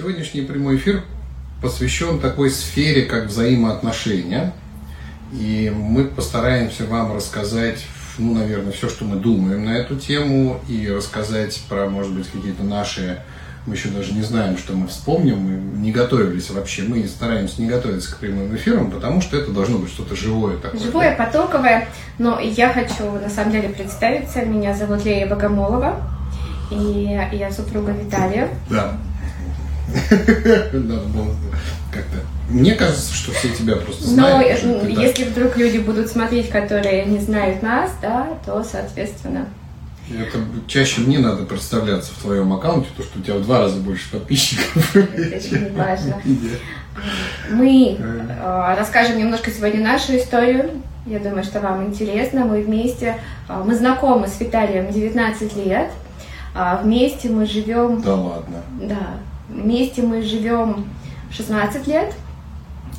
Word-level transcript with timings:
Сегодняшний 0.00 0.40
прямой 0.40 0.78
эфир 0.78 1.02
посвящен 1.60 2.20
такой 2.20 2.48
сфере, 2.48 3.02
как 3.02 3.26
взаимоотношения. 3.26 4.54
И 5.30 5.70
мы 5.76 6.06
постараемся 6.06 6.86
вам 6.86 7.14
рассказать, 7.14 7.84
ну, 8.16 8.32
наверное, 8.32 8.72
все, 8.72 8.88
что 8.88 9.04
мы 9.04 9.16
думаем 9.16 9.66
на 9.66 9.76
эту 9.76 9.96
тему, 9.96 10.58
и 10.70 10.88
рассказать 10.88 11.62
про, 11.68 11.86
может 11.90 12.12
быть, 12.12 12.26
какие-то 12.28 12.62
наши 12.62 13.20
мы 13.66 13.74
еще 13.74 13.90
даже 13.90 14.14
не 14.14 14.22
знаем, 14.22 14.56
что 14.56 14.72
мы 14.72 14.86
вспомним, 14.86 15.40
мы 15.40 15.78
не 15.80 15.92
готовились 15.92 16.48
вообще, 16.48 16.84
мы 16.84 17.06
стараемся 17.06 17.60
не 17.60 17.68
готовиться 17.68 18.14
к 18.14 18.16
прямым 18.16 18.56
эфирам, 18.56 18.90
потому 18.90 19.20
что 19.20 19.36
это 19.36 19.50
должно 19.50 19.76
быть 19.76 19.90
что-то 19.90 20.16
живое 20.16 20.56
такое. 20.56 20.80
Живое, 20.80 21.14
потоковое, 21.14 21.88
но 22.16 22.40
я 22.40 22.72
хочу 22.72 23.04
на 23.20 23.28
самом 23.28 23.52
деле 23.52 23.68
представиться, 23.68 24.46
меня 24.46 24.74
зовут 24.74 25.04
Лея 25.04 25.26
Богомолова, 25.26 26.00
и 26.70 27.20
я 27.32 27.52
супруга 27.52 27.92
Виталия. 27.92 28.48
Да. 28.70 28.96
Надо 30.72 31.06
было 31.06 31.34
как-то. 31.92 32.18
Мне 32.48 32.74
кажется, 32.74 33.14
что 33.14 33.32
все 33.32 33.48
тебя 33.50 33.76
просто 33.76 34.06
знают. 34.06 34.62
Но 34.64 34.88
если 34.88 35.24
вдруг 35.24 35.56
люди 35.56 35.78
будут 35.78 36.08
смотреть, 36.08 36.50
которые 36.50 37.04
не 37.04 37.18
знают 37.18 37.62
нас, 37.62 37.92
да, 38.02 38.28
то, 38.44 38.64
соответственно, 38.64 39.46
это 40.18 40.38
чаще 40.66 41.02
мне 41.02 41.20
надо 41.20 41.44
представляться 41.44 42.12
в 42.12 42.22
твоем 42.22 42.52
аккаунте, 42.52 42.88
то 42.96 43.02
что 43.02 43.20
у 43.20 43.22
тебя 43.22 43.34
в 43.34 43.42
два 43.42 43.60
раза 43.60 43.78
больше 43.78 44.10
подписчиков. 44.10 44.96
Это 44.96 45.36
очень 45.36 45.72
важно. 45.76 46.20
Мы 47.50 47.96
э, 47.98 48.74
расскажем 48.76 49.18
немножко 49.18 49.52
сегодня 49.52 49.80
нашу 49.80 50.16
историю. 50.16 50.82
Я 51.06 51.20
думаю, 51.20 51.44
что 51.44 51.60
вам 51.60 51.86
интересно. 51.86 52.44
Мы 52.44 52.62
вместе, 52.62 53.18
э, 53.48 53.62
мы 53.64 53.76
знакомы 53.76 54.26
с 54.26 54.40
Виталием 54.40 54.92
19 54.92 55.56
лет. 55.64 55.90
А 56.54 56.80
вместе 56.82 57.28
мы 57.28 57.46
живем... 57.46 58.02
Да 58.02 58.16
ладно. 58.16 58.62
Да. 58.82 59.20
Вместе 59.50 60.02
мы 60.02 60.22
живем 60.22 60.86
16 61.30 61.86
лет 61.86 62.14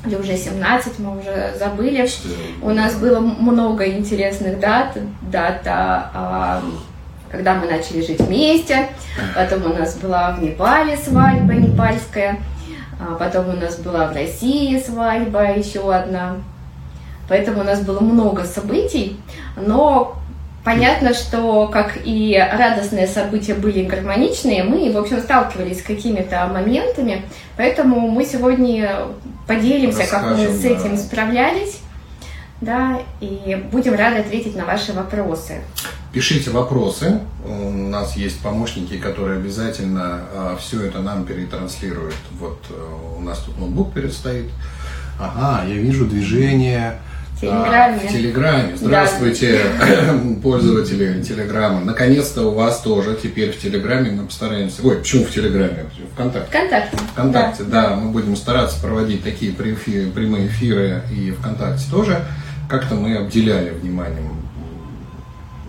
или 0.06 0.16
уже 0.16 0.36
17, 0.36 1.00
мы 1.00 1.20
уже 1.20 1.54
забыли. 1.58 2.08
У 2.62 2.70
нас 2.70 2.96
было 2.96 3.20
много 3.20 3.88
интересных 3.88 4.60
дат. 4.60 4.98
Дата 5.22 6.12
а, 6.14 6.62
когда 7.32 7.56
мы 7.56 7.68
начали 7.68 8.06
жить 8.06 8.20
вместе. 8.20 8.90
Потом 9.36 9.72
у 9.72 9.74
нас 9.74 9.96
была 9.96 10.32
в 10.32 10.44
Непале 10.44 10.98
свадьба 10.98 11.54
непальская. 11.54 12.40
А 13.00 13.16
потом 13.16 13.50
у 13.50 13.54
нас 13.54 13.78
была 13.78 14.08
в 14.08 14.16
России 14.16 14.78
свадьба 14.80 15.54
еще 15.54 15.94
одна. 15.94 16.38
Поэтому 17.30 17.62
у 17.62 17.64
нас 17.64 17.82
было 17.82 18.00
много 18.02 18.44
событий. 18.44 19.20
Но 19.56 20.21
понятно, 20.64 21.14
что 21.14 21.68
как 21.68 21.98
и 22.04 22.38
радостные 22.38 23.08
события 23.08 23.54
были 23.54 23.84
гармоничные, 23.84 24.64
мы, 24.64 24.92
в 24.92 24.98
общем, 24.98 25.20
сталкивались 25.20 25.80
с 25.80 25.84
какими-то 25.84 26.48
моментами. 26.48 27.24
Поэтому 27.58 28.10
мы 28.10 28.26
сегодня 28.26 29.08
поделимся, 29.48 30.00
Расскажем, 30.00 30.30
как 30.30 30.38
мы 30.38 30.54
с 30.54 30.66
этим 30.66 30.96
да. 30.96 30.98
справлялись. 30.98 31.80
Да, 32.62 33.02
и 33.22 33.60
будем 33.72 33.96
рады 33.96 34.20
ответить 34.20 34.56
на 34.56 34.66
ваши 34.66 34.94
вопросы. 34.94 35.62
Пишите 36.14 36.52
вопросы. 36.52 37.22
У 37.44 37.72
нас 37.72 38.16
есть 38.16 38.40
помощники, 38.42 38.98
которые 38.98 39.40
обязательно 39.40 40.22
а, 40.34 40.58
все 40.60 40.86
это 40.86 41.00
нам 41.00 41.26
перетранслируют. 41.26 42.14
Вот 42.40 42.60
а, 42.70 43.18
у 43.18 43.22
нас 43.22 43.40
тут 43.40 43.58
ноутбук 43.58 43.94
перед 43.94 44.14
стоит. 44.14 44.52
Ага, 45.20 45.66
я 45.68 45.76
вижу 45.76 46.06
движение 46.06 47.00
Телеграме. 47.42 48.00
А, 48.04 48.08
в 48.08 48.12
Телеграме. 48.12 48.78
Здравствуйте, 48.78 49.62
да. 49.80 50.20
пользователи 50.44 51.24
Телеграма. 51.24 51.82
Наконец-то 51.82 52.44
у 52.44 52.52
вас 52.52 52.82
тоже 52.82 53.18
теперь 53.22 53.52
в 53.52 53.60
Телеграме 53.60 54.12
мы 54.12 54.26
постараемся. 54.28 54.82
Ой, 54.84 54.98
почему 54.98 55.26
в 55.26 55.32
Телеграме? 55.32 55.86
Вконтакте. 56.14 56.50
Вконтакте. 56.50 56.98
Вконтакте, 57.14 57.64
да. 57.64 57.90
да. 57.90 57.96
Мы 57.96 58.12
будем 58.12 58.36
стараться 58.36 58.80
проводить 58.80 59.24
такие 59.24 59.54
прямые 59.54 60.48
эфиры 60.48 61.02
и 61.12 61.32
ВКонтакте 61.32 61.86
тоже. 61.90 62.24
Как-то 62.70 62.94
мы 62.94 63.18
обделяли 63.18 63.72
вниманием 63.72 64.42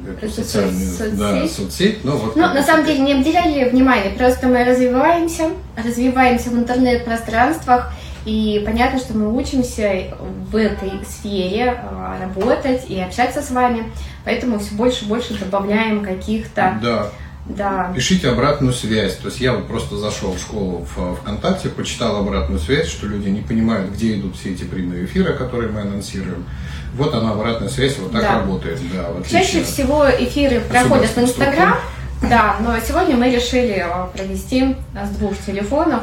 эту 0.07 0.29
социальную 0.29 0.91
соцсеть. 0.91 1.19
Да, 1.19 1.49
соцсеть. 1.49 2.05
Но 2.05 2.17
вот 2.17 2.37
ну, 2.37 2.43
на 2.43 2.63
самом 2.63 2.85
деле 2.85 2.99
не 3.01 3.15
обделяли 3.15 3.69
внимание, 3.71 4.11
просто 4.11 4.47
мы 4.49 4.65
развиваемся, 4.65 5.51
развиваемся 5.77 6.51
в 6.51 6.55
интернет-пространствах, 6.55 7.93
и 8.25 8.63
понятно, 8.65 8.99
что 8.99 9.17
мы 9.17 9.35
учимся 9.37 10.15
в 10.51 10.57
этой 10.57 11.05
сфере 11.05 11.81
а, 11.83 12.19
работать 12.21 12.89
и 12.89 13.01
общаться 13.01 13.43
с 13.43 13.51
вами, 13.51 13.85
поэтому 14.25 14.59
все 14.59 14.75
больше 14.75 15.05
и 15.05 15.09
больше 15.09 15.35
добавляем 15.39 16.05
каких-то 16.05 16.79
да. 16.83 17.11
Да. 17.45 17.93
Пишите 17.95 18.29
обратную 18.29 18.73
связь. 18.73 19.17
То 19.17 19.27
есть 19.27 19.41
я 19.41 19.53
вот 19.53 19.67
просто 19.67 19.97
зашел 19.97 20.33
в 20.33 20.39
школу 20.39 20.87
в 20.95 21.17
ВКонтакте, 21.17 21.71
почитал 21.71 22.17
обратную 22.17 22.61
связь, 22.61 22.89
что 22.89 23.09
люди 23.09 23.29
не 23.31 23.41
понимают, 23.41 23.91
где 23.91 24.15
идут 24.15 24.37
все 24.37 24.53
эти 24.53 24.63
прямые 24.63 25.07
эфиры, 25.07 25.33
которые 25.33 25.73
мы 25.73 25.81
анонсируем. 25.81 26.47
Вот 26.95 27.13
она, 27.15 27.33
обратная 27.33 27.69
связь, 27.69 27.99
вот 27.99 28.13
так 28.13 28.23
да. 28.23 28.39
работает. 28.39 28.79
Да, 28.93 29.09
Чаще 29.29 29.65
всего 29.65 30.07
эфиры 30.09 30.61
проходят 30.61 31.11
в 31.11 31.19
Инстаграм, 31.19 31.79
да, 32.23 32.57
но 32.61 32.77
сегодня 32.87 33.17
мы 33.17 33.35
решили 33.35 33.85
э, 33.85 34.07
провести 34.17 34.77
с 34.95 35.17
двух 35.17 35.37
телефонов. 35.45 36.03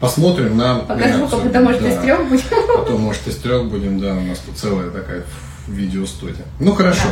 Посмотрим 0.00 0.56
на 0.56 0.76
Покажу, 0.76 1.28
как 1.28 1.44
это 1.44 1.60
может 1.60 1.82
да. 1.82 1.90
из 1.90 1.98
трех 1.98 2.28
будем. 2.28 2.76
Потом, 2.76 3.00
может, 3.02 3.28
из 3.28 3.36
трех 3.36 3.66
будем, 3.66 4.00
да, 4.00 4.14
у 4.14 4.20
нас 4.22 4.38
тут 4.38 4.56
целая 4.56 4.90
такая 4.90 5.24
видеостудия. 5.68 6.44
Ну, 6.58 6.74
хорошо. 6.74 7.06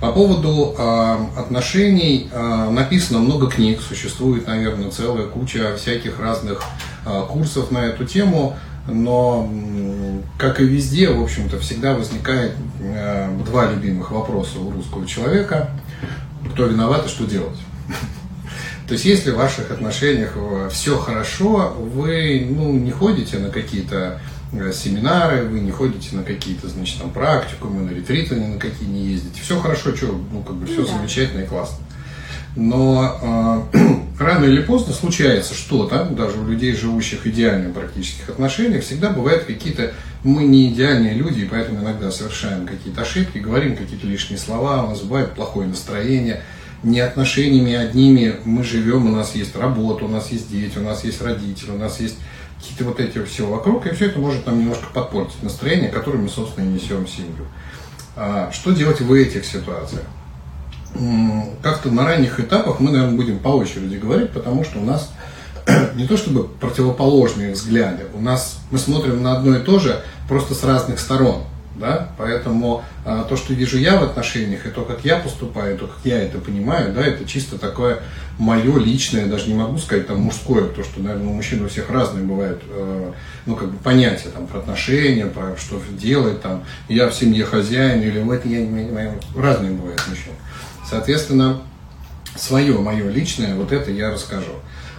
Да. 0.00 0.08
По 0.08 0.12
поводу 0.12 0.74
э, 0.76 1.16
отношений 1.38 2.28
э, 2.30 2.70
написано 2.70 3.18
много 3.18 3.48
книг, 3.48 3.80
существует, 3.80 4.46
наверное, 4.46 4.90
целая 4.90 5.26
куча 5.26 5.76
всяких 5.76 6.18
разных 6.20 6.62
э, 7.06 7.22
курсов 7.28 7.70
на 7.70 7.78
эту 7.78 8.04
тему 8.04 8.56
но, 8.88 9.48
как 10.38 10.60
и 10.60 10.64
везде, 10.64 11.10
в 11.10 11.22
общем-то, 11.22 11.58
всегда 11.58 11.94
возникает 11.94 12.52
э, 12.80 13.36
два 13.44 13.70
любимых 13.70 14.10
вопроса 14.12 14.60
у 14.60 14.70
русского 14.70 15.06
человека. 15.06 15.70
Кто 16.52 16.66
виноват 16.66 17.06
и 17.06 17.08
что 17.08 17.24
делать? 17.24 17.58
То 18.86 18.94
есть, 18.94 19.04
если 19.04 19.32
в 19.32 19.36
ваших 19.36 19.70
отношениях 19.72 20.32
э, 20.36 20.68
все 20.72 20.96
хорошо, 20.96 21.74
вы 21.76 22.46
ну, 22.48 22.72
не 22.72 22.92
ходите 22.92 23.38
на 23.38 23.50
какие-то 23.50 24.20
э, 24.52 24.72
семинары, 24.72 25.44
вы 25.44 25.58
не 25.58 25.72
ходите 25.72 26.14
на 26.14 26.22
какие-то, 26.22 26.68
значит, 26.68 27.00
там 27.00 27.10
практикумы, 27.10 27.82
на 27.82 27.90
ретриты 27.90 28.36
ни 28.36 28.46
на 28.46 28.60
какие 28.60 28.88
не 28.88 29.06
ездите. 29.06 29.40
Все 29.42 29.58
хорошо, 29.58 29.94
что, 29.96 30.06
ну, 30.32 30.42
как 30.42 30.54
бы 30.54 30.66
все 30.66 30.82
ну 30.82 30.86
да. 30.86 30.92
замечательно 30.98 31.42
и 31.42 31.46
классно. 31.46 31.84
Но 32.54 33.68
э, 33.72 33.78
рано 34.20 34.44
или 34.44 34.62
поздно 34.62 34.94
случается 34.94 35.54
что-то, 35.54 36.04
даже 36.04 36.38
у 36.38 36.46
людей, 36.46 36.74
живущих 36.74 37.22
в 37.22 37.26
идеальных 37.26 37.74
практических 37.74 38.28
отношениях, 38.28 38.84
всегда 38.84 39.10
бывают 39.10 39.44
какие-то, 39.44 39.94
мы 40.22 40.44
не 40.44 40.72
идеальные 40.72 41.14
люди, 41.14 41.40
и 41.40 41.44
поэтому 41.44 41.80
иногда 41.80 42.12
совершаем 42.12 42.66
какие-то 42.66 43.02
ошибки, 43.02 43.38
говорим 43.38 43.76
какие-то 43.76 44.06
лишние 44.06 44.38
слова, 44.38 44.84
у 44.84 44.90
нас 44.90 45.00
бывает 45.00 45.32
плохое 45.32 45.68
настроение, 45.68 46.42
не 46.82 47.00
отношениями 47.00 47.74
одними 47.74 48.36
мы 48.44 48.62
живем, 48.62 49.06
у 49.06 49.16
нас 49.16 49.34
есть 49.34 49.56
работа, 49.56 50.04
у 50.04 50.08
нас 50.08 50.30
есть 50.30 50.50
дети, 50.50 50.78
у 50.78 50.82
нас 50.82 51.04
есть 51.04 51.20
родители, 51.22 51.70
у 51.70 51.78
нас 51.78 52.00
есть 52.00 52.16
какие-то 52.58 52.84
вот 52.84 53.00
эти 53.00 53.24
все 53.24 53.46
вокруг, 53.46 53.86
и 53.86 53.94
все 53.94 54.06
это 54.06 54.18
может 54.18 54.46
нам 54.46 54.60
немножко 54.60 54.86
подпортить 54.92 55.42
настроение, 55.42 55.90
которое 55.90 56.18
мы, 56.18 56.28
собственно, 56.28 56.64
и 56.64 56.68
несем 56.68 57.06
в 57.06 57.10
семью. 57.10 57.46
А 58.16 58.50
что 58.52 58.72
делать 58.72 59.00
в 59.00 59.12
этих 59.12 59.44
ситуациях? 59.44 60.04
как-то 61.62 61.90
на 61.90 62.04
ранних 62.04 62.40
этапах 62.40 62.80
мы, 62.80 62.90
наверное, 62.90 63.16
будем 63.16 63.38
по 63.38 63.48
очереди 63.48 63.96
говорить, 63.96 64.30
потому 64.30 64.64
что 64.64 64.78
у 64.78 64.84
нас 64.84 65.10
не 65.94 66.06
то 66.06 66.16
чтобы 66.16 66.44
противоположные 66.44 67.52
взгляды, 67.52 68.04
у 68.14 68.20
нас 68.20 68.60
мы 68.70 68.78
смотрим 68.78 69.22
на 69.22 69.36
одно 69.36 69.56
и 69.56 69.60
то 69.60 69.78
же, 69.78 70.02
просто 70.28 70.54
с 70.54 70.64
разных 70.64 70.98
сторон. 71.00 71.42
Да? 71.78 72.08
Поэтому 72.16 72.82
а, 73.04 73.24
то, 73.24 73.36
что 73.36 73.52
вижу 73.52 73.78
я 73.78 73.96
в 73.98 74.02
отношениях, 74.02 74.64
и 74.66 74.70
то, 74.70 74.82
как 74.82 75.04
я 75.04 75.16
поступаю, 75.16 75.74
и 75.74 75.78
то, 75.78 75.86
как 75.86 75.98
я 76.04 76.22
это 76.22 76.38
понимаю, 76.38 76.92
да, 76.92 77.04
это 77.04 77.26
чисто 77.26 77.58
такое 77.58 78.00
мое 78.38 78.78
личное, 78.78 79.26
даже 79.26 79.48
не 79.48 79.54
могу 79.54 79.78
сказать 79.78 80.06
там 80.06 80.20
мужское, 80.20 80.64
потому 80.64 80.84
что, 80.84 81.00
наверное, 81.00 81.28
у 81.28 81.34
мужчин 81.34 81.64
у 81.64 81.68
всех 81.68 81.90
разные 81.90 82.24
бывают, 82.24 82.62
э, 82.68 83.12
ну, 83.46 83.56
как 83.56 83.70
бы 83.70 83.78
понятия 83.78 84.28
там 84.28 84.46
про 84.46 84.58
отношения, 84.58 85.26
про 85.26 85.56
что 85.56 85.80
делать, 85.92 86.42
там, 86.42 86.64
я 86.88 87.08
в 87.08 87.14
семье 87.14 87.44
хозяин, 87.44 88.02
или 88.02 88.20
в 88.20 88.30
это 88.30 88.48
я 88.48 88.60
не 88.60 88.66
понимаю, 88.66 89.20
разные 89.36 89.72
бывают 89.72 90.02
мужчины. 90.08 90.34
Соответственно, 90.88 91.60
свое, 92.36 92.78
мое 92.78 93.10
личное, 93.10 93.54
вот 93.54 93.72
это 93.72 93.90
я 93.90 94.10
расскажу. 94.10 94.52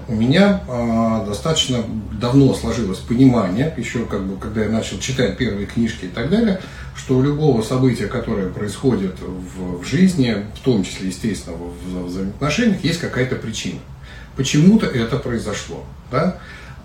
У 0.07 0.15
меня 0.15 0.61
э, 0.65 1.25
достаточно 1.27 1.83
давно 2.13 2.53
сложилось 2.53 2.99
понимание, 2.99 3.73
еще 3.75 4.05
как 4.05 4.23
бы, 4.23 4.37
когда 4.37 4.63
я 4.63 4.69
начал 4.69 4.99
читать 4.99 5.37
первые 5.37 5.65
книжки 5.65 6.05
и 6.05 6.07
так 6.07 6.29
далее, 6.29 6.61
что 6.95 7.17
у 7.17 7.21
любого 7.21 7.61
события, 7.61 8.07
которое 8.07 8.47
происходит 8.49 9.15
в, 9.19 9.81
в 9.81 9.85
жизни, 9.85 10.45
в 10.55 10.63
том 10.63 10.85
числе, 10.85 11.09
естественно, 11.09 11.57
в, 11.57 11.73
в 11.85 12.05
взаимоотношениях, 12.05 12.83
есть 12.85 13.01
какая-то 13.01 13.35
причина. 13.35 13.79
Почему-то 14.37 14.85
это 14.85 15.17
произошло. 15.17 15.83
Да? 16.09 16.37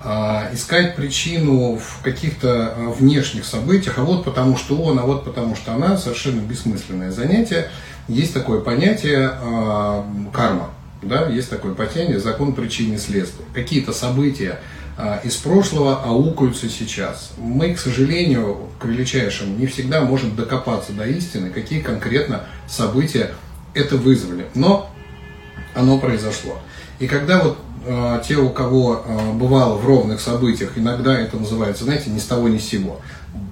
А, 0.02 0.48
искать 0.52 0.96
причину 0.96 1.76
в 1.76 2.02
каких-то 2.02 2.74
внешних 2.98 3.44
событиях, 3.44 3.98
а 3.98 4.02
вот 4.02 4.24
потому 4.24 4.56
что 4.56 4.76
он, 4.76 4.98
а 4.98 5.02
вот 5.02 5.24
потому 5.24 5.54
что 5.54 5.74
она, 5.74 5.96
совершенно 5.96 6.40
бессмысленное 6.40 7.12
занятие 7.12 7.68
есть 8.08 8.34
такое 8.34 8.60
понятие 8.60 9.30
э, 9.40 10.02
карма. 10.32 10.70
Да, 11.02 11.26
есть 11.28 11.50
такое 11.50 11.74
понятие 11.74 12.20
закон 12.20 12.54
причины 12.54 12.96
следствия. 12.96 13.44
Какие-то 13.52 13.92
события 13.92 14.60
а, 14.96 15.20
из 15.24 15.34
прошлого 15.36 16.02
аукаются 16.02 16.68
сейчас. 16.68 17.32
Мы, 17.38 17.74
к 17.74 17.78
сожалению, 17.78 18.68
к 18.78 18.84
величайшему, 18.84 19.56
не 19.56 19.66
всегда 19.66 20.02
можем 20.02 20.36
докопаться 20.36 20.92
до 20.92 21.06
истины, 21.06 21.50
какие 21.50 21.80
конкретно 21.80 22.44
события 22.68 23.32
это 23.74 23.96
вызвали. 23.96 24.46
Но 24.54 24.90
оно 25.74 25.98
произошло. 25.98 26.58
И 27.00 27.08
когда 27.08 27.42
вот 27.42 27.58
э, 27.84 28.22
те, 28.26 28.36
у 28.36 28.50
кого 28.50 29.02
э, 29.04 29.32
бывало 29.32 29.76
в 29.76 29.86
ровных 29.86 30.20
событиях, 30.20 30.72
иногда 30.76 31.18
это 31.18 31.36
называется, 31.36 31.84
знаете, 31.84 32.10
ни 32.10 32.18
с 32.20 32.26
того 32.26 32.48
ни 32.48 32.58
с 32.58 32.68
сего. 32.68 33.00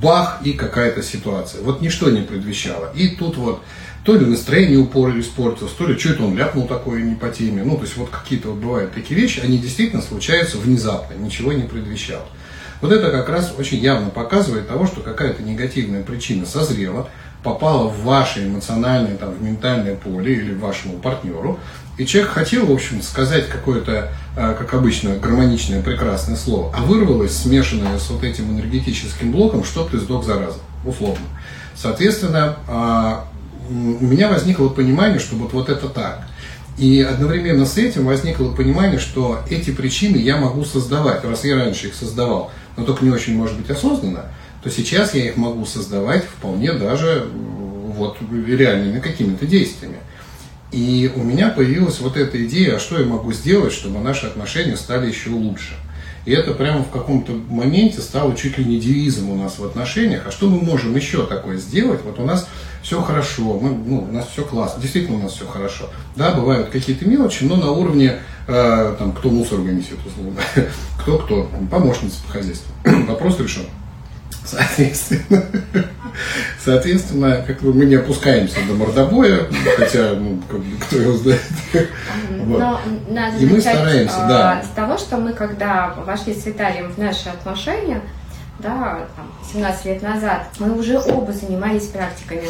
Бах 0.01 0.41
и 0.45 0.53
какая-то 0.53 1.03
ситуация. 1.03 1.63
Вот 1.63 1.81
ничто 1.81 2.11
не 2.11 2.21
предвещало. 2.21 2.93
И 2.95 3.09
тут 3.09 3.37
вот 3.39 3.63
то 4.05 4.17
ли 4.17 4.25
настроение 4.25 4.79
упор 4.79 5.19
испортилось, 5.19 5.73
то 5.73 5.87
ли 5.87 5.99
что 5.99 6.11
это 6.11 6.25
он 6.25 6.37
ляпнул 6.37 6.67
такое 6.67 7.03
не 7.03 7.15
по 7.15 7.29
теме. 7.29 7.63
Ну, 7.65 7.77
то 7.77 7.83
есть 7.83 7.97
вот 7.97 8.11
какие-то 8.11 8.49
вот 8.49 8.59
бывают 8.59 8.95
такие 8.95 9.21
вещи, 9.21 9.41
они 9.41 9.59
действительно 9.59 10.03
случаются 10.03 10.59
внезапно, 10.59 11.15
ничего 11.15 11.53
не 11.53 11.65
предвещало. 11.65 12.27
Вот 12.81 12.93
это 12.93 13.11
как 13.11 13.29
раз 13.29 13.55
очень 13.59 13.79
явно 13.79 14.09
показывает 14.09 14.69
того, 14.69 14.87
что 14.87 15.03
какая-то 15.03 15.43
негативная 15.43 16.03
причина 16.03 16.47
созрела, 16.47 17.11
попала 17.43 17.89
в 17.89 18.03
ваше 18.03 18.47
эмоциональное, 18.47 19.17
там, 19.17 19.33
в 19.33 19.43
ментальное 19.43 19.97
поле 19.97 20.35
или 20.35 20.55
вашему 20.55 20.99
партнеру, 20.99 21.59
и 21.99 22.07
человек 22.07 22.33
хотел, 22.33 22.65
в 22.65 22.73
общем, 22.73 23.03
сказать 23.03 23.49
какое-то, 23.49 24.13
а, 24.35 24.55
как 24.55 24.73
обычно, 24.73 25.17
гармоничное, 25.17 25.83
прекрасное 25.83 26.37
слово, 26.37 26.73
а 26.75 26.83
вырвалось, 26.83 27.37
смешанное 27.37 27.99
с 27.99 28.09
вот 28.09 28.25
этим 28.25 28.51
энергетическим 28.51 29.33
блоком, 29.33 29.65
чтоб 29.65 29.91
ты 29.91 29.99
сдох 29.99 30.25
зараза, 30.25 30.61
условно. 30.85 31.27
Соответственно, 31.77 32.57
а, 32.67 33.27
у 33.71 34.05
меня 34.05 34.29
возникло 34.29 34.69
понимание, 34.69 35.21
что 35.21 35.37
вот, 35.37 35.53
вот 35.53 35.69
это 35.69 35.89
так. 35.89 36.27
И 36.77 37.01
одновременно 37.03 37.67
с 37.67 37.77
этим 37.79 38.07
возникло 38.07 38.51
понимание, 38.53 38.99
что 38.99 39.41
эти 39.49 39.71
причины 39.71 40.17
я 40.17 40.39
могу 40.39 40.65
создавать, 40.65 41.25
раз 41.25 41.45
я 41.45 41.57
раньше 41.57 41.89
их 41.89 41.95
создавал, 41.95 42.51
но 42.77 42.85
только 42.85 43.05
не 43.05 43.11
очень, 43.11 43.37
может 43.37 43.57
быть, 43.57 43.71
осознанно, 43.71 44.27
то 44.63 44.71
сейчас 44.71 45.15
я 45.15 45.27
их 45.27 45.37
могу 45.37 45.67
создавать 45.67 46.25
вполне 46.25 46.73
даже 46.73 47.29
вот 47.97 48.19
реальными 48.31 48.99
какими-то 48.99 49.47
действиями. 49.47 49.99
И 50.73 51.11
у 51.15 51.23
меня 51.23 51.51
появилась 51.51 52.01
вот 52.01 52.17
эта 52.17 52.45
идея, 52.45 52.77
а 52.77 52.81
что 52.81 52.99
я 52.99 53.05
могу 53.05 53.33
сделать, 53.33 53.73
чтобы 53.73 53.99
наши 54.01 54.27
отношения 54.27 54.77
стали 54.77 55.09
еще 55.09 55.31
лучше. 55.31 55.75
И 56.31 56.33
это 56.33 56.55
прямо 56.55 56.85
в 56.85 56.91
каком-то 56.91 57.33
моменте 57.49 58.01
стало 58.01 58.37
чуть 58.37 58.57
ли 58.57 58.65
не 58.65 58.79
девизом 58.79 59.31
у 59.31 59.35
нас 59.35 59.59
в 59.59 59.65
отношениях. 59.65 60.29
А 60.29 60.31
что 60.31 60.49
мы 60.49 60.61
можем 60.61 60.95
еще 60.95 61.27
такое 61.27 61.57
сделать? 61.57 62.03
Вот 62.05 62.21
у 62.21 62.25
нас 62.25 62.47
все 62.85 63.03
хорошо, 63.03 63.59
мы, 63.59 63.71
ну, 63.71 64.07
у 64.09 64.13
нас 64.13 64.29
все 64.33 64.45
классно, 64.45 64.81
действительно 64.81 65.19
у 65.19 65.23
нас 65.25 65.33
все 65.33 65.45
хорошо. 65.45 65.91
Да, 66.15 66.33
бывают 66.33 66.69
какие-то 66.69 67.05
мелочи, 67.05 67.43
но 67.43 67.57
на 67.57 67.73
уровне, 67.73 68.21
э, 68.47 68.95
там, 68.97 69.11
кто 69.11 69.29
мусор 69.29 69.59
вынесет, 69.59 69.99
условно, 70.07 70.41
кто-кто, 71.03 71.51
помощница 71.69 72.23
по 72.25 72.35
хозяйству. 72.35 72.73
Вопрос 73.09 73.41
решен. 73.41 73.65
Соответственно, 74.45 75.45
соответственно, 76.65 77.45
как 77.47 77.61
бы 77.61 77.73
мы 77.73 77.85
не 77.85 77.97
опускаемся 77.97 78.57
до 78.67 78.75
мордобоя, 78.75 79.47
хотя, 79.77 80.15
ну, 80.15 80.43
как 80.49 80.61
бы, 80.61 80.77
кто 80.79 80.97
его 80.97 81.13
знает. 81.13 81.41
Но 82.47 82.81
надо 83.09 83.39
И 83.39 83.47
мы 83.47 83.61
стараемся, 83.61 84.27
да. 84.29 84.63
С 84.63 84.75
того, 84.75 84.99
что 84.99 85.17
мы, 85.19 85.33
когда 85.33 85.95
вошли 86.07 86.35
с 86.35 86.47
Виталием 86.47 86.93
в 86.93 86.99
наши 86.99 87.29
отношения, 87.29 88.01
да, 88.59 89.07
там, 89.17 89.31
17 89.53 89.85
лет 89.87 90.03
назад, 90.03 90.49
мы 90.59 90.77
уже 90.77 90.99
оба 90.99 91.33
занимались 91.33 91.87
практиками. 91.87 92.49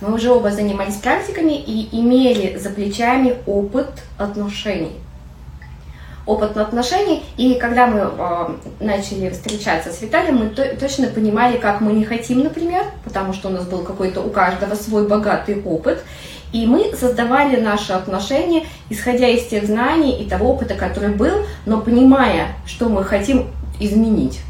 Мы 0.00 0.14
уже 0.14 0.30
оба 0.30 0.50
занимались 0.50 0.96
практиками 0.96 1.52
и 1.52 1.88
имели 1.92 2.58
за 2.58 2.70
плечами 2.70 3.36
опыт 3.46 3.88
отношений 4.18 5.01
опыт 6.26 6.56
отношений. 6.56 7.22
И 7.36 7.54
когда 7.54 7.86
мы 7.86 8.00
э, 8.00 8.48
начали 8.80 9.30
встречаться 9.30 9.92
с 9.92 10.00
Виталием, 10.02 10.36
мы 10.36 10.46
то, 10.50 10.64
точно 10.76 11.08
понимали, 11.08 11.58
как 11.58 11.80
мы 11.80 11.92
не 11.92 12.04
хотим, 12.04 12.40
например, 12.40 12.84
потому 13.04 13.32
что 13.32 13.48
у 13.48 13.52
нас 13.52 13.66
был 13.66 13.82
какой-то 13.82 14.20
у 14.20 14.30
каждого 14.30 14.74
свой 14.74 15.06
богатый 15.06 15.60
опыт. 15.62 16.02
И 16.52 16.66
мы 16.66 16.94
создавали 16.94 17.58
наши 17.58 17.92
отношения, 17.92 18.66
исходя 18.90 19.26
из 19.26 19.46
тех 19.46 19.64
знаний 19.64 20.22
и 20.22 20.28
того 20.28 20.52
опыта, 20.52 20.74
который 20.74 21.14
был, 21.14 21.46
но 21.64 21.80
понимая, 21.80 22.48
что 22.66 22.88
мы 22.90 23.04
хотим 23.04 23.48
изменить. 23.80 24.40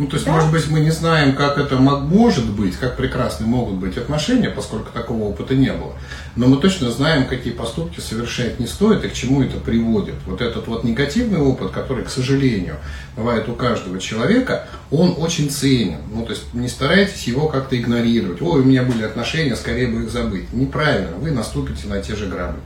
Ну, 0.00 0.06
то 0.06 0.14
есть, 0.14 0.24
да? 0.24 0.32
может 0.32 0.50
быть, 0.50 0.66
мы 0.70 0.80
не 0.80 0.90
знаем, 0.90 1.36
как 1.36 1.58
это 1.58 1.76
может 1.76 2.50
быть, 2.50 2.74
как 2.76 2.96
прекрасны 2.96 3.46
могут 3.46 3.74
быть 3.74 3.98
отношения, 3.98 4.48
поскольку 4.48 4.90
такого 4.92 5.24
опыта 5.24 5.54
не 5.54 5.70
было. 5.70 5.92
Но 6.36 6.46
мы 6.46 6.56
точно 6.56 6.90
знаем, 6.90 7.26
какие 7.26 7.52
поступки 7.52 8.00
совершать 8.00 8.58
не 8.58 8.66
стоит 8.66 9.04
и 9.04 9.08
к 9.08 9.12
чему 9.12 9.42
это 9.42 9.58
приводит. 9.58 10.14
Вот 10.24 10.40
этот 10.40 10.68
вот 10.68 10.84
негативный 10.84 11.38
опыт, 11.38 11.70
который, 11.72 12.02
к 12.02 12.08
сожалению, 12.08 12.76
бывает 13.14 13.46
у 13.50 13.52
каждого 13.52 14.00
человека, 14.00 14.68
он 14.90 15.16
очень 15.18 15.50
ценен. 15.50 15.98
Ну, 16.14 16.24
то 16.24 16.32
есть, 16.32 16.54
не 16.54 16.68
старайтесь 16.68 17.24
его 17.24 17.48
как-то 17.48 17.78
игнорировать. 17.78 18.40
Ой, 18.40 18.62
у 18.62 18.64
меня 18.64 18.84
были 18.84 19.02
отношения, 19.02 19.54
скорее 19.54 19.88
бы 19.88 20.04
их 20.04 20.10
забыть. 20.10 20.50
Неправильно, 20.54 21.18
вы 21.18 21.30
наступите 21.30 21.86
на 21.88 22.00
те 22.00 22.16
же 22.16 22.24
грабли. 22.24 22.60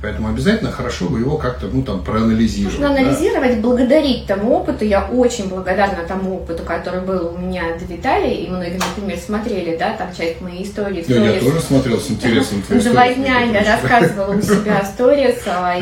Поэтому 0.00 0.28
обязательно 0.28 0.70
хорошо 0.70 1.08
бы 1.08 1.18
его 1.18 1.38
как-то, 1.38 1.66
ну, 1.66 1.82
там, 1.82 2.04
проанализировать. 2.04 2.78
Нужно 2.78 2.96
анализировать, 2.96 3.56
да? 3.56 3.60
благодарить 3.60 4.26
тому 4.26 4.54
опыту. 4.56 4.84
Я 4.84 5.04
очень 5.04 5.48
благодарна 5.48 6.04
тому 6.06 6.36
опыту, 6.36 6.62
который 6.62 7.00
был 7.00 7.34
у 7.34 7.38
меня 7.38 7.76
до 7.76 7.84
Виталия, 7.84 8.32
и 8.32 8.48
многие, 8.48 8.78
например, 8.78 9.18
смотрели, 9.18 9.76
да, 9.76 9.94
там 9.94 10.14
часть 10.16 10.40
моей 10.40 10.64
истории. 10.64 11.04
Да, 11.08 11.14
я 11.14 11.40
тоже 11.40 11.60
смотрел 11.60 11.98
с 12.00 12.10
интересом 12.10 12.62
Два 12.68 13.12
дня 13.12 13.40
я 13.42 13.64
рассказывала 13.74 14.34
у 14.34 14.42
себя 14.42 14.84
сторис, 14.84 15.38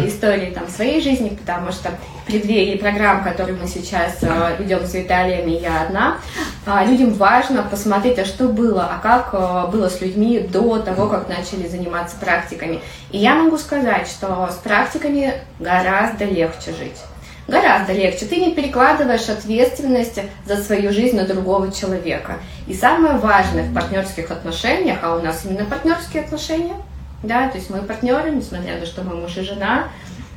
истории 0.06 0.50
там 0.50 0.66
своей 0.68 1.02
жизни, 1.02 1.36
потому 1.38 1.70
что 1.70 1.90
преддверии 2.26 2.76
программ, 2.76 3.22
которые 3.22 3.56
мы 3.56 3.66
сейчас 3.68 4.18
а, 4.22 4.56
ведем 4.58 4.84
с 4.84 4.94
Виталием, 4.94 5.48
и 5.48 5.60
я 5.60 5.82
одна, 5.82 6.18
а, 6.66 6.84
людям 6.84 7.12
важно 7.14 7.62
посмотреть, 7.62 8.18
а 8.18 8.24
что 8.24 8.48
было, 8.48 8.84
а 8.84 8.98
как 8.98 9.30
а, 9.32 9.66
было 9.68 9.88
с 9.88 10.00
людьми 10.00 10.40
до 10.40 10.78
того, 10.78 11.08
как 11.08 11.28
начали 11.28 11.68
заниматься 11.68 12.16
практиками. 12.16 12.80
И 13.10 13.18
я 13.18 13.34
могу 13.36 13.56
сказать, 13.58 14.08
что 14.08 14.50
с 14.52 14.56
практиками 14.56 15.34
гораздо 15.60 16.24
легче 16.24 16.72
жить. 16.72 17.00
Гораздо 17.48 17.92
легче. 17.92 18.26
Ты 18.26 18.36
не 18.36 18.52
перекладываешь 18.52 19.28
ответственность 19.28 20.18
за 20.44 20.56
свою 20.56 20.92
жизнь 20.92 21.16
на 21.16 21.24
другого 21.24 21.70
человека. 21.70 22.38
И 22.66 22.74
самое 22.74 23.18
важное 23.18 23.62
в 23.62 23.72
партнерских 23.72 24.32
отношениях, 24.32 24.98
а 25.02 25.14
у 25.14 25.22
нас 25.22 25.44
именно 25.44 25.64
партнерские 25.64 26.24
отношения, 26.24 26.74
да, 27.22 27.48
то 27.48 27.56
есть 27.56 27.70
мы 27.70 27.78
партнеры, 27.82 28.30
несмотря 28.30 28.74
на 28.74 28.80
то, 28.80 28.86
что 28.86 29.02
мы 29.02 29.14
муж 29.14 29.36
и 29.36 29.42
жена, 29.42 29.88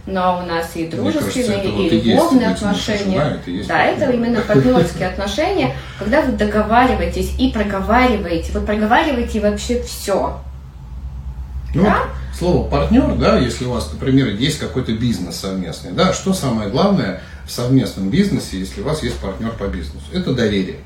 но 0.10 0.42
у 0.44 0.48
нас 0.48 0.76
и 0.76 0.88
дружеские, 0.88 1.46
кажется, 1.46 1.70
и, 1.70 1.88
и 1.88 2.02
любовные 2.12 2.50
отношения. 2.50 3.40
Жена, 3.46 3.58
это 3.58 3.68
да, 3.68 3.84
это 3.84 4.12
именно 4.12 4.42
партнерские 4.42 5.08
отношения, 5.08 5.76
когда 5.98 6.22
вы 6.22 6.34
договариваетесь 6.34 7.34
и 7.38 7.52
проговариваете. 7.52 8.52
Вы 8.52 8.62
проговариваете 8.62 9.40
вообще 9.40 9.82
все. 9.84 10.40
Ну, 11.74 11.84
да? 11.84 12.04
слово 12.40 12.68
партнер, 12.68 13.16
да, 13.16 13.38
если 13.38 13.66
у 13.66 13.72
вас, 13.72 13.92
например, 13.92 14.28
есть 14.30 14.60
какой-то 14.60 14.94
бизнес 14.94 15.36
совместный, 15.36 15.92
да, 15.92 16.14
что 16.14 16.34
самое 16.34 16.70
главное 16.70 17.22
в 17.46 17.52
совместном 17.52 18.10
бизнесе, 18.10 18.60
если 18.60 18.82
у 18.82 18.86
вас 18.86 19.04
есть 19.04 19.18
партнер 19.18 19.52
по 19.52 19.66
бизнесу? 19.66 20.06
Это 20.14 20.34
доверие. 20.34 20.78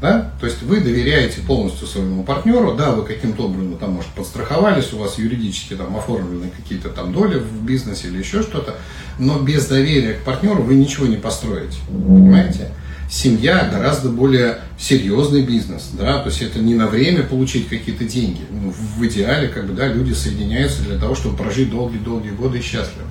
Да? 0.00 0.32
То 0.38 0.46
есть 0.46 0.62
вы 0.62 0.80
доверяете 0.80 1.40
полностью 1.40 1.88
своему 1.88 2.22
партнеру, 2.22 2.74
да, 2.74 2.92
вы 2.92 3.02
каким-то 3.04 3.46
образом 3.46 3.76
там, 3.78 3.92
может, 3.94 4.10
подстраховались, 4.10 4.92
у 4.92 4.98
вас 4.98 5.18
юридически 5.18 5.74
там 5.74 5.96
оформлены 5.96 6.50
какие-то 6.56 6.90
там 6.90 7.12
доли 7.12 7.38
в 7.38 7.64
бизнесе 7.64 8.06
или 8.06 8.18
еще 8.18 8.42
что-то, 8.42 8.76
но 9.18 9.40
без 9.40 9.66
доверия 9.66 10.14
к 10.14 10.22
партнеру 10.22 10.62
вы 10.62 10.76
ничего 10.76 11.06
не 11.06 11.16
построите, 11.16 11.78
понимаете? 11.88 12.70
Семья 13.10 13.68
гораздо 13.72 14.10
более 14.10 14.58
серьезный 14.78 15.42
бизнес, 15.42 15.90
да, 15.94 16.18
то 16.18 16.28
есть 16.28 16.42
это 16.42 16.58
не 16.60 16.74
на 16.74 16.86
время 16.86 17.22
получить 17.24 17.66
какие-то 17.66 18.04
деньги. 18.04 18.42
Ну, 18.50 18.70
в 18.70 19.06
идеале, 19.06 19.48
как 19.48 19.66
бы, 19.66 19.72
да, 19.72 19.88
люди 19.88 20.12
соединяются 20.12 20.82
для 20.82 20.98
того, 20.98 21.14
чтобы 21.14 21.36
прожить 21.36 21.70
долгие-долгие 21.70 22.30
годы 22.30 22.60
счастливо. 22.60 23.08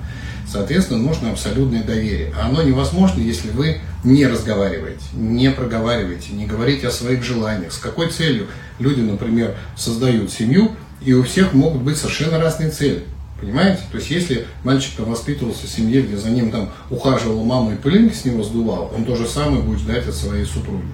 Соответственно, 0.50 1.00
нужно 1.00 1.30
абсолютное 1.30 1.82
доверие. 1.82 2.32
А 2.38 2.46
оно 2.46 2.62
невозможно, 2.62 3.20
если 3.20 3.50
вы 3.50 3.80
не 4.02 4.26
разговариваете, 4.26 5.04
не 5.12 5.50
проговариваете, 5.50 6.32
не 6.32 6.46
говорите 6.46 6.88
о 6.88 6.90
своих 6.90 7.22
желаниях. 7.22 7.72
С 7.72 7.78
какой 7.78 8.08
целью 8.08 8.46
люди, 8.78 9.00
например, 9.00 9.54
создают 9.76 10.32
семью, 10.32 10.72
и 11.02 11.12
у 11.12 11.22
всех 11.22 11.52
могут 11.52 11.82
быть 11.82 11.98
совершенно 11.98 12.38
разные 12.38 12.70
цели. 12.70 13.04
Понимаете? 13.40 13.82
То 13.92 13.98
есть, 13.98 14.10
если 14.10 14.46
мальчик 14.64 14.96
там 14.96 15.06
воспитывался 15.10 15.66
в 15.66 15.70
семье, 15.70 16.02
где 16.02 16.16
за 16.16 16.28
ним 16.30 16.50
там 16.50 16.70
ухаживала 16.90 17.44
мама 17.44 17.72
и 17.72 17.76
пылинки 17.76 18.14
с 18.14 18.24
него 18.24 18.42
сдувал, 18.42 18.92
он 18.96 19.04
то 19.04 19.14
же 19.14 19.28
самое 19.28 19.62
будет 19.62 19.78
ждать 19.78 20.08
от 20.08 20.14
своей 20.14 20.44
супруги. 20.44 20.86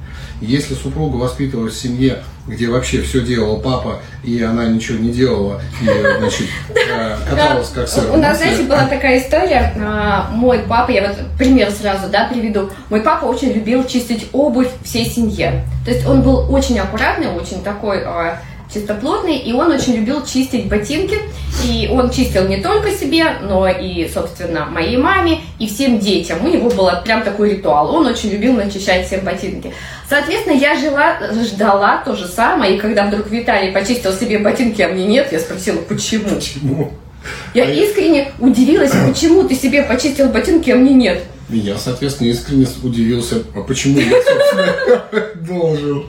Если 0.42 0.74
супруга 0.74 1.16
воспитывалась 1.16 1.74
в 1.74 1.80
семье, 1.80 2.22
где 2.46 2.68
вообще 2.68 3.00
все 3.00 3.22
делал 3.22 3.60
папа, 3.62 4.00
и 4.22 4.42
она 4.42 4.66
ничего 4.66 4.98
не 4.98 5.10
делала, 5.10 5.62
и, 5.80 5.86
значит, 6.18 6.46
э, 6.68 7.16
каталась 7.30 7.70
как 7.70 7.88
сыр. 7.88 8.10
У 8.12 8.16
нас, 8.18 8.36
знаете, 8.36 8.64
была 8.64 8.86
такая 8.88 9.18
история. 9.20 9.72
А, 9.80 10.28
мой 10.30 10.58
папа, 10.68 10.90
я 10.90 11.08
вот 11.08 11.16
пример 11.38 11.70
сразу, 11.70 12.10
да, 12.10 12.28
приведу. 12.30 12.68
Мой 12.90 13.00
папа 13.00 13.24
очень 13.24 13.52
любил 13.52 13.86
чистить 13.86 14.28
обувь 14.32 14.68
всей 14.84 15.06
семье. 15.06 15.64
То 15.86 15.90
есть 15.90 16.06
он 16.06 16.20
был 16.20 16.52
очень 16.52 16.78
аккуратный, 16.78 17.28
очень 17.28 17.62
такой 17.62 18.02
а, 18.04 18.38
чистоплотный, 18.74 19.38
и 19.38 19.52
он 19.52 19.70
очень 19.70 19.94
любил 19.94 20.24
чистить 20.26 20.66
ботинки. 20.66 21.18
И 21.64 21.88
он 21.90 22.10
чистил 22.10 22.48
не 22.48 22.58
только 22.58 22.90
себе, 22.90 23.24
но 23.42 23.68
и, 23.68 24.08
собственно, 24.12 24.66
моей 24.66 24.96
маме 24.96 25.40
и 25.58 25.68
всем 25.68 25.98
детям. 26.00 26.44
У 26.44 26.48
него 26.48 26.68
был 26.68 26.90
прям 27.04 27.22
такой 27.22 27.50
ритуал. 27.50 27.94
Он 27.94 28.06
очень 28.06 28.30
любил 28.30 28.54
начищать 28.54 29.06
всем 29.06 29.20
ботинки. 29.20 29.72
Соответственно, 30.08 30.54
я 30.54 30.74
жила, 30.74 31.16
ждала 31.44 32.02
то 32.04 32.14
же 32.16 32.26
самое, 32.26 32.76
и 32.76 32.78
когда 32.78 33.06
вдруг 33.06 33.30
Виталий 33.30 33.72
почистил 33.72 34.12
себе 34.12 34.38
ботинки, 34.38 34.82
а 34.82 34.88
мне 34.88 35.06
нет, 35.06 35.32
я 35.32 35.38
спросила, 35.38 35.78
почему? 35.78 36.34
Почему? 36.34 36.92
Я 37.54 37.70
искренне 37.70 38.32
удивилась, 38.38 38.92
почему 39.06 39.44
ты 39.44 39.54
себе 39.54 39.82
почистил 39.82 40.28
ботинки, 40.28 40.70
а 40.70 40.76
мне 40.76 40.92
нет. 40.92 41.22
И 41.50 41.58
я, 41.58 41.76
соответственно, 41.76 42.28
искренне 42.28 42.66
удивился, 42.82 43.42
а 43.54 43.60
почему 43.60 44.00
я, 44.00 44.10
собственно, 44.10 45.04
должен. 45.46 46.06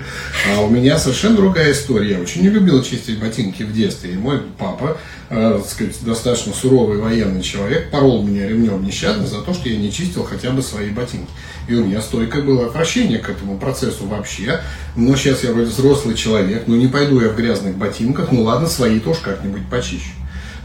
А 0.49 0.61
у 0.61 0.69
меня 0.69 0.97
совершенно 0.97 1.35
другая 1.35 1.73
история. 1.73 2.11
Я 2.11 2.19
очень 2.21 2.41
не 2.41 2.49
любил 2.49 2.81
чистить 2.81 3.19
ботинки 3.19 3.63
в 3.63 3.73
детстве. 3.73 4.13
И 4.13 4.17
мой 4.17 4.41
папа, 4.57 4.97
э, 5.29 5.59
так 5.59 5.69
сказать, 5.69 5.95
достаточно 6.01 6.53
суровый 6.53 6.99
военный 6.99 7.41
человек, 7.41 7.91
порол 7.91 8.23
меня 8.23 8.47
ремнем 8.47 8.83
нещадно 8.83 9.27
за 9.27 9.41
то, 9.41 9.53
что 9.53 9.67
я 9.67 9.77
не 9.77 9.91
чистил 9.91 10.23
хотя 10.23 10.51
бы 10.51 10.61
свои 10.61 10.89
ботинки. 10.89 11.29
И 11.67 11.75
у 11.75 11.85
меня 11.85 12.01
стойкое 12.01 12.41
было 12.41 12.67
отвращение 12.67 13.19
к 13.19 13.29
этому 13.29 13.57
процессу 13.57 14.05
вообще. 14.05 14.61
Но 14.95 15.17
сейчас 15.17 15.43
я 15.43 15.51
вроде 15.51 15.69
взрослый 15.69 16.15
человек, 16.15 16.63
ну 16.67 16.75
не 16.75 16.87
пойду 16.87 17.19
я 17.19 17.29
в 17.29 17.35
грязных 17.35 17.75
ботинках, 17.75 18.31
ну 18.31 18.43
ладно, 18.43 18.69
свои 18.69 18.99
тоже 18.99 19.19
как-нибудь 19.21 19.67
почищу. 19.69 20.11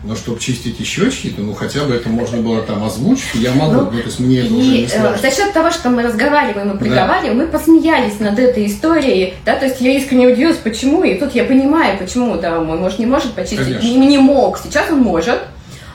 Но 0.02 0.16
чтобы 0.16 0.40
чистить 0.40 0.80
еще 0.80 1.10
чьи-то, 1.10 1.42
ну 1.42 1.52
хотя 1.52 1.84
бы 1.84 1.94
это 1.94 2.08
можно 2.08 2.38
было 2.38 2.62
там 2.62 2.82
озвучить, 2.82 3.34
я 3.34 3.52
могу, 3.52 3.72
ну, 3.72 3.90
ну 3.90 3.98
то 4.00 4.06
есть 4.06 4.18
мне 4.18 4.40
это 4.40 4.54
уже 4.54 4.70
не 4.70 4.84
э, 4.84 4.88
страшно. 4.88 5.18
За 5.18 5.36
счет 5.36 5.52
того, 5.52 5.70
что 5.70 5.90
мы 5.90 6.02
разговариваем 6.02 6.72
и 6.72 6.78
приговариваем, 6.78 7.38
да. 7.38 7.44
мы 7.44 7.50
посмеялись 7.50 8.18
над 8.18 8.38
этой 8.38 8.66
историей, 8.66 9.34
да, 9.44 9.56
то 9.56 9.66
есть 9.66 9.80
я 9.80 9.96
искренне 9.96 10.28
удивилась, 10.28 10.56
почему, 10.56 11.04
и 11.04 11.18
тут 11.18 11.34
я 11.34 11.44
понимаю, 11.44 11.98
почему, 11.98 12.38
да, 12.40 12.60
мой 12.60 12.78
муж 12.78 12.98
не 12.98 13.04
может 13.04 13.32
почистить, 13.32 13.82
не, 13.82 13.96
не 13.96 14.18
мог, 14.18 14.58
сейчас 14.58 14.90
он 14.90 15.00
может, 15.00 15.38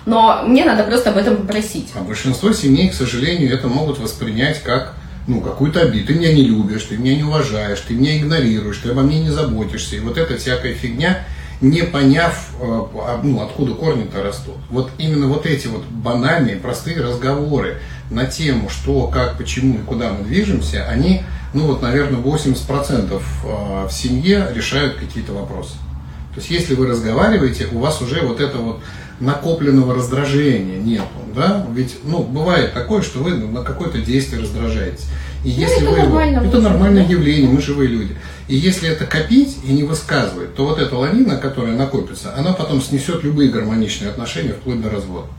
но 0.06 0.44
мне 0.46 0.66
надо 0.66 0.84
просто 0.84 1.10
об 1.10 1.18
этом 1.18 1.38
попросить. 1.38 1.88
А 1.96 2.02
большинство 2.02 2.54
семей, 2.54 2.90
к 2.90 2.94
сожалению, 2.94 3.52
это 3.52 3.68
могут 3.68 3.98
воспринять 3.98 4.62
как 4.62 4.96
ну, 5.28 5.42
какую-то 5.42 5.82
обиду. 5.82 6.08
Ты 6.08 6.14
меня 6.14 6.32
не 6.32 6.44
любишь, 6.44 6.84
ты 6.84 6.98
меня 6.98 7.16
не 7.16 7.24
уважаешь, 7.24 7.80
ты 7.80 7.96
меня 7.96 8.18
игнорируешь, 8.18 8.78
ты 8.78 8.90
обо 8.90 9.02
мне 9.02 9.22
не 9.22 9.32
заботишься. 9.32 9.96
И 9.96 10.00
вот 10.00 10.18
эта 10.18 10.38
всякая 10.38 10.74
фигня, 10.74 11.26
не 11.62 11.84
поняв, 11.84 12.52
э, 12.60 12.64
а, 12.64 13.20
ну, 13.24 13.42
откуда 13.42 13.74
корни-то 13.74 14.22
растут. 14.24 14.58
Вот 14.70 14.92
именно 14.98 15.28
вот 15.28 15.46
эти 15.46 15.68
вот 15.68 15.84
банальные, 15.86 16.58
простые 16.58 17.02
разговоры 17.02 17.80
на 18.10 18.26
тему, 18.26 18.70
что, 18.70 19.08
как, 19.08 19.38
почему 19.38 19.76
и 19.76 19.84
куда 19.84 20.12
мы 20.12 20.24
движемся, 20.26 20.86
они, 20.88 21.24
ну 21.54 21.68
вот, 21.68 21.82
наверное, 21.82 22.22
80% 22.22 23.14
э, 23.14 23.88
в 23.88 23.92
семье 23.92 24.48
решают 24.54 24.96
какие-то 24.96 25.34
вопросы. 25.34 25.74
То 26.34 26.42
есть, 26.42 26.52
если 26.52 26.76
вы 26.76 26.88
разговариваете, 26.88 27.68
у 27.72 27.80
вас 27.80 28.02
уже 28.02 28.22
вот 28.22 28.42
это 28.42 28.58
вот 28.58 28.82
накопленного 29.22 29.96
раздражения 29.96 30.78
нету, 30.78 31.06
да? 31.34 31.66
Ведь, 31.74 31.98
ну, 32.04 32.24
бывает 32.24 32.74
такое, 32.74 33.02
что 33.02 33.20
вы 33.20 33.36
на 33.36 33.64
какое-то 33.64 34.00
действие 34.00 34.42
раздражаетесь. 34.42 35.06
И 35.46 35.50
ну, 35.50 35.60
если 35.60 35.84
это 35.84 35.92
вы 35.92 35.98
нормально. 35.98 36.38
Его, 36.40 36.48
это 36.48 36.60
нормальное 36.60 37.08
явление, 37.08 37.50
мы 37.50 37.62
живые 37.62 37.88
люди. 37.88 38.18
И 38.48 38.56
если 38.56 38.88
это 38.88 39.06
копить 39.06 39.58
и 39.64 39.74
не 39.74 39.84
высказывать, 39.84 40.56
то 40.56 40.66
вот 40.66 40.80
эта 40.80 40.96
лавина, 40.96 41.38
которая 41.38 41.76
накопится, 41.76 42.36
она 42.36 42.54
потом 42.54 42.82
снесет 42.82 43.24
любые 43.24 43.50
гармоничные 43.50 44.12
отношения 44.12 44.54
вплоть 44.54 44.82
до 44.82 44.90
развода. 44.90 45.30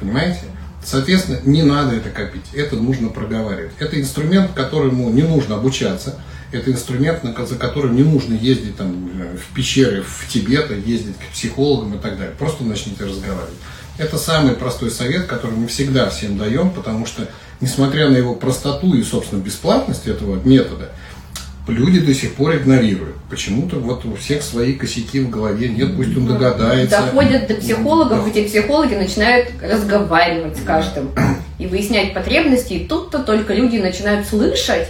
Понимаете? 0.00 0.40
Соответственно, 0.82 1.40
не 1.44 1.62
надо 1.62 1.96
это 1.96 2.10
копить, 2.10 2.54
это 2.54 2.76
нужно 2.76 3.08
проговаривать. 3.08 3.72
Это 3.78 4.00
инструмент, 4.00 4.52
которому 4.54 5.10
не 5.10 5.22
нужно 5.22 5.56
обучаться, 5.56 6.20
это 6.52 6.70
инструмент, 6.70 7.22
за 7.24 7.56
которым 7.56 7.96
не 7.96 8.04
нужно 8.04 8.34
ездить 8.34 8.76
там, 8.76 9.10
в 9.36 9.54
пещеры 9.54 10.02
в 10.02 10.28
Тибет, 10.28 10.70
ездить 10.86 11.16
к 11.16 11.32
психологам 11.32 11.94
и 11.94 11.98
так 11.98 12.16
далее. 12.16 12.34
Просто 12.38 12.64
начните 12.64 13.04
разговаривать. 13.04 13.56
Это 13.98 14.16
самый 14.16 14.54
простой 14.54 14.90
совет, 14.90 15.26
который 15.26 15.56
мы 15.56 15.66
всегда 15.66 16.08
всем 16.08 16.38
даем, 16.38 16.70
потому 16.70 17.04
что, 17.06 17.28
несмотря 17.60 18.08
на 18.08 18.16
его 18.16 18.34
простоту 18.34 18.94
и, 18.94 19.02
собственно, 19.02 19.40
бесплатность 19.40 20.06
этого 20.06 20.40
метода, 20.44 20.92
люди 21.72 22.00
до 22.00 22.14
сих 22.14 22.34
пор 22.34 22.56
игнорируют. 22.56 23.16
Почему-то 23.28 23.76
вот 23.76 24.04
у 24.04 24.14
всех 24.14 24.42
свои 24.42 24.74
косяки 24.74 25.20
в 25.20 25.30
голове, 25.30 25.68
нет, 25.68 25.96
пусть 25.96 26.16
он 26.16 26.26
догадается. 26.26 27.02
Доходят 27.02 27.48
до 27.48 27.54
психологов, 27.54 28.24
да. 28.24 28.30
эти 28.30 28.48
психологи 28.48 28.94
начинают 28.94 29.48
разговаривать 29.60 30.56
с 30.56 30.62
каждым 30.62 31.10
и 31.58 31.66
выяснять 31.66 32.14
потребности, 32.14 32.74
и 32.74 32.86
тут-то 32.86 33.18
только 33.20 33.54
люди 33.54 33.78
начинают 33.78 34.26
слышать, 34.26 34.88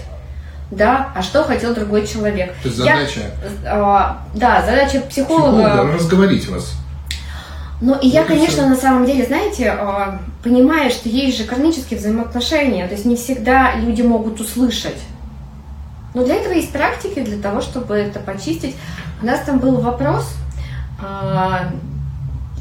да, 0.71 1.13
а 1.15 1.23
что 1.23 1.45
хотел 1.45 1.75
другой 1.75 2.07
человек. 2.07 2.53
То 2.63 2.69
есть 2.69 2.77
задача... 2.77 3.21
Я, 3.63 3.73
а, 3.73 4.27
да, 4.35 4.63
задача 4.67 5.01
психолога... 5.01 5.63
Психолога 5.63 5.93
разговорить 5.95 6.49
вас. 6.49 6.75
Ну 7.81 7.99
и 7.99 8.09
я, 8.09 8.25
конечно, 8.25 8.67
на 8.67 8.77
самом 8.77 9.05
деле, 9.05 9.25
знаете, 9.27 9.71
а, 9.71 10.21
понимаю, 10.43 10.91
что 10.91 11.09
есть 11.09 11.37
же 11.39 11.45
кармические 11.45 11.99
взаимоотношения, 11.99 12.87
то 12.87 12.95
есть 12.95 13.05
не 13.05 13.17
всегда 13.17 13.77
люди 13.77 14.03
могут 14.03 14.41
услышать. 14.41 14.97
Но 16.17 16.25
для 16.25 16.37
этого 16.37 16.55
есть 16.55 16.73
практики, 16.73 17.21
для 17.21 17.37
того, 17.37 17.61
чтобы 17.61 17.95
это 17.95 18.21
почистить. 18.21 18.75
У 19.21 19.27
нас 19.27 19.41
там 19.45 19.59
был 19.59 19.83
вопрос, 19.83 20.27
а, 20.99 21.71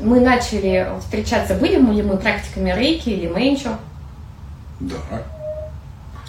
мы 0.01 0.19
начали 0.19 0.85
встречаться, 0.99 1.55
были 1.55 1.75
ли 1.75 2.01
мы 2.01 2.17
практиками 2.17 2.73
рейки 2.77 3.07
или 3.07 3.27
менчо? 3.27 3.77
Да. 4.81 4.97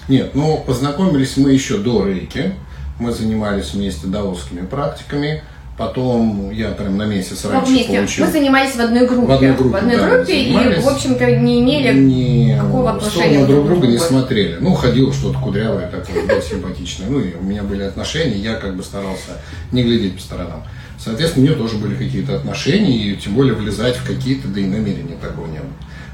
Нет, 0.06 0.36
ну 0.36 0.62
познакомились 0.64 1.36
мы 1.36 1.50
еще 1.50 1.78
до 1.78 2.06
рейки. 2.06 2.54
Мы 3.00 3.10
занимались 3.10 3.74
вместе 3.74 4.06
даосскими 4.06 4.64
практиками. 4.64 5.42
Потом 5.76 6.50
я 6.52 6.70
прям 6.70 6.96
на 6.96 7.04
месяц 7.04 7.44
раньше 7.44 7.70
вместе. 7.70 7.92
получил. 7.92 8.24
Мы 8.24 8.32
занимались 8.32 8.74
в 8.76 8.80
одной 8.80 9.06
группе. 9.06 9.26
В 9.26 9.30
одной 9.32 9.52
группе, 9.52 9.70
в 9.70 9.76
одной 9.76 9.96
да, 9.96 10.08
группе 10.08 10.42
и, 10.42 10.80
в 10.80 10.88
общем-то, 10.88 11.36
не 11.36 11.60
имели 11.60 11.98
не, 11.98 12.44
никакого 12.54 12.92
отношения 12.92 13.44
друг 13.44 13.66
друга 13.66 13.86
не 13.86 13.98
смотрели. 13.98 14.56
Ну, 14.58 14.72
ходил 14.72 15.12
что-то 15.12 15.38
кудрявое 15.38 15.90
такое, 15.90 16.26
было 16.26 16.40
симпатичное. 16.40 17.08
Ну, 17.10 17.20
и 17.20 17.34
у 17.34 17.42
меня 17.42 17.62
были 17.62 17.82
отношения, 17.82 18.38
я 18.38 18.54
как 18.54 18.74
бы 18.74 18.82
старался 18.82 19.42
не 19.70 19.82
глядеть 19.82 20.16
по 20.16 20.22
сторонам. 20.22 20.64
Соответственно, 20.98 21.44
у 21.44 21.48
нее 21.48 21.58
тоже 21.58 21.76
были 21.76 21.94
какие-то 21.94 22.36
отношения, 22.36 22.96
и 22.96 23.16
тем 23.16 23.34
более 23.34 23.52
влезать 23.54 23.96
в 23.96 24.06
какие-то, 24.06 24.48
да 24.48 24.60
и 24.60 24.64
намерения 24.64 25.16
такого 25.20 25.46
не 25.46 25.58
было. 25.58 25.68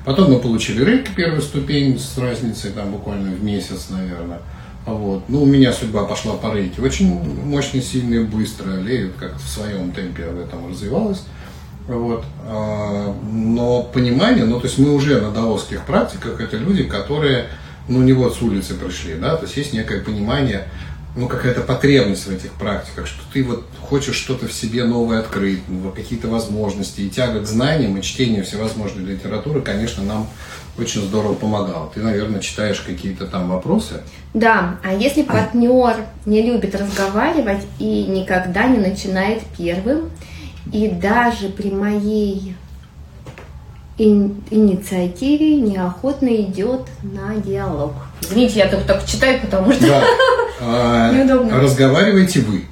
Потом 0.04 0.32
мы 0.32 0.40
получили 0.40 0.84
рейк 0.84 1.14
первую 1.14 1.40
ступень 1.40 2.00
с 2.00 2.18
разницей 2.18 2.72
там 2.72 2.90
буквально 2.90 3.30
в 3.30 3.44
месяц, 3.44 3.86
наверное. 3.90 4.40
Вот. 4.86 5.24
Ну, 5.28 5.42
у 5.42 5.46
меня 5.46 5.72
судьба 5.72 6.04
пошла 6.04 6.34
по 6.34 6.52
рейке 6.54 6.82
очень 6.82 7.08
мощно, 7.44 7.80
сильно 7.80 8.14
и 8.16 8.24
быстро. 8.24 8.72
Леют 8.80 9.14
как 9.18 9.36
в 9.36 9.48
своем 9.48 9.92
темпе 9.92 10.26
в 10.26 10.40
этом 10.40 10.68
развивалась. 10.68 11.22
Вот. 11.86 12.24
А, 12.46 13.14
но 13.30 13.82
понимание, 13.82 14.44
ну, 14.44 14.60
то 14.60 14.66
есть 14.66 14.78
мы 14.78 14.94
уже 14.94 15.20
на 15.20 15.30
даосских 15.30 15.84
практиках, 15.84 16.40
это 16.40 16.56
люди, 16.56 16.84
которые, 16.84 17.46
ну, 17.88 18.02
не 18.02 18.12
вот 18.12 18.34
с 18.34 18.42
улицы 18.42 18.74
пришли, 18.74 19.14
да, 19.14 19.36
то 19.36 19.44
есть 19.44 19.56
есть 19.56 19.72
некое 19.72 20.00
понимание, 20.00 20.68
ну, 21.16 21.28
какая-то 21.28 21.60
потребность 21.60 22.26
в 22.26 22.30
этих 22.30 22.52
практиках, 22.52 23.06
что 23.06 23.20
ты 23.32 23.42
вот 23.42 23.66
хочешь 23.80 24.14
что-то 24.14 24.46
в 24.46 24.52
себе 24.52 24.84
новое 24.84 25.20
открыть, 25.20 25.60
ну, 25.68 25.90
какие-то 25.90 26.28
возможности, 26.28 27.00
и 27.02 27.10
тяга 27.10 27.40
к 27.40 27.46
знаниям, 27.46 27.96
и 27.96 28.02
чтение 28.02 28.42
всевозможной 28.44 29.04
литературы, 29.04 29.60
конечно, 29.60 30.02
нам 30.04 30.28
очень 30.78 31.02
здорово 31.02 31.34
помогало. 31.34 31.90
Ты, 31.94 32.00
наверное, 32.00 32.40
читаешь 32.40 32.80
какие-то 32.80 33.26
там 33.26 33.48
вопросы. 33.48 34.02
Да, 34.34 34.76
а 34.82 34.94
если 34.94 35.22
партнер 35.22 35.96
не 36.24 36.42
любит 36.42 36.74
разговаривать 36.74 37.64
и 37.78 38.04
никогда 38.04 38.66
не 38.66 38.78
начинает 38.78 39.42
первым, 39.56 40.10
и 40.72 40.88
даже 40.88 41.48
при 41.48 41.70
моей 41.70 42.54
инициативе 43.98 45.56
неохотно 45.56 46.28
идет 46.28 46.82
на 47.02 47.34
диалог. 47.36 47.92
Извините, 48.22 48.60
я 48.60 48.68
только 48.68 48.86
так 48.86 49.04
читаю, 49.04 49.40
потому 49.40 49.72
что 49.72 49.86
да. 49.86 50.04
А, 50.64 51.12
неудобно. 51.12 51.60
Разговаривайте 51.60 52.40
вы. 52.40 52.64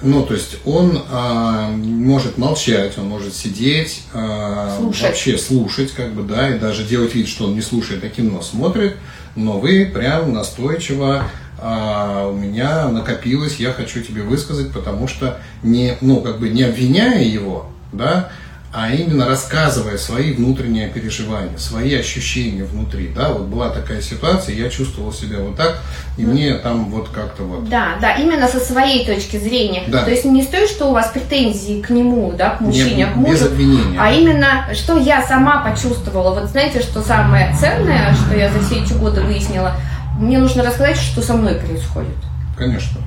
Ну, 0.00 0.24
то 0.24 0.34
есть 0.34 0.58
он 0.64 1.02
а, 1.10 1.70
может 1.70 2.38
молчать, 2.38 2.96
он 2.98 3.08
может 3.08 3.34
сидеть, 3.34 4.02
а, 4.14 4.76
слушать. 4.78 5.02
вообще 5.02 5.38
слушать, 5.38 5.92
как 5.92 6.12
бы, 6.12 6.22
да, 6.22 6.54
и 6.54 6.58
даже 6.58 6.84
делать 6.84 7.14
вид, 7.14 7.28
что 7.28 7.46
он 7.46 7.54
не 7.54 7.62
слушает, 7.62 8.04
а 8.04 8.08
кино 8.08 8.40
смотрит, 8.40 8.96
но 9.34 9.58
вы 9.58 9.86
прям 9.92 10.32
настойчиво 10.32 11.24
а, 11.60 12.28
у 12.28 12.36
меня 12.36 12.88
накопилось, 12.88 13.56
я 13.56 13.72
хочу 13.72 14.00
тебе 14.00 14.22
высказать, 14.22 14.72
потому 14.72 15.08
что 15.08 15.40
не, 15.64 15.98
ну, 16.00 16.20
как 16.20 16.38
бы 16.38 16.48
не 16.48 16.62
обвиняя 16.62 17.24
его, 17.24 17.70
да, 17.92 18.30
а 18.70 18.90
именно 18.90 19.26
рассказывая 19.26 19.96
свои 19.96 20.34
внутренние 20.34 20.88
переживания, 20.88 21.56
свои 21.56 21.94
ощущения 21.94 22.64
внутри. 22.64 23.08
Да, 23.08 23.30
вот 23.30 23.46
была 23.46 23.70
такая 23.70 24.02
ситуация, 24.02 24.54
я 24.54 24.68
чувствовал 24.68 25.12
себя 25.12 25.38
вот 25.38 25.56
так, 25.56 25.78
и 26.18 26.22
ну, 26.22 26.32
мне 26.32 26.54
там 26.54 26.90
вот 26.90 27.08
как-то 27.08 27.44
вот. 27.44 27.68
Да, 27.68 27.96
да, 28.00 28.16
именно 28.16 28.46
со 28.46 28.60
своей 28.60 29.06
точки 29.06 29.38
зрения. 29.38 29.84
Да. 29.88 30.04
То 30.04 30.10
есть 30.10 30.26
не 30.26 30.42
с 30.42 30.48
той, 30.48 30.68
что 30.68 30.86
у 30.86 30.92
вас 30.92 31.10
претензии 31.12 31.80
к 31.80 31.88
нему, 31.88 32.32
да, 32.36 32.50
к 32.50 32.60
мужчине, 32.60 32.94
не, 32.94 33.06
к 33.06 33.16
мужу, 33.16 33.32
без 33.32 33.42
обвинения. 33.46 33.98
а 33.98 34.12
именно, 34.12 34.68
что 34.74 34.98
я 34.98 35.22
сама 35.22 35.62
почувствовала. 35.62 36.38
Вот 36.38 36.50
знаете, 36.50 36.80
что 36.80 37.00
самое 37.00 37.56
ценное, 37.58 38.14
что 38.14 38.36
я 38.36 38.52
за 38.52 38.60
все 38.60 38.82
эти 38.82 38.92
годы 38.92 39.22
выяснила, 39.22 39.76
мне 40.18 40.38
нужно 40.38 40.62
рассказать, 40.62 40.96
что 40.96 41.22
со 41.22 41.34
мной 41.34 41.54
происходит. 41.54 42.16
Конечно. 42.56 43.00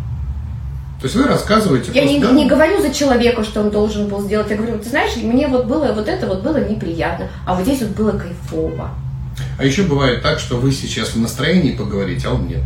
То 1.01 1.07
есть 1.07 1.15
вы 1.15 1.23
рассказываете... 1.23 1.91
Я 1.95 2.05
не, 2.05 2.19
да? 2.19 2.31
не 2.31 2.47
говорю 2.47 2.79
за 2.79 2.93
человека, 2.93 3.43
что 3.43 3.61
он 3.61 3.71
должен 3.71 4.07
был 4.07 4.21
сделать. 4.21 4.51
Я 4.51 4.55
говорю, 4.55 4.77
ты 4.77 4.87
знаешь, 4.87 5.15
мне 5.15 5.47
вот 5.47 5.65
было 5.65 5.91
вот 5.93 6.07
это 6.07 6.27
вот 6.27 6.43
было 6.43 6.57
неприятно, 6.57 7.27
а 7.43 7.55
вот 7.55 7.63
здесь 7.63 7.81
вот 7.81 7.89
было 7.89 8.11
кайфово. 8.11 8.91
А 9.57 9.65
еще 9.65 9.81
бывает 9.81 10.21
так, 10.21 10.37
что 10.37 10.57
вы 10.57 10.71
сейчас 10.71 11.13
в 11.13 11.19
настроении 11.19 11.75
поговорить, 11.75 12.23
а 12.25 12.35
он 12.35 12.47
нет. 12.47 12.61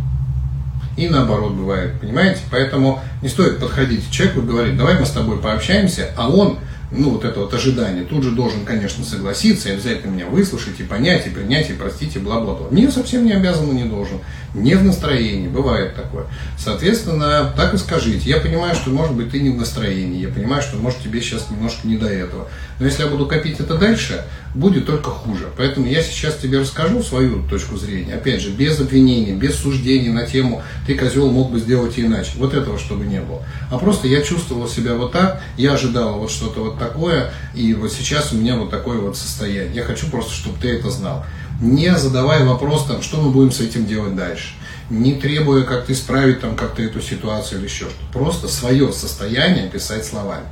И 0.97 1.07
наоборот 1.07 1.53
бывает, 1.53 1.99
понимаете? 2.01 2.41
Поэтому 2.51 2.99
не 3.21 3.29
стоит 3.29 3.59
подходить 3.59 4.05
к 4.05 4.11
человеку 4.11 4.41
и 4.41 4.43
говорить, 4.43 4.77
давай 4.77 4.99
мы 4.99 5.05
с 5.05 5.11
тобой 5.11 5.37
пообщаемся, 5.39 6.09
а 6.17 6.27
он 6.27 6.59
ну, 6.91 7.11
вот 7.11 7.25
это 7.25 7.39
вот 7.39 7.53
ожидание, 7.53 8.03
тут 8.03 8.23
же 8.23 8.31
должен, 8.31 8.63
конечно, 8.63 9.03
согласиться 9.03 9.69
и 9.69 9.73
обязательно 9.73 10.11
меня 10.11 10.27
выслушать, 10.27 10.79
и 10.79 10.83
понять, 10.83 11.27
и 11.27 11.29
принять, 11.29 11.69
и 11.69 11.73
простить, 11.73 12.15
и 12.15 12.19
бла-бла-бла. 12.19 12.67
Не, 12.71 12.91
совсем 12.91 13.25
не 13.25 13.33
обязан 13.33 13.69
и 13.71 13.73
не 13.73 13.85
должен. 13.85 14.19
Не 14.53 14.75
в 14.75 14.83
настроении, 14.83 15.47
бывает 15.47 15.95
такое. 15.95 16.25
Соответственно, 16.57 17.53
так 17.55 17.73
и 17.73 17.77
скажите. 17.77 18.29
Я 18.29 18.37
понимаю, 18.37 18.75
что, 18.75 18.91
может 18.91 19.15
быть, 19.15 19.31
ты 19.31 19.39
не 19.39 19.49
в 19.49 19.57
настроении, 19.57 20.21
я 20.21 20.29
понимаю, 20.29 20.61
что, 20.61 20.77
может, 20.77 20.99
тебе 20.99 21.21
сейчас 21.21 21.49
немножко 21.49 21.87
не 21.87 21.97
до 21.97 22.07
этого. 22.07 22.47
Но 22.79 22.85
если 22.85 23.03
я 23.03 23.09
буду 23.09 23.25
копить 23.25 23.59
это 23.59 23.77
дальше, 23.77 24.25
будет 24.55 24.85
только 24.85 25.11
хуже. 25.11 25.49
Поэтому 25.57 25.85
я 25.85 26.01
сейчас 26.01 26.37
тебе 26.37 26.59
расскажу 26.59 27.03
свою 27.03 27.43
точку 27.47 27.77
зрения. 27.77 28.15
Опять 28.15 28.41
же, 28.41 28.49
без 28.49 28.79
обвинений, 28.79 29.33
без 29.33 29.55
суждений 29.55 30.09
на 30.09 30.25
тему 30.25 30.63
«ты, 30.87 30.95
козел, 30.95 31.29
мог 31.29 31.51
бы 31.51 31.59
сделать 31.59 31.99
иначе». 31.99 32.31
Вот 32.37 32.53
этого 32.53 32.79
чтобы 32.79 33.05
не 33.05 33.19
было. 33.19 33.43
А 33.69 33.77
просто 33.77 34.07
я 34.07 34.21
чувствовал 34.21 34.67
себя 34.67 34.95
вот 34.95 35.11
так, 35.11 35.41
я 35.57 35.73
ожидал 35.73 36.19
вот 36.19 36.31
что-то 36.31 36.61
вот 36.61 36.79
такое, 36.79 37.31
и 37.53 37.73
вот 37.73 37.91
сейчас 37.91 38.31
у 38.31 38.37
меня 38.37 38.55
вот 38.55 38.69
такое 38.69 38.97
вот 38.97 39.17
состояние. 39.17 39.75
Я 39.75 39.83
хочу 39.83 40.07
просто, 40.07 40.33
чтобы 40.33 40.57
ты 40.59 40.69
это 40.69 40.89
знал. 40.89 41.25
Не 41.61 41.95
задавая 41.97 42.45
вопрос, 42.45 42.85
там, 42.85 43.01
что 43.01 43.17
мы 43.17 43.31
будем 43.31 43.51
с 43.51 43.59
этим 43.59 43.85
делать 43.85 44.15
дальше. 44.15 44.53
Не 44.89 45.15
требуя 45.15 45.63
как-то 45.63 45.93
исправить 45.93 46.41
там 46.41 46.55
как-то 46.55 46.81
эту 46.81 47.01
ситуацию 47.01 47.59
или 47.59 47.65
еще 47.65 47.85
что-то. 47.85 48.13
Просто 48.13 48.47
свое 48.47 48.91
состояние 48.93 49.69
писать 49.69 50.05
словами. 50.05 50.45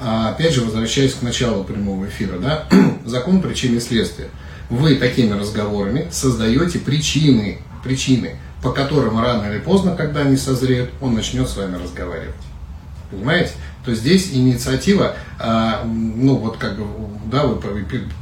А, 0.00 0.30
опять 0.30 0.52
же, 0.52 0.62
возвращаясь 0.62 1.14
к 1.14 1.22
началу 1.22 1.64
прямого 1.64 2.06
эфира, 2.06 2.38
да, 2.38 2.64
закон 3.04 3.40
причины 3.40 3.76
и 3.76 3.80
следствия. 3.80 4.28
Вы 4.70 4.96
такими 4.96 5.32
разговорами 5.32 6.08
создаете 6.10 6.78
причины, 6.78 7.58
причины, 7.82 8.36
по 8.62 8.72
которым 8.72 9.20
рано 9.20 9.50
или 9.50 9.60
поздно, 9.60 9.94
когда 9.94 10.20
они 10.20 10.36
созреют, 10.36 10.90
он 11.00 11.14
начнет 11.14 11.48
с 11.48 11.56
вами 11.56 11.76
разговаривать. 11.76 12.34
Понимаете? 13.10 13.52
То 13.84 13.94
здесь 13.94 14.30
инициатива, 14.32 15.14
а, 15.38 15.84
ну 15.84 16.36
вот 16.36 16.56
как 16.56 16.78
бы, 16.78 16.86
да, 17.30 17.44
вы 17.44 17.60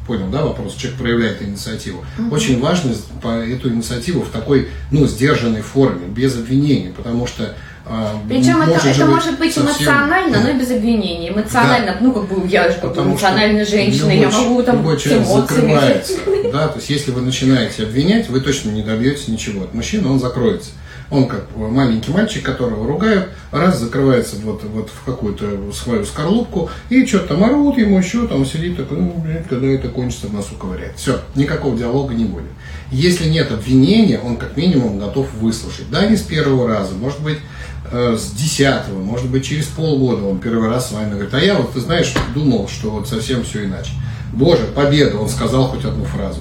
понял, 0.06 0.28
да, 0.28 0.42
вопрос, 0.42 0.74
человек 0.74 0.98
проявляет 0.98 1.40
инициативу. 1.40 2.04
Угу. 2.18 2.34
Очень 2.34 2.60
важно 2.60 2.92
эту 3.22 3.68
инициативу 3.68 4.22
в 4.22 4.30
такой, 4.30 4.68
ну, 4.90 5.06
сдержанной 5.06 5.62
форме, 5.62 6.08
без 6.08 6.36
обвинений, 6.36 6.92
потому 6.94 7.28
что 7.28 7.54
а, 7.84 8.20
Причем 8.28 8.62
это, 8.62 8.88
это 8.88 9.06
может 9.06 9.38
быть 9.38 9.52
совсем... 9.52 9.66
эмоционально, 9.66 10.40
но 10.40 10.52
без 10.52 10.70
обвинений. 10.70 11.30
Эмоционально, 11.30 11.92
да. 11.92 11.98
ну 12.00 12.12
как 12.12 12.28
бы 12.28 12.46
я 12.46 12.70
же 12.70 12.78
как 12.80 12.96
эмоциональная 12.96 13.66
женщина, 13.66 14.12
любой, 14.12 14.18
я 14.18 14.30
могу 14.30 14.62
там 14.62 14.76
любой 14.78 14.98
закрывается. 14.98 16.14
Да, 16.52 16.68
то 16.68 16.78
есть 16.78 16.90
если 16.90 17.10
вы 17.10 17.22
начинаете 17.22 17.82
обвинять, 17.82 18.28
вы 18.28 18.40
точно 18.40 18.70
не 18.70 18.82
добьетесь 18.82 19.28
ничего. 19.28 19.64
От 19.64 19.74
мужчины 19.74 20.08
он 20.08 20.20
закроется. 20.20 20.70
Он 21.10 21.26
как 21.28 21.54
маленький 21.54 22.10
мальчик, 22.10 22.42
которого 22.42 22.86
ругают, 22.86 23.28
раз 23.50 23.78
закрывается 23.78 24.36
вот, 24.36 24.64
вот 24.64 24.88
в 24.88 25.04
какую-то 25.04 25.70
свою 25.74 26.06
скорлупку, 26.06 26.70
и 26.88 27.04
что-то 27.04 27.28
там 27.28 27.44
орут 27.44 27.76
ему 27.76 27.98
еще, 27.98 28.26
там 28.26 28.46
сидит 28.46 28.78
такой, 28.78 28.98
ну, 28.98 29.12
блин, 29.22 29.44
когда 29.46 29.66
это 29.66 29.88
кончится, 29.90 30.28
в 30.28 30.32
носу 30.32 30.54
ковыряет. 30.54 30.96
Все, 30.96 31.20
никакого 31.34 31.76
диалога 31.76 32.14
не 32.14 32.24
будет. 32.24 32.46
Если 32.90 33.28
нет 33.28 33.52
обвинения, 33.52 34.20
он 34.20 34.38
как 34.38 34.56
минимум 34.56 34.98
готов 34.98 35.30
выслушать. 35.34 35.90
Да, 35.90 36.06
не 36.06 36.16
с 36.16 36.22
первого 36.22 36.66
раза, 36.66 36.94
может 36.94 37.20
быть, 37.20 37.38
с 37.92 38.32
десятого, 38.32 38.98
может 39.02 39.28
быть, 39.28 39.44
через 39.44 39.66
полгода 39.66 40.24
он 40.24 40.38
первый 40.38 40.68
раз 40.68 40.88
с 40.88 40.92
вами 40.92 41.10
говорит, 41.10 41.34
а 41.34 41.40
я 41.40 41.56
вот, 41.56 41.72
ты 41.72 41.80
знаешь, 41.80 42.12
думал, 42.34 42.68
что 42.68 42.90
вот 42.90 43.08
совсем 43.08 43.44
все 43.44 43.64
иначе. 43.64 43.90
Боже, 44.32 44.64
победа, 44.74 45.18
он 45.18 45.28
сказал 45.28 45.68
хоть 45.68 45.84
одну 45.84 46.04
фразу 46.04 46.40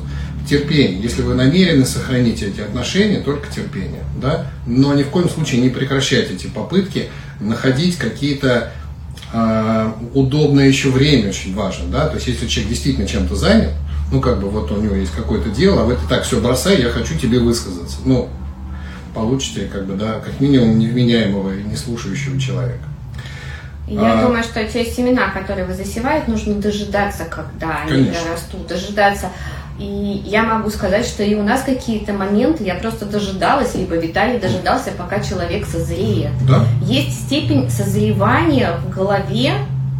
терпение. 0.51 1.02
Если 1.02 1.21
вы 1.21 1.36
намерены 1.36 1.86
сохранить 1.86 2.41
эти 2.41 2.62
отношения, 2.62 3.21
только 3.21 3.52
терпение. 3.54 4.04
Да? 4.21 4.47
Но 4.65 4.93
ни 4.93 5.04
в 5.04 5.10
коем 5.10 5.30
случае 5.30 5.62
не 5.62 5.69
прекращать 5.69 6.32
эти 6.32 6.47
попытки 6.47 7.10
находить 7.39 7.97
какие-то 7.97 8.71
э, 9.34 9.91
удобное 10.13 10.67
еще 10.67 10.89
время 10.89 11.30
очень 11.30 11.56
важно. 11.56 11.88
Да? 11.89 12.08
То 12.08 12.15
есть 12.15 12.28
если 12.28 12.47
человек 12.47 12.69
действительно 12.69 13.08
чем-то 13.08 13.36
занят, 13.36 13.71
ну 14.12 14.19
как 14.19 14.41
бы 14.41 14.49
вот 14.49 14.71
у 14.71 14.82
него 14.82 14.95
есть 14.95 15.12
какое-то 15.12 15.49
дело, 15.49 15.84
а 15.84 15.86
вы 15.86 15.97
так 16.10 16.23
все 16.23 16.39
бросай, 16.41 16.82
я 16.82 16.89
хочу 16.89 17.17
тебе 17.17 17.39
высказаться. 17.39 17.97
Ну, 18.06 18.30
получите 19.13 19.65
как 19.65 19.86
бы, 19.86 19.95
да, 19.95 20.19
как 20.19 20.39
минимум 20.39 20.80
невменяемого 20.80 21.56
и 21.56 21.63
не 21.63 21.76
слушающего 21.76 22.39
человека. 22.39 22.84
Я 23.88 24.19
а, 24.19 24.26
думаю, 24.26 24.43
что 24.43 24.63
те 24.63 24.86
семена, 24.86 25.30
которые 25.32 25.65
вы 25.65 25.74
засеваете, 25.74 26.32
нужно 26.32 26.56
дожидаться, 26.56 27.26
когда 27.26 27.82
конечно. 27.88 28.19
они 28.21 28.30
растут, 28.32 28.67
дожидаться 28.67 29.28
и 29.82 30.21
я 30.26 30.43
могу 30.43 30.69
сказать, 30.69 31.06
что 31.06 31.24
и 31.24 31.34
у 31.34 31.41
нас 31.41 31.63
какие-то 31.63 32.13
моменты 32.13 32.63
я 32.63 32.76
просто 32.76 33.06
дожидалась, 33.06 33.74
либо 33.74 33.95
Виталий 33.95 34.39
дожидался, 34.39 34.91
пока 34.91 35.19
человек 35.21 35.65
созреет. 35.65 36.32
Да? 36.47 36.65
Есть 36.84 37.26
степень 37.26 37.69
созревания 37.69 38.78
в 38.78 38.93
голове 38.93 39.54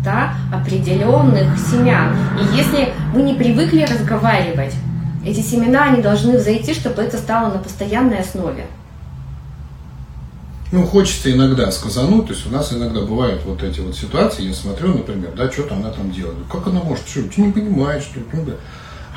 да, 0.06 0.36
определенных 0.54 1.58
семян. 1.58 2.16
И 2.40 2.58
если 2.58 2.94
вы 3.14 3.24
не 3.24 3.34
привыкли 3.34 3.84
разговаривать, 3.84 4.74
эти 5.26 5.40
семена, 5.40 5.86
они 5.86 6.02
должны 6.02 6.38
взойти, 6.38 6.74
чтобы 6.74 7.02
это 7.02 7.18
стало 7.18 7.52
на 7.52 7.60
постоянной 7.60 8.20
основе. 8.20 8.66
Ну, 10.72 10.88
хочется 10.88 11.30
иногда 11.30 11.70
сказануть, 11.70 12.28
то 12.28 12.34
есть 12.34 12.48
у 12.48 12.50
нас 12.50 12.72
иногда 12.72 13.02
бывают 13.02 13.44
вот 13.44 13.62
эти 13.62 13.82
вот 13.82 13.94
ситуации, 13.94 14.48
я 14.48 14.54
смотрю, 14.54 14.94
например, 14.98 15.34
да, 15.36 15.52
что-то 15.52 15.76
она 15.76 15.92
там 15.92 16.12
делает. 16.12 16.38
Как 16.50 16.66
она 16.68 16.82
может, 16.82 17.06
что, 17.08 17.24
ты 17.24 17.42
не 17.42 17.52
понимаешь, 17.52 18.04
что, 18.04 18.22
ну, 18.32 18.46
да. 18.46 18.54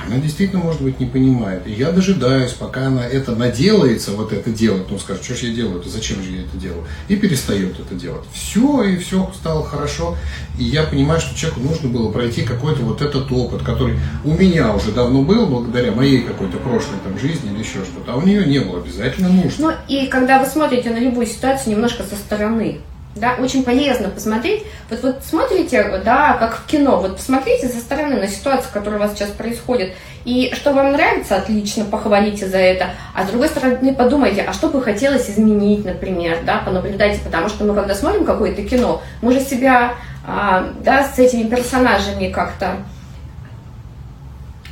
Она 0.06 0.18
действительно, 0.18 0.62
может 0.62 0.82
быть, 0.82 1.00
не 1.00 1.06
понимает. 1.06 1.66
И 1.66 1.72
я 1.72 1.90
дожидаюсь, 1.90 2.52
пока 2.52 2.88
она 2.88 3.06
это 3.06 3.34
наделается, 3.34 4.12
вот 4.12 4.32
это 4.32 4.50
делать, 4.50 4.86
ну 4.90 4.98
скажет, 4.98 5.24
что 5.24 5.34
же 5.34 5.46
я 5.46 5.54
делаю, 5.54 5.80
то 5.80 5.88
зачем 5.88 6.22
же 6.22 6.30
я 6.30 6.42
это 6.42 6.56
делаю, 6.56 6.84
и 7.08 7.16
перестает 7.16 7.78
это 7.78 7.94
делать. 7.94 8.24
Все, 8.32 8.82
и 8.82 8.96
все 8.96 9.32
стало 9.34 9.64
хорошо. 9.64 10.16
И 10.58 10.64
я 10.64 10.84
понимаю, 10.84 11.20
что 11.20 11.36
человеку 11.36 11.60
нужно 11.62 11.88
было 11.88 12.10
пройти 12.10 12.42
какой-то 12.42 12.82
вот 12.82 13.02
этот 13.02 13.30
опыт, 13.32 13.62
который 13.62 13.98
у 14.24 14.34
меня 14.34 14.74
уже 14.74 14.92
давно 14.92 15.22
был, 15.22 15.46
благодаря 15.46 15.92
моей 15.92 16.22
какой-то 16.22 16.58
прошлой 16.58 16.98
там 17.02 17.18
жизни 17.18 17.52
или 17.52 17.60
еще 17.60 17.84
что-то, 17.84 18.12
а 18.12 18.16
у 18.16 18.22
нее 18.22 18.44
не 18.44 18.58
было, 18.58 18.80
обязательно 18.80 19.28
нужно. 19.28 19.52
Ну 19.58 19.72
и 19.88 20.06
когда 20.06 20.38
вы 20.38 20.46
смотрите 20.46 20.90
на 20.90 20.98
любую 20.98 21.26
ситуацию 21.26 21.72
немножко 21.72 22.02
со 22.02 22.16
стороны, 22.16 22.80
да, 23.16 23.36
очень 23.38 23.64
полезно 23.64 24.08
посмотреть. 24.08 24.64
Вот 24.90 25.02
вот 25.02 25.22
смотрите, 25.24 26.00
да, 26.04 26.34
как 26.34 26.58
в 26.58 26.66
кино, 26.66 26.98
вот 26.98 27.16
посмотрите 27.16 27.68
со 27.68 27.78
стороны 27.78 28.16
на 28.16 28.26
ситуацию, 28.26 28.70
которая 28.72 28.98
у 28.98 29.02
вас 29.02 29.14
сейчас 29.14 29.30
происходит, 29.30 29.94
и 30.24 30.52
что 30.54 30.72
вам 30.72 30.92
нравится, 30.92 31.36
отлично, 31.36 31.84
похвалите 31.84 32.48
за 32.48 32.58
это, 32.58 32.90
а 33.14 33.24
с 33.24 33.28
другой 33.28 33.48
стороны 33.48 33.94
подумайте, 33.94 34.42
а 34.42 34.52
что 34.52 34.68
бы 34.68 34.82
хотелось 34.82 35.30
изменить, 35.30 35.84
например, 35.84 36.38
да, 36.44 36.58
понаблюдайте, 36.58 37.20
потому 37.22 37.48
что 37.48 37.64
мы 37.64 37.74
когда 37.74 37.94
смотрим 37.94 38.24
какое-то 38.24 38.62
кино, 38.62 39.02
мы 39.22 39.32
же 39.32 39.40
себя, 39.40 39.94
а, 40.26 40.70
да, 40.80 41.04
с 41.04 41.18
этими 41.18 41.48
персонажами 41.48 42.30
как-то 42.30 42.78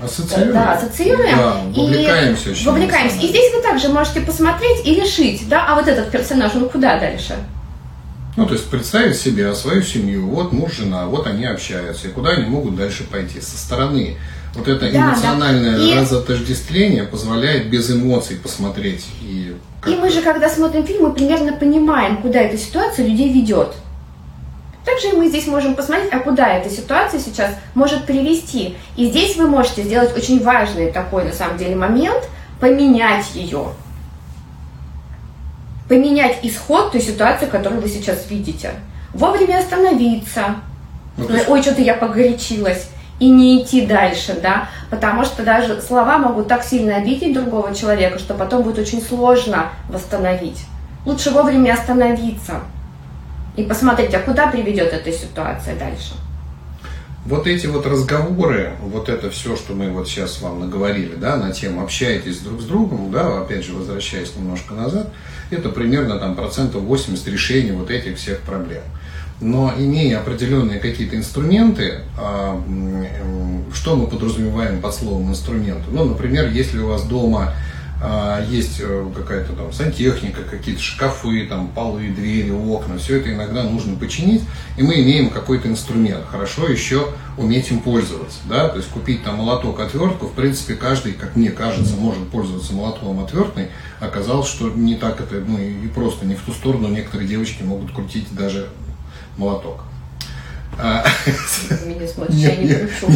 Ассоциируем. 0.03 0.53
Да, 0.53 0.73
ассоциируем. 0.73 1.37
Да, 1.37 1.57
вовлекаемся 1.81 2.49
и 2.49 2.53
очень. 2.53 2.67
Вовлекаемся. 2.67 3.17
И 3.19 3.29
здесь 3.29 3.55
вы 3.55 3.63
также 3.63 3.89
можете 3.89 4.21
посмотреть 4.21 4.85
и 4.85 4.97
решить, 4.97 5.49
да, 5.49 5.65
а 5.69 5.77
вот 5.77 5.87
этот 5.87 6.11
персонаж, 6.11 6.55
ну 6.55 6.69
куда 6.69 6.99
дальше? 6.99 7.37
Ну, 8.37 8.47
то 8.47 8.55
есть 8.55 8.69
представить 8.71 9.17
себе 9.17 9.55
свою 9.55 9.83
семью, 9.83 10.27
вот 10.27 10.53
муж, 10.53 10.73
жена, 10.77 11.07
вот 11.07 11.27
они 11.27 11.45
общаются, 11.45 12.09
и 12.09 12.11
куда 12.11 12.31
они 12.31 12.47
могут 12.47 12.77
дальше 12.77 13.05
пойти 13.05 13.41
со 13.41 13.59
стороны. 13.59 14.17
Вот 14.55 14.69
это 14.69 14.91
да, 14.91 14.99
эмоциональное 14.99 15.77
да. 15.77 15.83
И... 15.83 15.95
разотождествление 15.95 17.05
позволяет 17.05 17.69
без 17.69 17.91
эмоций 17.91 18.37
посмотреть. 18.37 19.07
И, 19.23 19.55
и 19.87 19.91
мы 19.97 20.11
же, 20.11 20.23
когда 20.23 20.49
смотрим 20.49 20.87
фильм, 20.87 21.05
мы 21.05 21.13
примерно 21.13 21.53
понимаем, 21.53 22.23
куда 22.23 22.41
эта 22.41 22.57
ситуация 22.57 23.07
людей 23.07 23.33
ведет. 23.33 23.75
Также 24.85 25.17
мы 25.17 25.29
здесь 25.29 25.47
можем 25.47 25.75
посмотреть, 25.75 26.13
а 26.13 26.19
куда 26.19 26.49
эта 26.49 26.69
ситуация 26.69 27.21
сейчас 27.21 27.55
может 27.75 28.05
привести. 28.05 28.77
И 28.97 29.09
здесь 29.09 29.37
вы 29.37 29.47
можете 29.47 29.83
сделать 29.83 30.17
очень 30.17 30.43
важный 30.43 30.91
такой, 30.91 31.25
на 31.25 31.33
самом 31.33 31.57
деле, 31.57 31.77
момент, 31.77 32.29
поменять 32.61 33.27
ее 33.35 33.69
поменять 35.89 36.39
исход 36.43 36.93
той 36.93 37.01
ситуации, 37.01 37.47
которую 37.47 37.81
вы 37.81 37.89
сейчас 37.89 38.31
видите. 38.31 38.71
Вовремя 39.15 39.59
остановиться. 39.59 40.57
Ну, 41.17 41.29
Ой, 41.49 41.63
что-то 41.63 41.83
я 41.83 41.95
погорячилась. 41.95 42.89
И 43.19 43.29
не 43.31 43.63
идти 43.63 43.87
дальше, 43.87 44.37
да, 44.43 44.69
потому 44.91 45.25
что 45.25 45.45
даже 45.45 45.81
слова 45.81 46.19
могут 46.19 46.49
так 46.49 46.65
сильно 46.65 46.97
обидеть 46.97 47.35
другого 47.35 47.73
человека, 47.73 48.19
что 48.19 48.35
потом 48.35 48.63
будет 48.63 48.81
очень 48.81 49.01
сложно 49.01 49.67
восстановить. 49.89 50.65
Лучше 51.07 51.31
вовремя 51.31 51.75
остановиться 51.75 52.63
и 53.55 53.63
посмотреть, 53.63 54.13
а 54.15 54.19
куда 54.19 54.49
приведет 54.49 54.93
эта 54.93 55.13
ситуация 55.13 55.77
дальше. 55.77 56.15
Вот 57.25 57.47
эти 57.47 57.67
вот 57.67 57.87
разговоры, 57.87 58.73
вот 58.81 59.09
это 59.09 59.31
все, 59.31 59.57
что 59.57 59.75
мы 59.75 59.91
вот 59.91 60.09
сейчас 60.09 60.41
вам 60.41 60.61
наговорили, 60.61 61.15
да, 61.15 61.37
на 61.37 61.53
тему 61.53 61.83
общаетесь 61.83 62.39
друг 62.39 62.61
с 62.61 62.65
другом, 62.65 63.13
да, 63.13 63.41
опять 63.41 63.65
же, 63.65 63.75
возвращаясь 63.75 64.35
немножко 64.37 64.75
назад, 64.75 65.13
это 65.51 65.69
примерно 65.69 66.19
там 66.19 66.35
процентов 66.35 66.83
80 66.83 67.27
решения 67.29 67.73
вот 67.73 67.91
этих 67.91 68.17
всех 68.17 68.41
проблем. 68.41 68.83
Но 69.41 69.73
имея 69.77 70.21
определенные 70.21 70.79
какие-то 70.79 71.17
инструменты, 71.17 72.01
а, 72.17 72.63
что 73.75 73.97
мы 73.97 74.07
подразумеваем 74.07 74.81
под 74.81 74.95
словом 74.95 75.31
инструменты? 75.31 75.91
Ну, 75.91 76.05
например, 76.05 76.49
если 76.51 76.79
у 76.79 76.89
вас 76.89 77.03
дома 77.05 77.53
есть 78.49 78.81
э, 78.81 79.11
какая-то 79.15 79.53
там 79.53 79.73
сантехника, 79.73 80.43
какие-то 80.43 80.83
шкафы, 80.83 81.47
там 81.47 81.69
полы, 81.69 82.11
двери, 82.11 82.51
окна, 82.51 82.99
все 82.99 83.19
это 83.19 83.33
иногда 83.33 83.63
нужно 83.63 83.97
починить, 83.97 84.43
и 84.77 84.83
мы 84.83 84.95
имеем 85.03 85.31
какой-то 85.31 85.69
инструмент. 85.69 86.25
Хорошо 86.27 86.67
еще 86.67 87.09
уметь 87.37 87.71
им 87.71 87.81
пользоваться, 87.81 88.39
да, 88.49 88.69
то 88.69 88.79
есть 88.79 88.89
купить 88.89 89.23
там 89.23 89.37
молоток, 89.37 89.79
отвертку, 89.79 90.27
в 90.27 90.33
принципе, 90.33 90.75
каждый, 90.75 91.13
как 91.13 91.37
мне 91.37 91.51
кажется, 91.51 91.95
может 91.97 92.29
пользоваться 92.29 92.73
молотком 92.73 93.23
отверткой, 93.23 93.69
оказалось, 94.01 94.49
что 94.49 94.71
не 94.71 94.97
так 94.97 95.21
это, 95.21 95.37
ну 95.37 95.59
и 95.59 95.87
просто 95.89 96.27
не 96.27 96.35
в 96.35 96.41
ту 96.41 96.53
сторону 96.53 96.89
некоторые 96.89 97.29
девочки 97.29 97.63
могут 97.63 97.93
крутить 97.93 98.27
даже 98.35 98.69
молоток. 99.37 99.85
А, 100.79 101.05
меня 101.87 102.09
смотришь, 102.09 102.37
я 102.37 102.57
не 102.57 102.75
кручу. 102.75 103.07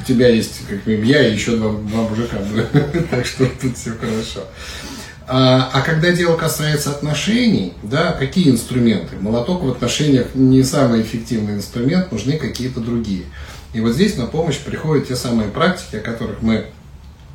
У 0.00 0.04
тебя 0.04 0.28
есть 0.28 0.66
как 0.68 0.82
бы 0.84 0.92
я 0.92 1.26
и 1.26 1.34
еще 1.34 1.56
два, 1.56 1.72
два 1.72 2.08
мужика, 2.08 2.38
так 3.10 3.26
что 3.26 3.46
тут 3.60 3.76
все 3.76 3.90
хорошо. 3.90 4.46
А, 5.26 5.70
а 5.72 5.80
когда 5.82 6.10
дело 6.10 6.36
касается 6.36 6.90
отношений, 6.90 7.74
да, 7.82 8.12
какие 8.12 8.50
инструменты? 8.50 9.16
Молоток 9.20 9.62
в 9.62 9.70
отношениях 9.70 10.34
не 10.34 10.62
самый 10.64 11.02
эффективный 11.02 11.54
инструмент, 11.54 12.10
нужны 12.10 12.36
какие-то 12.36 12.80
другие. 12.80 13.24
И 13.72 13.80
вот 13.80 13.92
здесь 13.92 14.16
на 14.16 14.26
помощь 14.26 14.58
приходят 14.58 15.06
те 15.06 15.14
самые 15.14 15.48
практики, 15.48 15.96
о 15.96 16.00
которых 16.00 16.42
мы 16.42 16.66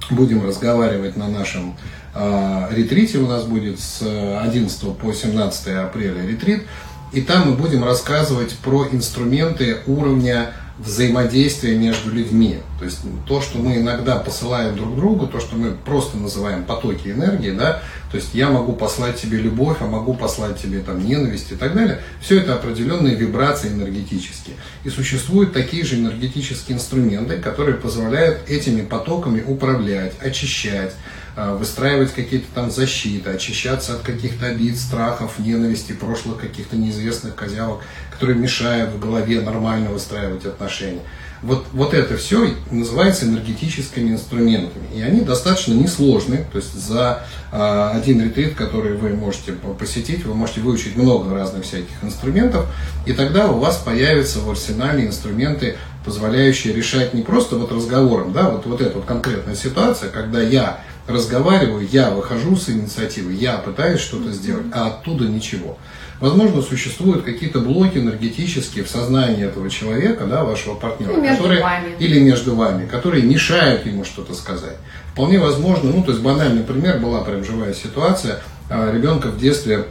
будем 0.10 0.46
разговаривать 0.46 1.16
на 1.16 1.30
нашем 1.30 1.78
э, 2.14 2.68
ретрите. 2.72 3.20
У 3.20 3.28
нас 3.28 3.46
будет 3.46 3.80
с 3.80 4.02
11 4.02 4.98
по 4.98 5.14
17 5.14 5.68
апреля 5.68 6.26
ретрит. 6.28 6.64
И 7.12 7.22
там 7.22 7.52
мы 7.52 7.56
будем 7.56 7.84
рассказывать 7.84 8.56
про 8.58 8.88
инструменты 8.92 9.78
уровня 9.88 10.54
взаимодействия 10.78 11.78
между 11.78 12.12
людьми. 12.12 12.60
То 12.80 12.86
есть 12.86 13.00
то, 13.26 13.40
что 13.40 13.60
мы 13.60 13.78
иногда 13.78 14.18
посылаем 14.18 14.76
друг 14.76 14.96
другу, 14.96 15.28
то, 15.28 15.40
что 15.40 15.56
мы 15.56 15.72
просто 15.72 16.18
называем 16.18 16.66
потоки 16.66 17.08
энергии, 17.08 17.52
да, 17.52 17.82
то 18.12 18.18
есть 18.18 18.34
я 18.34 18.50
могу 18.50 18.74
послать 18.74 19.16
тебе 19.16 19.38
любовь, 19.38 19.78
а 19.80 19.86
могу 19.86 20.14
послать 20.14 20.62
тебе 20.62 20.80
там 20.80 21.06
ненависть 21.06 21.52
и 21.52 21.56
так 21.56 21.74
далее, 21.74 22.02
все 22.20 22.40
это 22.40 22.56
определенные 22.56 23.16
вибрации 23.16 23.70
энергетические. 23.70 24.58
И 24.84 24.90
существуют 24.90 25.54
такие 25.54 25.86
же 25.86 25.96
энергетические 25.96 26.76
инструменты, 26.76 27.38
которые 27.38 27.76
позволяют 27.76 28.50
этими 28.50 28.82
потоками 28.82 29.42
управлять, 29.48 30.14
очищать, 30.22 30.94
выстраивать 31.36 32.14
какие-то 32.14 32.48
там 32.54 32.72
защиты, 32.72 33.30
очищаться 33.30 33.96
от 33.96 34.02
каких-то 34.02 34.48
обид, 34.48 34.78
страхов, 34.78 35.38
ненависти, 35.40 35.92
прошлых 35.92 36.40
каких-то 36.40 36.78
неизвестных 36.78 37.36
козявок, 37.36 37.82
которые 38.12 38.38
мешают 38.38 38.92
в 38.92 39.00
голове 39.00 39.42
нормально 39.42 39.90
выстраивать 39.90 40.46
отношения. 40.46 41.02
Вот, 41.42 41.66
вот 41.74 41.94
это 41.94 42.18
все 42.18 42.56
называется 42.72 43.26
энергетическими 43.26 44.12
инструментами. 44.12 44.88
И 44.96 45.02
они 45.02 45.22
достаточно 45.22 45.74
несложны. 45.74 46.46
То 46.52 46.58
есть 46.58 46.74
за 46.74 47.24
э, 47.52 47.92
один 47.94 48.24
ретрит, 48.24 48.56
который 48.56 48.96
вы 48.96 49.10
можете 49.10 49.52
посетить, 49.52 50.26
вы 50.26 50.34
можете 50.34 50.62
выучить 50.62 50.96
много 50.96 51.36
разных 51.36 51.66
всяких 51.66 52.04
инструментов. 52.04 52.66
И 53.06 53.14
тогда 53.14 53.48
у 53.52 53.60
вас 53.60 53.78
появятся 53.78 54.40
в 54.40 54.50
арсенале 54.50 55.06
инструменты, 55.06 55.76
позволяющие 56.04 56.74
решать 56.74 57.14
не 57.14 57.22
просто 57.22 57.58
вот 57.58 57.72
разговором, 57.72 58.32
да, 58.32 58.50
вот, 58.50 58.66
вот 58.66 58.82
эта 58.82 58.96
вот 58.96 59.06
конкретная 59.06 59.56
ситуация, 59.56 60.10
когда 60.10 60.42
я 60.42 60.82
разговариваю, 61.08 61.88
я 61.92 62.10
выхожу 62.10 62.56
с 62.56 62.70
инициативы, 62.70 63.34
я 63.34 63.58
пытаюсь 63.58 64.00
что-то 64.00 64.32
сделать, 64.32 64.66
а 64.72 64.88
оттуда 64.88 65.26
ничего. 65.26 65.78
Возможно, 66.20 66.62
существуют 66.62 67.24
какие-то 67.24 67.60
блоки 67.60 67.98
энергетические 67.98 68.86
в 68.86 68.90
сознании 68.90 69.46
этого 69.46 69.70
человека, 69.70 70.26
да, 70.26 70.44
вашего 70.44 70.76
партнера, 70.76 71.12
или 71.14 71.20
между, 71.20 71.38
которые, 71.38 71.62
вами. 71.62 71.96
или 72.00 72.20
между 72.20 72.56
вами, 72.56 72.88
которые 72.88 73.24
мешают 73.24 73.86
ему 73.86 74.06
что-то 74.06 74.34
сказать. 74.34 74.78
Вполне 75.12 75.40
возможно, 75.40 75.92
ну, 75.92 76.04
то 76.04 76.12
есть 76.12 76.24
банальный 76.24 76.64
пример, 76.64 77.00
была 77.00 77.22
прям 77.24 77.44
живая 77.44 77.74
ситуация, 77.74 78.40
а, 78.70 78.92
ребенка 78.92 79.28
в 79.28 79.38
детстве 79.38 79.86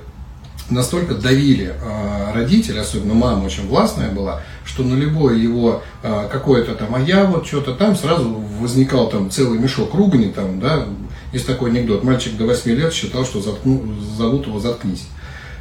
настолько 0.71 1.15
давили 1.15 1.75
э, 1.75 2.33
родители, 2.33 2.79
особенно 2.79 3.15
мама 3.15 3.45
очень 3.45 3.69
властная 3.69 4.11
была, 4.11 4.41
что 4.65 4.83
на 4.83 4.95
любое 4.95 5.37
его 5.37 5.83
э, 6.03 6.29
какое-то 6.31 6.75
там, 6.75 6.95
а 6.95 7.01
я 7.01 7.25
вот 7.25 7.47
что-то 7.47 7.75
там, 7.75 7.95
сразу 7.97 8.31
возникал 8.61 9.09
там 9.09 9.31
целый 9.31 9.59
мешок 9.59 9.95
ругани 9.95 10.31
там, 10.31 10.61
да, 10.61 10.87
есть 11.35 11.47
такой 11.47 11.71
анекдот. 11.71 12.03
Мальчик 12.03 12.37
до 12.37 12.47
8 12.47 12.71
лет 12.71 12.95
считал, 12.95 13.25
что 13.25 13.43
заткну, 13.43 13.83
зовут 14.17 14.47
его 14.47 14.59
«заткнись». 14.59 15.07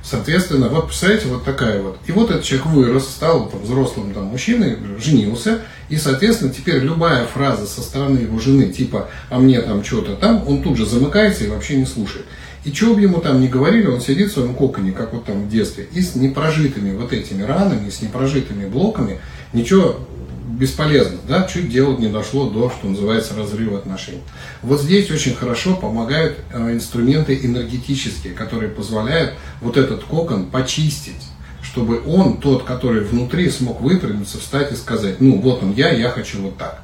Соответственно, 0.04 0.68
вот 0.68 0.88
представляете, 0.88 1.28
вот 1.28 1.46
такая 1.46 1.82
вот. 1.82 1.98
И 2.08 2.12
вот 2.12 2.30
этот 2.30 2.44
человек 2.44 2.68
вырос, 2.68 3.08
стал 3.08 3.50
там, 3.50 3.62
взрослым 3.62 4.14
там, 4.14 4.26
мужчиной, 4.26 4.78
женился, 5.00 5.62
и, 5.88 5.96
соответственно, 5.96 6.54
теперь 6.54 6.80
любая 6.80 7.26
фраза 7.26 7.66
со 7.66 7.82
стороны 7.82 8.20
его 8.20 8.38
жены, 8.38 8.66
типа 8.68 9.10
«а 9.30 9.40
мне 9.40 9.62
там 9.62 9.84
что-то 9.84 10.16
там», 10.16 10.46
он 10.48 10.62
тут 10.62 10.78
же 10.78 10.86
замыкается 10.86 11.46
и 11.46 11.48
вообще 11.48 11.78
не 11.78 11.86
слушает. 11.86 12.26
И 12.66 12.72
что 12.72 12.94
бы 12.94 13.02
ему 13.02 13.20
там 13.20 13.42
ни 13.42 13.48
говорили, 13.48 13.88
он 13.88 14.02
сидит 14.02 14.30
в 14.30 14.34
своем 14.34 14.56
коконе, 14.56 14.92
как 14.92 15.14
вот 15.14 15.26
там 15.26 15.44
в 15.44 15.50
детстве, 15.50 15.88
и 15.92 16.02
с 16.02 16.16
непрожитыми 16.16 16.96
вот 16.96 17.14
этими 17.14 17.44
ранами, 17.44 17.90
с 17.90 18.02
непрожитыми 18.02 18.68
блоками, 18.68 19.20
ничего 19.54 20.00
бесполезно, 20.46 21.18
да, 21.28 21.44
чуть 21.44 21.70
дело 21.70 21.98
не 21.98 22.08
дошло 22.08 22.50
до, 22.50 22.70
что 22.70 22.88
называется, 22.88 23.36
разрыва 23.36 23.78
отношений. 23.78 24.22
Вот 24.62 24.82
здесь 24.82 25.10
очень 25.12 25.34
хорошо 25.36 25.76
помогают 25.76 26.38
э, 26.52 26.74
инструменты 26.74 27.40
энергетические, 27.44 28.34
которые 28.34 28.70
позволяют 28.70 29.34
вот 29.62 29.78
этот 29.78 30.04
кокон 30.04 30.48
почистить, 30.48 31.22
чтобы 31.62 32.02
он, 32.06 32.38
тот, 32.38 32.64
который 32.64 33.04
внутри, 33.04 33.50
смог 33.50 33.82
выпрямиться, 33.82 34.40
встать 34.40 34.72
и 34.72 34.76
сказать, 34.76 35.22
ну 35.22 35.40
вот 35.40 35.64
он 35.64 35.74
я, 35.74 35.92
я 35.92 36.10
хочу 36.10 36.42
вот 36.42 36.58
так. 36.58 36.82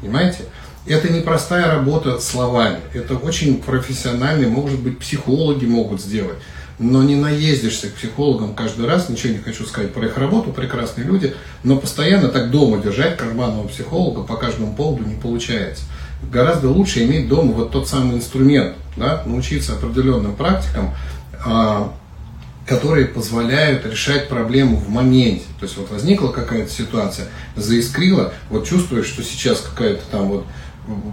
Понимаете? 0.00 0.44
Это 0.84 1.12
не 1.12 1.20
простая 1.20 1.70
работа 1.70 2.18
словами, 2.18 2.80
это 2.92 3.14
очень 3.14 3.62
профессиональный, 3.62 4.48
может 4.48 4.80
быть, 4.80 4.98
психологи 4.98 5.64
могут 5.64 6.00
сделать 6.00 6.38
но 6.82 7.02
не 7.02 7.14
наездишься 7.14 7.88
к 7.88 7.94
психологам 7.94 8.54
каждый 8.54 8.86
раз, 8.86 9.08
ничего 9.08 9.32
не 9.32 9.38
хочу 9.38 9.64
сказать 9.64 9.94
про 9.94 10.06
их 10.06 10.18
работу, 10.18 10.52
прекрасные 10.52 11.06
люди, 11.06 11.34
но 11.62 11.78
постоянно 11.78 12.28
так 12.28 12.50
дома 12.50 12.82
держать 12.82 13.16
карманного 13.16 13.68
психолога 13.68 14.22
по 14.22 14.36
каждому 14.36 14.74
поводу 14.74 15.04
не 15.04 15.14
получается. 15.14 15.84
Гораздо 16.30 16.68
лучше 16.68 17.04
иметь 17.04 17.28
дома 17.28 17.52
вот 17.52 17.70
тот 17.70 17.88
самый 17.88 18.16
инструмент, 18.16 18.74
да, 18.96 19.22
научиться 19.26 19.74
определенным 19.74 20.34
практикам, 20.34 20.94
а, 21.44 21.92
которые 22.66 23.06
позволяют 23.06 23.86
решать 23.86 24.28
проблему 24.28 24.76
в 24.76 24.88
моменте. 24.88 25.44
То 25.60 25.66
есть 25.66 25.76
вот 25.76 25.90
возникла 25.90 26.28
какая-то 26.28 26.70
ситуация, 26.70 27.28
заискрила, 27.56 28.32
вот 28.50 28.66
чувствуешь, 28.66 29.06
что 29.06 29.22
сейчас 29.22 29.60
какая-то 29.60 30.02
там 30.10 30.28
вот 30.28 30.46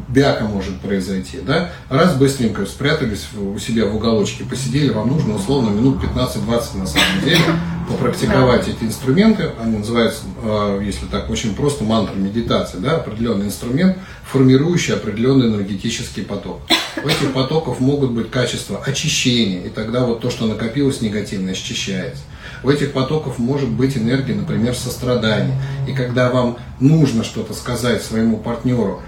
бяка 0.07 0.45
может 0.45 0.79
произойти, 0.81 1.39
да, 1.41 1.71
раз 1.89 2.15
быстренько 2.15 2.65
спрятались 2.65 3.27
у 3.37 3.57
себя 3.59 3.85
в 3.85 3.95
уголочке, 3.95 4.43
посидели, 4.43 4.89
вам 4.89 5.09
нужно 5.09 5.35
условно 5.35 5.69
минут 5.69 6.03
15-20 6.03 6.77
на 6.77 6.87
самом 6.87 7.21
деле 7.23 7.39
попрактиковать 7.87 8.67
эти 8.67 8.83
инструменты, 8.83 9.51
они 9.61 9.77
называются, 9.77 10.21
а, 10.43 10.79
если 10.79 11.05
так 11.05 11.29
очень 11.29 11.55
просто, 11.55 11.83
мантра 11.83 12.15
медитации, 12.15 12.77
да, 12.77 12.97
определенный 12.97 13.47
инструмент, 13.47 13.97
формирующий 14.23 14.93
определенный 14.93 15.47
энергетический 15.47 16.23
поток. 16.23 16.61
У 17.03 17.07
этих 17.07 17.33
потоков 17.33 17.79
могут 17.79 18.11
быть 18.11 18.29
качества 18.29 18.81
очищения, 18.85 19.63
и 19.63 19.69
тогда 19.69 20.05
вот 20.05 20.21
то, 20.21 20.29
что 20.29 20.45
накопилось 20.45 21.01
негативно, 21.01 21.53
исчищается. 21.53 22.21
У 22.63 22.69
этих 22.69 22.91
потоков 22.91 23.39
может 23.39 23.69
быть 23.69 23.97
энергия, 23.97 24.35
например, 24.35 24.75
сострадания. 24.75 25.59
И 25.87 25.93
когда 25.93 26.29
вам 26.29 26.57
нужно 26.79 27.23
что-то 27.23 27.53
сказать 27.53 28.03
своему 28.03 28.37
партнеру, 28.37 29.01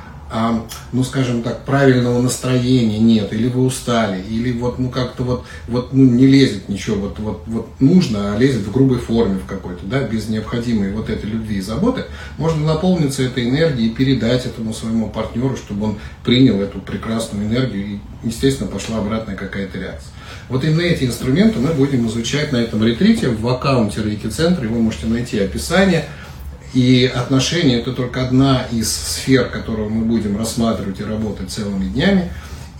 ну, 0.93 1.03
скажем 1.03 1.43
так, 1.43 1.65
правильного 1.65 2.21
настроения 2.21 2.99
нет, 2.99 3.33
или 3.33 3.47
вы 3.47 3.63
устали, 3.63 4.21
или 4.21 4.51
вот, 4.51 4.79
ну, 4.79 4.89
как-то 4.89 5.23
вот, 5.23 5.45
вот 5.67 5.93
ну, 5.93 6.05
не 6.05 6.25
лезет 6.25 6.69
ничего, 6.69 7.07
вот, 7.07 7.19
вот, 7.19 7.43
вот 7.47 7.69
нужно, 7.79 8.33
а 8.33 8.37
лезет 8.37 8.61
в 8.61 8.71
грубой 8.71 8.99
форме 8.99 9.39
в 9.39 9.45
какой-то, 9.45 9.85
да, 9.85 10.01
без 10.01 10.29
необходимой 10.29 10.91
вот 10.93 11.09
этой 11.09 11.29
любви 11.29 11.57
и 11.57 11.61
заботы, 11.61 12.05
можно 12.37 12.65
наполниться 12.65 13.23
этой 13.23 13.49
энергией 13.49 13.89
и 13.89 13.93
передать 13.93 14.45
этому 14.45 14.73
своему 14.73 15.09
партнеру, 15.09 15.57
чтобы 15.57 15.85
он 15.87 15.99
принял 16.23 16.61
эту 16.61 16.79
прекрасную 16.79 17.45
энергию 17.45 17.85
и, 17.85 17.99
естественно, 18.23 18.69
пошла 18.69 18.99
обратная 18.99 19.35
какая-то 19.35 19.77
реакция. 19.77 20.13
Вот 20.47 20.63
именно 20.63 20.81
эти 20.81 21.05
инструменты 21.05 21.59
мы 21.59 21.73
будем 21.73 22.07
изучать 22.07 22.51
на 22.51 22.57
этом 22.57 22.83
ретрите 22.83 23.29
в 23.29 23.47
аккаунте 23.47 24.01
Рейки 24.03 24.27
Центра, 24.27 24.67
вы 24.67 24.81
можете 24.81 25.07
найти 25.07 25.39
описание, 25.39 26.05
и 26.73 27.05
отношения 27.05 27.79
это 27.79 27.91
только 27.91 28.25
одна 28.25 28.65
из 28.71 28.91
сфер, 28.91 29.49
которую 29.49 29.89
мы 29.89 30.05
будем 30.05 30.37
рассматривать 30.37 30.99
и 30.99 31.03
работать 31.03 31.51
целыми 31.51 31.85
днями. 31.85 32.31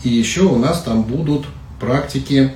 И 0.03 0.09
еще 0.09 0.43
у 0.43 0.57
нас 0.57 0.81
там 0.81 1.03
будут 1.03 1.45
практики 1.79 2.53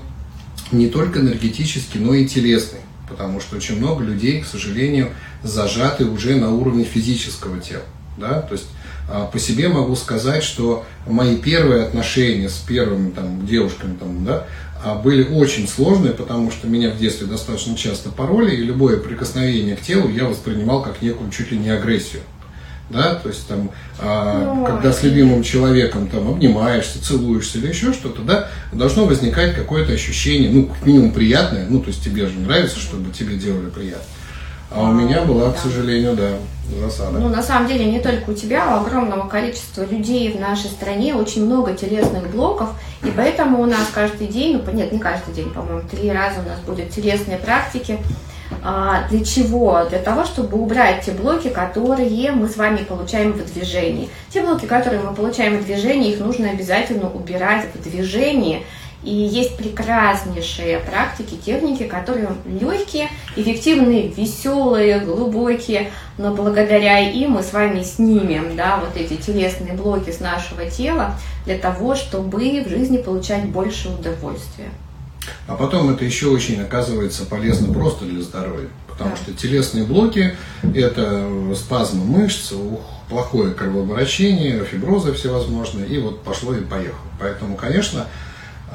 не 0.72 0.88
только 0.88 1.20
энергетические, 1.20 2.04
но 2.04 2.14
и 2.14 2.26
телесные. 2.26 2.82
Потому 3.10 3.40
что 3.40 3.58
очень 3.58 3.78
много 3.78 4.04
людей, 4.04 4.42
к 4.42 4.48
сожалению, 4.48 5.12
зажаты 5.44 6.06
уже 6.06 6.36
на 6.36 6.52
уровне 6.52 6.86
физического 6.86 7.60
тела. 7.60 7.84
Да? 8.18 8.42
То 8.42 8.54
есть 8.54 8.68
а, 9.10 9.26
по 9.26 9.38
себе 9.38 9.68
могу 9.68 9.96
сказать, 9.96 10.44
что 10.44 10.86
мои 11.06 11.38
первые 11.38 11.84
отношения 11.84 12.50
с 12.50 12.58
первыми 12.58 13.12
там, 13.12 13.46
девушками 13.46 13.96
там, 13.96 14.26
да, 14.26 14.48
были 15.04 15.24
очень 15.24 15.68
сложные, 15.68 16.14
потому 16.14 16.52
что 16.52 16.68
меня 16.68 16.92
в 16.92 16.98
детстве 16.98 17.28
достаточно 17.28 17.76
часто 17.76 18.10
пароли, 18.10 18.56
и 18.56 18.64
любое 18.64 18.98
прикосновение 18.98 19.76
к 19.76 19.82
телу 19.82 20.10
я 20.10 20.26
воспринимал 20.26 20.84
как 20.84 21.02
некую 21.02 21.32
чуть 21.32 21.52
ли 21.52 21.58
не 21.58 21.70
агрессию. 21.70 22.22
Да, 22.88 23.16
то 23.16 23.30
есть 23.30 23.48
там, 23.48 23.72
а, 24.00 24.54
ну, 24.54 24.64
когда 24.64 24.94
с 24.94 25.02
любимым 25.02 25.42
человеком 25.42 26.08
там 26.08 26.30
обнимаешься, 26.30 27.04
целуешься 27.04 27.58
или 27.58 27.70
еще 27.70 27.94
что-то, 27.94 28.22
да, 28.22 28.50
должно 28.72 29.06
возникать 29.06 29.56
какое-то 29.56 29.92
ощущение, 29.92 30.52
ну, 30.52 30.68
как 30.68 30.86
минимум 30.86 31.12
приятное, 31.12 31.66
ну, 31.68 31.80
то 31.80 31.88
есть 31.88 32.04
тебе 32.04 32.28
же 32.28 32.38
нравится, 32.38 32.78
чтобы 32.78 33.12
тебе 33.12 33.38
делали 33.38 33.72
приятно. 33.72 34.06
А 34.70 34.84
у 34.84 34.92
меня 34.92 35.24
была, 35.24 35.52
к 35.52 35.58
сожалению, 35.58 36.16
да, 36.16 36.32
засада. 36.80 37.18
Ну, 37.18 37.30
на 37.30 37.42
самом 37.42 37.68
деле, 37.68 37.86
не 37.86 38.00
только 38.00 38.32
у 38.32 38.34
тебя, 38.34 38.66
а 38.68 38.78
у 38.78 38.86
огромного 38.86 39.28
количества 39.28 39.86
людей 39.86 40.32
в 40.34 40.40
нашей 40.40 40.70
стране 40.70 41.16
очень 41.16 41.46
много 41.46 41.74
телесных 41.74 42.30
блоков, 42.30 42.70
и 43.06 43.12
поэтому 43.12 43.62
у 43.62 43.66
нас 43.66 43.88
каждый 43.94 44.28
день, 44.28 44.62
ну, 44.66 44.72
нет, 44.72 44.92
не 44.92 45.00
каждый 45.00 45.34
день, 45.34 45.52
по-моему, 45.52 45.88
три 45.90 46.12
раза 46.12 46.40
у 46.40 46.50
нас 46.50 46.60
будут 46.60 46.90
телесные 46.90 47.38
практики. 47.38 48.00
А, 48.64 49.08
для 49.10 49.24
чего? 49.24 49.86
Для 49.90 50.00
того, 50.00 50.26
чтобы 50.26 50.58
убрать 50.58 51.06
те 51.06 51.12
блоки, 51.12 51.50
которые 51.50 52.32
мы 52.32 52.48
с 52.48 52.58
вами 52.58 52.78
получаем 52.78 53.34
в 53.34 53.54
движении. 53.54 54.10
Те 54.30 54.42
блоки, 54.42 54.66
которые 54.66 55.02
мы 55.02 55.14
получаем 55.14 55.58
в 55.58 55.66
движении, 55.66 56.12
их 56.12 56.20
нужно 56.20 56.50
обязательно 56.50 57.10
убирать 57.10 57.66
в 57.74 57.84
движении– 57.84 58.66
и 59.06 59.14
есть 59.14 59.56
прекраснейшие 59.56 60.80
практики, 60.80 61.36
техники, 61.36 61.84
которые 61.84 62.30
легкие, 62.46 63.10
эффективные, 63.36 64.08
веселые, 64.08 65.00
глубокие, 65.00 65.92
но 66.18 66.34
благодаря 66.34 67.00
им 67.00 67.32
мы 67.32 67.44
с 67.44 67.54
вами 67.54 67.84
снимем 67.84 68.56
да, 68.56 68.78
вот 68.78 68.98
эти 68.98 69.16
телесные 69.16 69.74
блоки 69.74 70.12
с 70.12 70.20
нашего 70.20 70.66
тела 70.66 71.16
для 71.46 71.58
того, 71.58 71.96
чтобы 71.96 72.64
в 72.66 72.70
жизни 72.70 72.98
получать 72.98 73.46
больше 73.46 73.90
удовольствия. 73.90 74.70
А 75.48 75.56
потом 75.56 75.92
это 75.92 76.04
еще 76.04 76.28
очень 76.28 76.62
оказывается 76.62 77.26
полезно 77.26 77.74
просто 77.74 78.06
для 78.06 78.22
здоровья, 78.22 78.70
потому 78.88 79.12
да. 79.12 79.18
что 79.18 79.34
телесные 79.34 79.86
блоки– 79.86 80.36
это 80.76 81.28
спазмы 81.56 82.06
мышц, 82.06 82.54
плохое 83.10 83.54
кровообращение, 83.54 84.64
фиброзы 84.66 85.14
всевозможные, 85.14 85.88
и 85.88 86.00
вот 86.00 86.24
пошло 86.24 86.56
и 86.56 86.62
поехало. 86.62 87.00
Поэтому, 87.20 87.56
конечно, 87.56 88.08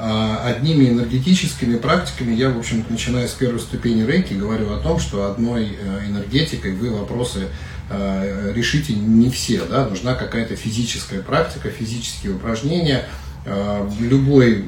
одними 0.01 0.89
энергетическими 0.89 1.77
практиками 1.77 2.33
я, 2.33 2.49
в 2.49 2.57
общем-то, 2.57 2.91
начиная 2.91 3.27
с 3.27 3.33
первой 3.33 3.59
ступени 3.59 4.03
рейки, 4.03 4.33
говорю 4.33 4.73
о 4.73 4.79
том, 4.79 4.99
что 4.99 5.29
одной 5.29 5.77
э, 5.79 6.05
энергетикой 6.07 6.73
вы 6.73 6.89
вопросы 6.89 7.49
э, 7.89 8.51
решите 8.55 8.93
не 8.93 9.29
все, 9.29 9.63
да, 9.65 9.87
нужна 9.87 10.15
какая-то 10.15 10.55
физическая 10.55 11.21
практика, 11.21 11.69
физические 11.69 12.33
упражнения, 12.33 13.05
э, 13.45 13.89
любой 13.99 14.65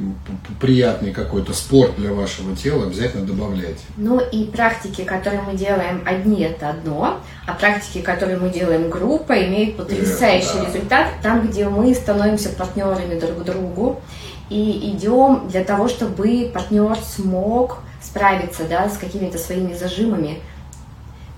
приятный 0.61 1.11
какой-то 1.11 1.53
спорт 1.53 1.95
для 1.97 2.13
вашего 2.13 2.55
тела 2.55 2.85
обязательно 2.85 3.25
добавляйте. 3.25 3.81
Ну 3.97 4.19
и 4.19 4.45
практики, 4.45 5.03
которые 5.03 5.41
мы 5.41 5.57
делаем 5.57 6.03
одни, 6.05 6.41
это 6.43 6.69
одно, 6.69 7.19
а 7.47 7.53
практики, 7.53 8.01
которые 8.01 8.37
мы 8.37 8.49
делаем 8.49 8.91
группой, 8.91 9.47
имеют 9.47 9.77
потрясающий 9.77 10.49
это, 10.49 10.59
да. 10.59 10.67
результат 10.67 11.07
там, 11.23 11.47
где 11.47 11.67
мы 11.67 11.95
становимся 11.95 12.49
партнерами 12.49 13.19
друг 13.19 13.43
другу 13.43 14.01
и 14.49 14.91
идем 14.91 15.47
для 15.49 15.63
того, 15.63 15.87
чтобы 15.87 16.51
партнер 16.53 16.97
смог 16.97 17.79
справиться 18.01 18.65
да, 18.65 18.89
с 18.89 18.97
какими-то 18.97 19.37
своими 19.37 19.73
зажимами. 19.73 20.39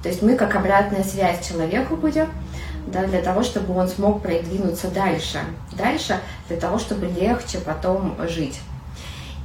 То 0.03 0.09
есть 0.09 0.21
мы 0.21 0.35
как 0.35 0.55
обратная 0.55 1.03
связь 1.03 1.47
человеку 1.47 1.95
будем, 1.95 2.27
да, 2.87 3.05
для 3.05 3.21
того, 3.21 3.43
чтобы 3.43 3.75
он 3.75 3.87
смог 3.87 4.21
продвинуться 4.21 4.89
дальше. 4.89 5.39
Дальше 5.77 6.19
для 6.47 6.57
того, 6.57 6.77
чтобы 6.77 7.07
легче 7.07 7.59
потом 7.59 8.15
жить. 8.27 8.59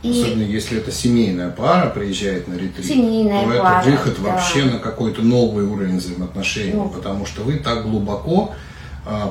И 0.02 0.22
Особенно 0.22 0.44
если 0.44 0.78
это 0.78 0.90
семейная 0.90 1.50
пара 1.50 1.90
приезжает 1.90 2.48
на 2.48 2.54
ретрит, 2.54 2.86
семейная 2.86 3.44
то 3.44 3.62
пара, 3.62 3.80
это 3.80 3.90
выход 3.90 4.16
да. 4.22 4.30
вообще 4.30 4.64
на 4.64 4.78
какой-то 4.78 5.20
новый 5.20 5.66
уровень 5.66 5.98
взаимоотношений, 5.98 6.72
ну, 6.72 6.88
потому 6.88 7.26
что 7.26 7.42
вы 7.42 7.56
так 7.58 7.82
глубоко 7.82 8.54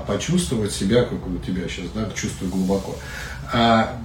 почувствовать 0.08 0.71
себя, 0.71 1.03
как 1.03 1.25
у 1.27 1.38
тебя 1.38 1.67
сейчас, 1.67 1.86
да, 1.93 2.10
чувствую 2.15 2.51
глубоко, 2.51 2.95
а 3.51 3.97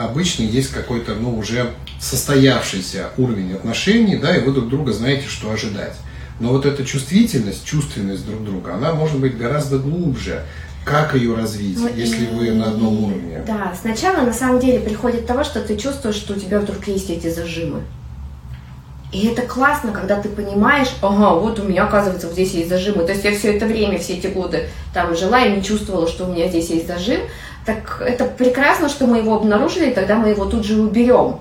обычно 0.00 0.42
есть 0.42 0.70
какой-то, 0.70 1.14
ну, 1.14 1.36
уже 1.36 1.72
состоявшийся 2.00 3.10
уровень 3.16 3.54
отношений, 3.54 4.16
да, 4.16 4.36
и 4.36 4.40
вы 4.44 4.52
друг 4.52 4.68
друга 4.68 4.92
знаете, 4.92 5.26
что 5.28 5.50
ожидать. 5.50 5.94
Но 6.38 6.50
вот 6.50 6.66
эта 6.66 6.84
чувствительность, 6.84 7.64
чувственность 7.64 8.26
друг 8.26 8.44
друга, 8.44 8.74
она 8.74 8.92
может 8.92 9.18
быть 9.18 9.38
гораздо 9.38 9.78
глубже. 9.78 10.42
Как 10.84 11.16
ее 11.16 11.34
развить, 11.34 11.78
ну, 11.80 11.88
если 11.88 12.26
и, 12.26 12.28
вы 12.28 12.52
на 12.52 12.66
одном 12.66 13.04
уровне? 13.04 13.42
Да, 13.44 13.74
сначала 13.80 14.24
на 14.24 14.32
самом 14.32 14.60
деле 14.60 14.78
приходит 14.78 15.26
того, 15.26 15.42
что 15.42 15.60
ты 15.60 15.76
чувствуешь, 15.76 16.14
что 16.14 16.34
у 16.34 16.36
тебя 16.38 16.60
вдруг 16.60 16.86
есть 16.86 17.10
эти 17.10 17.28
зажимы. 17.28 17.82
И 19.16 19.28
это 19.28 19.42
классно, 19.42 19.92
когда 19.92 20.20
ты 20.20 20.28
понимаешь, 20.28 20.94
ага, 21.00 21.34
вот 21.38 21.58
у 21.58 21.62
меня, 21.62 21.84
оказывается, 21.84 22.28
здесь 22.28 22.52
есть 22.52 22.68
зажимы. 22.68 23.04
То 23.04 23.12
есть 23.12 23.24
я 23.24 23.32
все 23.32 23.56
это 23.56 23.64
время, 23.64 23.98
все 23.98 24.12
эти 24.12 24.26
годы 24.26 24.68
там 24.92 25.16
жила 25.16 25.40
и 25.40 25.56
не 25.56 25.62
чувствовала, 25.62 26.06
что 26.06 26.26
у 26.26 26.32
меня 26.32 26.48
здесь 26.48 26.68
есть 26.68 26.86
зажим 26.86 27.20
так 27.64 28.00
это 28.00 28.26
прекрасно, 28.26 28.88
что 28.88 29.06
мы 29.06 29.18
его 29.18 29.34
обнаружили, 29.34 29.90
и 29.90 29.94
тогда 29.94 30.16
мы 30.16 30.28
его 30.28 30.44
тут 30.44 30.64
же 30.64 30.80
уберем. 30.80 31.40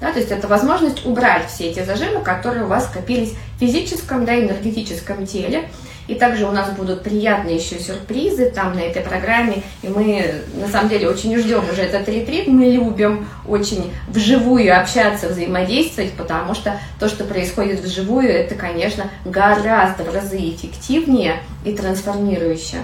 Да, 0.00 0.10
то 0.12 0.18
есть 0.18 0.30
это 0.30 0.48
возможность 0.48 1.04
убрать 1.04 1.46
все 1.48 1.64
эти 1.64 1.84
зажимы, 1.84 2.22
которые 2.22 2.64
у 2.64 2.68
вас 2.68 2.86
скопились 2.86 3.34
в 3.56 3.60
физическом, 3.60 4.24
да, 4.24 4.40
энергетическом 4.40 5.26
теле. 5.26 5.68
И 6.10 6.16
также 6.16 6.44
у 6.44 6.50
нас 6.50 6.68
будут 6.72 7.04
приятные 7.04 7.54
еще 7.54 7.78
сюрпризы 7.78 8.50
там 8.50 8.74
на 8.74 8.80
этой 8.80 9.00
программе. 9.00 9.62
И 9.82 9.88
мы 9.88 10.42
на 10.54 10.66
самом 10.66 10.88
деле 10.88 11.08
очень 11.08 11.38
ждем 11.38 11.62
уже 11.70 11.82
этот 11.82 12.08
ретрит. 12.08 12.48
Мы 12.48 12.64
любим 12.64 13.28
очень 13.46 13.92
вживую 14.08 14.76
общаться, 14.76 15.28
взаимодействовать, 15.28 16.10
потому 16.14 16.54
что 16.54 16.80
то, 16.98 17.08
что 17.08 17.22
происходит 17.22 17.78
вживую, 17.78 18.28
это, 18.28 18.56
конечно, 18.56 19.08
гораздо 19.24 20.02
в 20.02 20.12
разы 20.12 20.38
эффективнее 20.38 21.36
и 21.64 21.76
трансформирующе. 21.76 22.78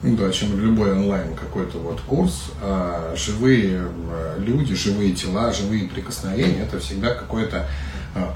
Ну 0.00 0.16
да, 0.16 0.30
чем 0.30 0.56
любой 0.60 0.92
онлайн 0.92 1.34
какой-то 1.34 1.78
вот 1.78 2.00
курс, 2.02 2.52
а 2.62 3.12
живые 3.16 3.80
а, 4.12 4.38
люди, 4.38 4.76
живые 4.76 5.12
тела, 5.12 5.52
живые 5.52 5.88
прикосновения, 5.88 6.62
это 6.62 6.78
всегда 6.78 7.12
какой-то 7.12 7.56
а, 7.56 7.66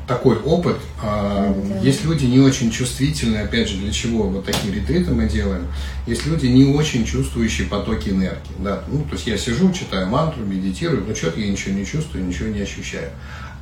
такой 0.06 0.37
опыт. 0.38 0.76
А, 1.02 1.54
да. 1.54 1.78
Есть 1.80 2.04
люди 2.04 2.24
не 2.26 2.40
очень 2.40 2.70
чувствительные, 2.70 3.44
опять 3.44 3.68
же, 3.68 3.76
для 3.78 3.92
чего 3.92 4.24
вот 4.24 4.44
такие 4.44 4.74
ретриты 4.74 5.11
мы 5.11 5.28
делаем. 5.28 5.66
Есть 6.06 6.26
люди 6.26 6.46
не 6.46 6.74
очень 6.74 7.04
чувствующие 7.04 7.68
потоки 7.68 8.11
энергии. 8.11 8.54
Да? 8.58 8.82
Ну, 8.88 9.04
то 9.04 9.14
есть 9.14 9.26
я 9.26 9.37
сижу, 9.37 9.72
читаю 9.72 10.08
мантру, 10.08 10.44
медитирую, 10.44 11.04
но 11.06 11.14
что-то 11.14 11.40
я 11.40 11.50
ничего 11.50 11.74
не 11.74 11.87
чувствую, 11.87 12.24
ничего 12.24 12.48
не 12.48 12.61
ощущаю. 12.61 13.11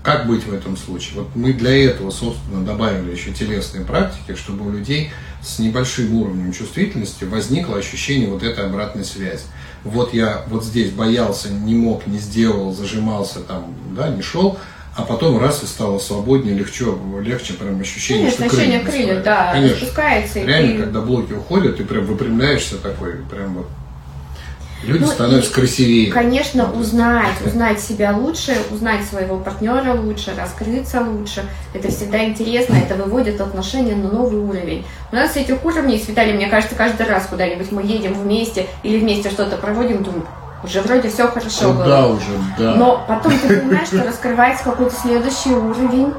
Как 0.03 0.27
быть 0.27 0.47
в 0.47 0.53
этом 0.53 0.79
случае? 0.79 1.21
Вот 1.21 1.37
мы 1.37 1.53
для 1.53 1.85
этого, 1.85 2.11
собственно, 2.11 2.65
добавили 2.65 3.13
еще 3.13 3.33
телесные 3.33 3.85
практики, 3.85 4.35
чтобы 4.35 4.67
у 4.67 4.73
людей 4.73 5.11
с 5.43 5.59
небольшим 5.59 6.15
уровнем 6.15 6.53
чувствительности 6.53 7.25
возникло 7.25 7.77
ощущение 7.77 8.29
вот 8.29 8.43
этой 8.43 8.65
обратной 8.65 9.05
связи. 9.05 9.43
Вот 9.85 10.15
я 10.15 10.45
вот 10.49 10.65
здесь 10.65 10.91
боялся, 10.91 11.51
не 11.51 11.75
мог, 11.75 12.07
не 12.07 12.19
сделал, 12.19 12.73
зажимался 12.75 13.41
там, 13.41 13.75
да, 13.95 14.09
не 14.09 14.23
шел, 14.23 14.59
а 14.97 15.03
потом 15.03 15.39
раз 15.39 15.63
и 15.63 15.67
стало 15.67 15.99
свободнее, 15.99 16.55
легче, 16.55 16.87
легче 17.23 17.55
прям 17.55 17.81
ощущение, 17.81 18.31
Конечно, 18.31 18.47
что 18.47 18.57
ощущение 18.57 18.81
крылья, 18.81 19.23
да, 19.23 19.53
Конечно. 19.53 19.77
распускается. 19.77 20.41
Реально, 20.41 20.73
ты... 20.73 20.83
когда 20.83 21.01
блоки 21.01 21.33
уходят, 21.33 21.77
ты 21.77 21.85
прям 21.85 22.05
выпрямляешься 22.07 22.77
такой, 22.79 23.17
прям 23.31 23.55
вот 23.55 23.67
Люди 24.83 25.05
ну, 25.05 25.11
становятся 25.11 25.53
красивее. 25.53 26.11
Конечно, 26.11 26.73
узнать, 26.73 27.35
узнать 27.45 27.81
себя 27.81 28.17
лучше, 28.17 28.57
узнать 28.71 29.05
своего 29.05 29.39
партнера 29.39 29.93
лучше, 29.93 30.33
раскрыться 30.37 31.03
лучше. 31.03 31.45
Это 31.75 31.89
всегда 31.89 32.25
интересно, 32.25 32.77
это 32.77 32.95
выводит 32.95 33.41
отношения 33.41 33.95
на 33.95 34.11
новый 34.11 34.41
уровень. 34.41 34.85
У 35.13 35.17
нас 35.17 35.37
этих 35.37 35.65
уровней, 35.65 35.99
с 35.99 36.09
Виталием, 36.09 36.37
мне 36.37 36.49
кажется, 36.49 36.75
каждый 36.77 37.07
раз 37.07 37.27
куда-нибудь 37.27 37.71
мы 37.73 37.83
едем 37.83 38.15
вместе 38.15 38.67
или 38.83 38.99
вместе 38.99 39.29
что-то 39.29 39.59
проводим, 39.59 40.03
думаем, 40.03 40.25
уже 40.63 40.81
вроде 40.83 41.09
все 41.09 41.29
хорошо 41.29 41.73
было. 41.73 41.85
Да, 41.85 42.07
уже, 42.07 42.33
да. 42.59 42.75
Но 42.75 43.05
потом 43.09 43.33
ты 43.39 43.61
понимаешь, 43.61 43.89
что 43.89 44.05
раскрывается 44.05 44.65
какой-то 44.65 44.95
следующий 44.95 45.55
уровень 45.55 46.13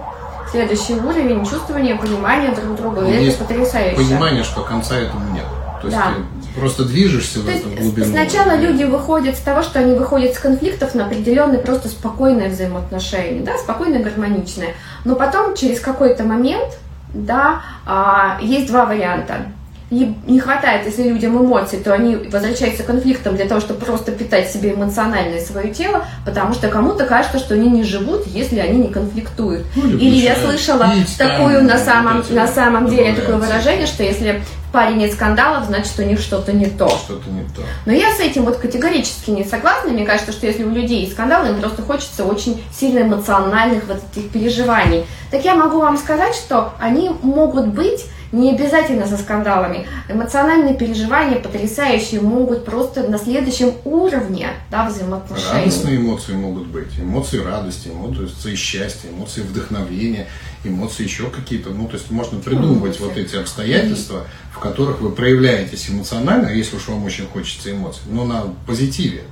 следующий 0.52 0.96
уровень 0.96 1.46
чувствования, 1.46 1.96
понимания 1.96 2.54
друг 2.54 2.76
друга. 2.76 3.08
И 3.08 3.26
это 3.26 3.38
потрясающе. 3.38 3.96
Понимание, 3.96 4.44
что 4.44 4.62
конца 4.62 4.98
этому 4.98 5.34
нет. 5.34 5.46
То 5.82 5.88
есть 5.88 5.98
да. 5.98 6.14
ты 6.14 6.60
просто 6.60 6.86
движешься 6.86 7.40
То 7.40 7.46
в 7.46 7.50
этом 7.50 7.76
глубину. 7.76 8.06
Сначала 8.06 8.56
люди 8.56 8.84
выходят 8.84 9.36
с 9.36 9.40
того, 9.40 9.64
что 9.64 9.80
они 9.80 9.96
выходят 9.96 10.36
с 10.36 10.40
конфликтов 10.40 10.94
на 10.94 11.06
определенные 11.06 11.60
просто 11.60 11.88
спокойные 11.88 12.50
взаимоотношения, 12.50 13.42
да, 13.42 13.58
спокойные, 13.58 14.04
гармоничные. 14.04 14.76
Но 15.06 15.16
потом 15.16 15.56
через 15.56 15.80
какой-то 15.80 16.24
момент, 16.24 16.78
да, 17.14 17.62
а, 17.86 18.38
есть 18.42 18.68
два 18.68 18.86
варианта. 18.86 19.46
Не 19.92 20.40
хватает, 20.40 20.86
если 20.86 21.04
людям 21.04 21.38
эмоций, 21.38 21.80
то 21.80 21.94
они 21.94 22.16
возвращаются 22.16 22.84
к 22.84 22.86
конфликтам 22.86 23.36
для 23.36 23.46
того, 23.46 23.60
чтобы 23.60 23.84
просто 23.86 24.14
питать 24.14 24.50
себе 24.50 24.74
эмоциональное 24.74 25.42
свое 25.42 25.74
тело, 25.74 26.06
потому 26.26 26.54
что 26.54 26.70
кому-то 26.70 27.06
кажется, 27.06 27.40
что 27.40 27.56
они 27.56 27.70
не 27.70 27.84
живут, 27.84 28.26
если 28.28 28.60
они 28.60 28.80
не 28.80 28.88
конфликтуют. 28.88 29.66
Ну, 29.76 29.98
или 29.98 30.16
я 30.16 30.36
слышала 30.38 30.90
пить, 30.94 31.18
такую 31.18 31.58
там, 31.58 31.68
на 31.68 31.78
самом, 31.78 32.24
на 32.30 32.48
самом 32.48 32.90
деле 32.90 33.14
такое 33.14 33.36
выражение, 33.36 33.86
что 33.86 34.04
если 34.04 34.42
в 34.70 34.72
паре 34.72 34.96
нет 34.96 35.12
скандалов, 35.12 35.66
значит 35.66 35.92
у 36.00 36.04
них 36.04 36.22
что-то 36.22 36.54
не 36.54 36.68
то. 36.68 36.88
Что-то 36.88 37.30
не 37.30 37.44
то. 37.44 37.62
Но 37.86 37.92
я 37.92 38.14
с 38.16 38.22
этим 38.22 38.46
вот 38.46 38.56
категорически 38.56 39.32
не 39.32 39.44
согласна. 39.44 39.90
Мне 39.90 40.06
кажется, 40.06 40.32
что 40.32 40.48
если 40.48 40.64
у 40.64 40.70
людей 40.70 41.02
есть 41.02 41.12
скандалы, 41.12 41.50
им 41.50 41.60
просто 41.60 41.82
хочется 41.82 42.24
очень 42.24 42.64
сильно 42.74 43.00
эмоциональных 43.00 43.84
вот 43.88 43.98
этих 44.16 44.30
переживаний. 44.30 45.06
Так 45.30 45.44
я 45.44 45.56
могу 45.56 45.82
вам 45.82 45.98
сказать, 45.98 46.34
что 46.34 46.72
они 46.80 47.12
могут 47.22 47.68
быть 47.68 48.06
не 48.32 48.52
обязательно 48.52 49.06
со 49.08 49.18
скандалами. 49.18 49.88
Эмоциональные 50.10 50.76
переживания 50.76 51.40
потрясающие 51.40 52.22
могут 52.22 52.66
просто 52.66 53.04
на 53.04 53.18
следующем 53.18 53.74
уровне 53.84 54.50
да, 54.70 54.88
взаимоотношений. 54.88 55.66
Радостные 55.66 55.98
эмоции 55.98 56.34
могут 56.34 56.68
быть. 56.68 56.98
Эмоции 57.00 57.40
радости, 57.40 57.90
эмоции 57.90 58.56
счастья, 58.56 59.10
эмоции 59.10 59.42
вдохновения, 59.42 60.28
эмоции 60.64 61.04
еще 61.04 61.30
какие-то. 61.30 61.70
Ну, 61.70 61.88
то 61.88 61.96
есть 61.96 62.10
можно 62.12 62.40
придумывать 62.40 63.00
ну, 63.00 63.08
вот 63.08 63.18
эти 63.18 63.36
обстоятельства, 63.36 64.26
в 64.54 64.60
которых 64.60 65.02
вы 65.02 65.12
проявляетесь 65.12 65.90
эмоционально, 65.90 66.50
если 66.50 66.78
уж 66.78 66.88
вам 66.88 67.04
очень 67.06 67.28
хочется 67.28 67.72
эмоций, 67.72 68.04
но 68.10 68.26
на 68.26 68.46
позитиве. 68.66 69.24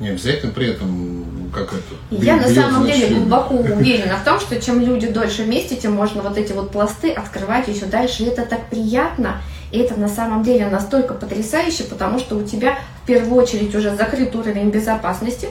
Не 0.00 0.10
обязательно 0.10 0.52
при 0.52 0.68
этом 0.68 1.50
как 1.52 1.72
это. 1.72 1.94
Я 2.10 2.36
на 2.36 2.48
самом 2.48 2.86
деле 2.86 3.16
глубоко 3.16 3.54
уверена 3.54 4.16
в 4.16 4.24
том, 4.24 4.38
что 4.40 4.60
чем 4.60 4.80
люди 4.80 5.08
дольше 5.08 5.44
вместе, 5.44 5.76
тем 5.76 5.92
можно 5.92 6.22
вот 6.22 6.36
эти 6.36 6.52
вот 6.52 6.70
пласты 6.70 7.12
открывать 7.12 7.68
еще 7.68 7.86
дальше. 7.86 8.24
И 8.24 8.26
это 8.26 8.44
так 8.44 8.68
приятно. 8.68 9.40
И 9.72 9.78
это 9.78 9.98
на 9.98 10.08
самом 10.08 10.42
деле 10.42 10.66
настолько 10.66 11.14
потрясающе, 11.14 11.84
потому 11.84 12.18
что 12.18 12.36
у 12.36 12.42
тебя 12.42 12.78
в 13.02 13.06
первую 13.06 13.42
очередь 13.42 13.74
уже 13.74 13.96
закрыт 13.96 14.34
уровень 14.34 14.70
безопасности, 14.70 15.48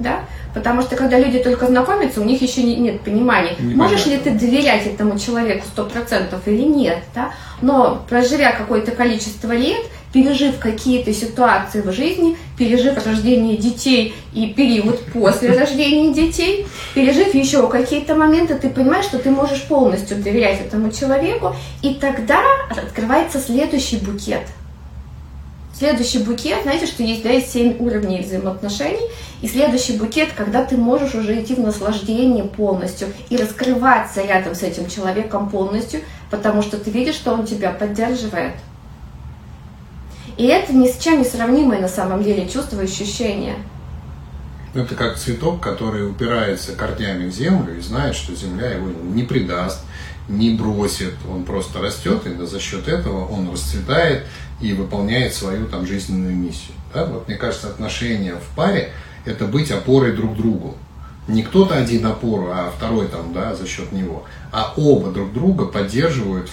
да? 0.00 0.20
Потому 0.54 0.82
что 0.82 0.96
когда 0.96 1.18
люди 1.18 1.38
только 1.38 1.66
знакомятся, 1.66 2.20
у 2.20 2.24
них 2.24 2.40
еще 2.40 2.62
не, 2.62 2.76
нет 2.76 3.00
понимания, 3.02 3.52
Непонятно. 3.52 3.82
можешь 3.82 4.06
ли 4.06 4.18
ты 4.18 4.30
доверять 4.30 4.86
этому 4.86 5.18
человеку 5.18 5.66
сто 5.66 5.84
процентов 5.84 6.40
или 6.46 6.62
нет, 6.62 6.98
да? 7.14 7.32
Но 7.60 8.04
проживя 8.08 8.52
какое-то 8.52 8.92
количество 8.92 9.52
лет, 9.52 9.84
пережив 10.14 10.60
какие-то 10.60 11.12
ситуации 11.12 11.80
в 11.80 11.92
жизни, 11.92 12.36
пережив 12.56 13.04
рождение 13.04 13.56
детей 13.56 14.14
и 14.32 14.46
период 14.46 15.00
после 15.12 15.58
рождения 15.58 16.14
детей, 16.14 16.68
пережив 16.94 17.34
еще 17.34 17.68
какие-то 17.68 18.14
моменты, 18.14 18.54
ты 18.54 18.70
понимаешь, 18.70 19.06
что 19.06 19.18
ты 19.18 19.30
можешь 19.30 19.64
полностью 19.64 20.16
доверять 20.18 20.60
этому 20.60 20.92
человеку, 20.92 21.56
и 21.82 21.94
тогда 21.94 22.40
открывается 22.70 23.40
следующий 23.40 23.96
букет. 23.96 24.42
Следующий 25.76 26.20
букет, 26.20 26.62
знаете, 26.62 26.86
что 26.86 27.02
есть, 27.02 27.24
да, 27.24 27.30
есть 27.30 27.50
семь 27.50 27.76
уровней 27.80 28.20
взаимоотношений, 28.20 29.10
и 29.42 29.48
следующий 29.48 29.98
букет, 29.98 30.28
когда 30.36 30.64
ты 30.64 30.76
можешь 30.76 31.16
уже 31.16 31.42
идти 31.42 31.56
в 31.56 31.58
наслаждение 31.58 32.44
полностью 32.44 33.08
и 33.30 33.36
раскрываться 33.36 34.22
рядом 34.22 34.54
с 34.54 34.62
этим 34.62 34.88
человеком 34.88 35.50
полностью, 35.50 36.02
потому 36.30 36.62
что 36.62 36.76
ты 36.76 36.92
видишь, 36.92 37.16
что 37.16 37.32
он 37.32 37.44
тебя 37.44 37.72
поддерживает. 37.72 38.52
И 40.36 40.44
это 40.46 40.72
ни 40.72 40.88
с 40.88 40.98
чем 40.98 41.18
не 41.18 41.24
сравнимое 41.24 41.80
на 41.80 41.88
самом 41.88 42.22
деле 42.22 42.48
чувство 42.48 42.80
и 42.80 42.84
ощущение. 42.84 43.56
Это 44.74 44.96
как 44.96 45.16
цветок, 45.16 45.60
который 45.60 46.08
упирается 46.08 46.72
корнями 46.72 47.28
в 47.28 47.32
землю 47.32 47.78
и 47.78 47.80
знает, 47.80 48.16
что 48.16 48.34
земля 48.34 48.72
его 48.72 48.88
не 48.88 49.22
предаст, 49.22 49.80
не 50.28 50.54
бросит, 50.54 51.14
он 51.30 51.44
просто 51.44 51.80
растет, 51.80 52.26
и 52.26 52.44
за 52.44 52.58
счет 52.58 52.88
этого 52.88 53.28
он 53.28 53.52
расцветает 53.52 54.24
и 54.60 54.72
выполняет 54.72 55.34
свою 55.34 55.66
там 55.66 55.86
жизненную 55.86 56.34
миссию. 56.34 56.74
Да? 56.92 57.04
Вот 57.04 57.28
мне 57.28 57.36
кажется, 57.36 57.68
отношения 57.68 58.34
в 58.34 58.56
паре– 58.56 58.90
это 59.24 59.46
быть 59.46 59.70
опорой 59.70 60.12
друг 60.12 60.36
другу. 60.36 60.76
Не 61.28 61.42
кто-то 61.42 61.76
один 61.76 62.04
опору, 62.06 62.50
а 62.50 62.72
второй 62.76 63.08
там, 63.08 63.32
да, 63.32 63.54
за 63.54 63.66
счет 63.66 63.92
него. 63.92 64.24
А 64.52 64.74
оба 64.76 65.10
друг 65.10 65.32
друга 65.32 65.66
поддерживают, 65.66 66.50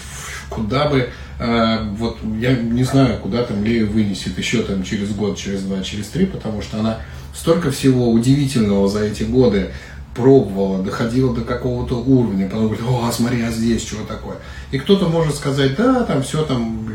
куда 0.54 0.88
бы 0.88 1.08
а, 1.38 1.88
вот 1.96 2.18
я 2.38 2.54
не 2.54 2.84
знаю, 2.84 3.18
куда 3.18 3.42
там 3.42 3.64
Лея 3.64 3.84
вынесет 3.84 4.38
еще 4.38 4.62
там 4.62 4.84
через 4.84 5.10
год, 5.10 5.36
через 5.36 5.62
два, 5.62 5.82
через 5.82 6.06
три, 6.06 6.26
потому 6.26 6.62
что 6.62 6.78
она 6.78 6.98
столько 7.34 7.70
всего 7.70 8.10
удивительного 8.10 8.88
за 8.88 9.04
эти 9.04 9.24
годы 9.24 9.70
пробовала, 10.14 10.82
доходила 10.82 11.34
до 11.34 11.40
какого-то 11.40 11.96
уровня, 11.96 12.48
потом 12.48 12.66
говорит, 12.66 12.84
о, 12.86 13.10
смотри, 13.12 13.42
а 13.42 13.50
здесь 13.50 13.82
чего 13.82 14.04
такое. 14.04 14.36
И 14.70 14.78
кто-то 14.78 15.08
может 15.08 15.34
сказать, 15.34 15.74
да, 15.74 16.04
там 16.04 16.22
все 16.22 16.44
там, 16.44 16.86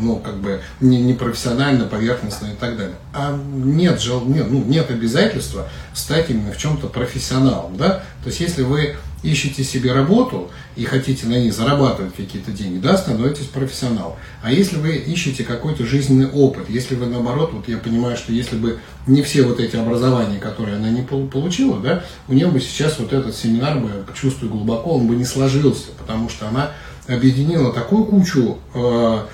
ну, 0.00 0.16
как 0.16 0.36
бы 0.36 0.60
не, 0.80 1.02
не 1.02 1.14
поверхностно 1.14 2.46
и 2.46 2.54
так 2.54 2.76
далее. 2.78 2.96
А 3.12 3.36
нет, 3.52 4.00
жел, 4.00 4.24
нет, 4.24 4.46
ну, 4.48 4.64
нет 4.64 4.90
обязательства 4.90 5.68
стать 5.92 6.30
именно 6.30 6.52
в 6.52 6.56
чем-то 6.56 6.86
профессионалом, 6.86 7.76
да. 7.76 8.02
То 8.22 8.28
есть, 8.28 8.40
если 8.40 8.62
вы 8.62 8.96
ищете 9.22 9.64
себе 9.64 9.92
работу 9.92 10.50
и 10.76 10.84
хотите 10.84 11.26
на 11.26 11.34
ней 11.34 11.50
зарабатывать 11.50 12.14
какие-то 12.14 12.52
деньги, 12.52 12.78
да, 12.78 12.96
становитесь 12.96 13.46
профессионалом. 13.46 14.14
А 14.42 14.52
если 14.52 14.76
вы 14.76 14.96
ищете 14.96 15.44
какой-то 15.44 15.84
жизненный 15.84 16.28
опыт, 16.28 16.68
если 16.68 16.94
вы 16.94 17.06
наоборот, 17.06 17.50
вот 17.52 17.68
я 17.68 17.78
понимаю, 17.78 18.16
что 18.16 18.32
если 18.32 18.56
бы 18.56 18.78
не 19.06 19.22
все 19.22 19.42
вот 19.42 19.60
эти 19.60 19.76
образования, 19.76 20.38
которые 20.38 20.76
она 20.76 20.90
не 20.90 21.02
получила, 21.02 21.78
да, 21.80 22.04
у 22.28 22.32
нее 22.32 22.48
бы 22.48 22.60
сейчас 22.60 22.98
вот 22.98 23.12
этот 23.12 23.36
семинар 23.36 23.78
бы, 23.78 23.90
чувствую 24.14 24.50
глубоко, 24.50 24.94
он 24.94 25.06
бы 25.06 25.14
не 25.16 25.24
сложился, 25.24 25.88
потому 25.98 26.28
что 26.28 26.48
она 26.48 26.70
объединила 27.06 27.72
такую 27.72 28.04
кучу, 28.04 28.58
э, 28.74 29.26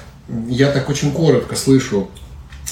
я 0.49 0.73
так 0.73 0.89
очень 0.89 1.13
коротко 1.13 1.55
слышу 1.55 2.09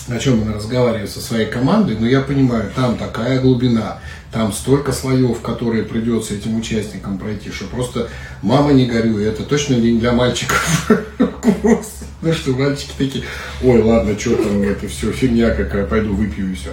о 0.09 0.18
чем 0.18 0.42
она 0.42 0.55
разговаривает 0.55 1.11
со 1.11 1.20
своей 1.20 1.46
командой, 1.46 1.96
но 1.98 2.07
я 2.07 2.20
понимаю, 2.20 2.70
там 2.74 2.96
такая 2.96 3.40
глубина, 3.40 3.98
там 4.35 4.53
столько 4.53 4.92
слоев, 4.92 5.40
которые 5.42 5.85
придется 5.85 6.35
этим 6.35 6.57
участникам 6.57 7.18
пройти, 7.18 7.53
что 7.53 7.66
просто 7.66 8.09
мама 8.42 8.73
не 8.73 8.85
горюй, 8.85 9.25
это 9.25 9.44
точно 9.44 9.75
не 9.75 9.97
для 9.97 10.11
мальчиков 10.11 10.90
Ну 12.20 12.33
что, 12.33 12.51
мальчики 12.53 12.90
такие, 12.99 13.25
ой, 13.62 13.81
ладно, 13.81 14.18
что 14.18 14.35
там, 14.35 14.61
это 14.62 14.88
все 14.88 15.12
фигня 15.12 15.55
какая, 15.55 15.87
пойду 15.87 16.14
выпью 16.14 16.51
и 16.51 16.55
все. 16.55 16.70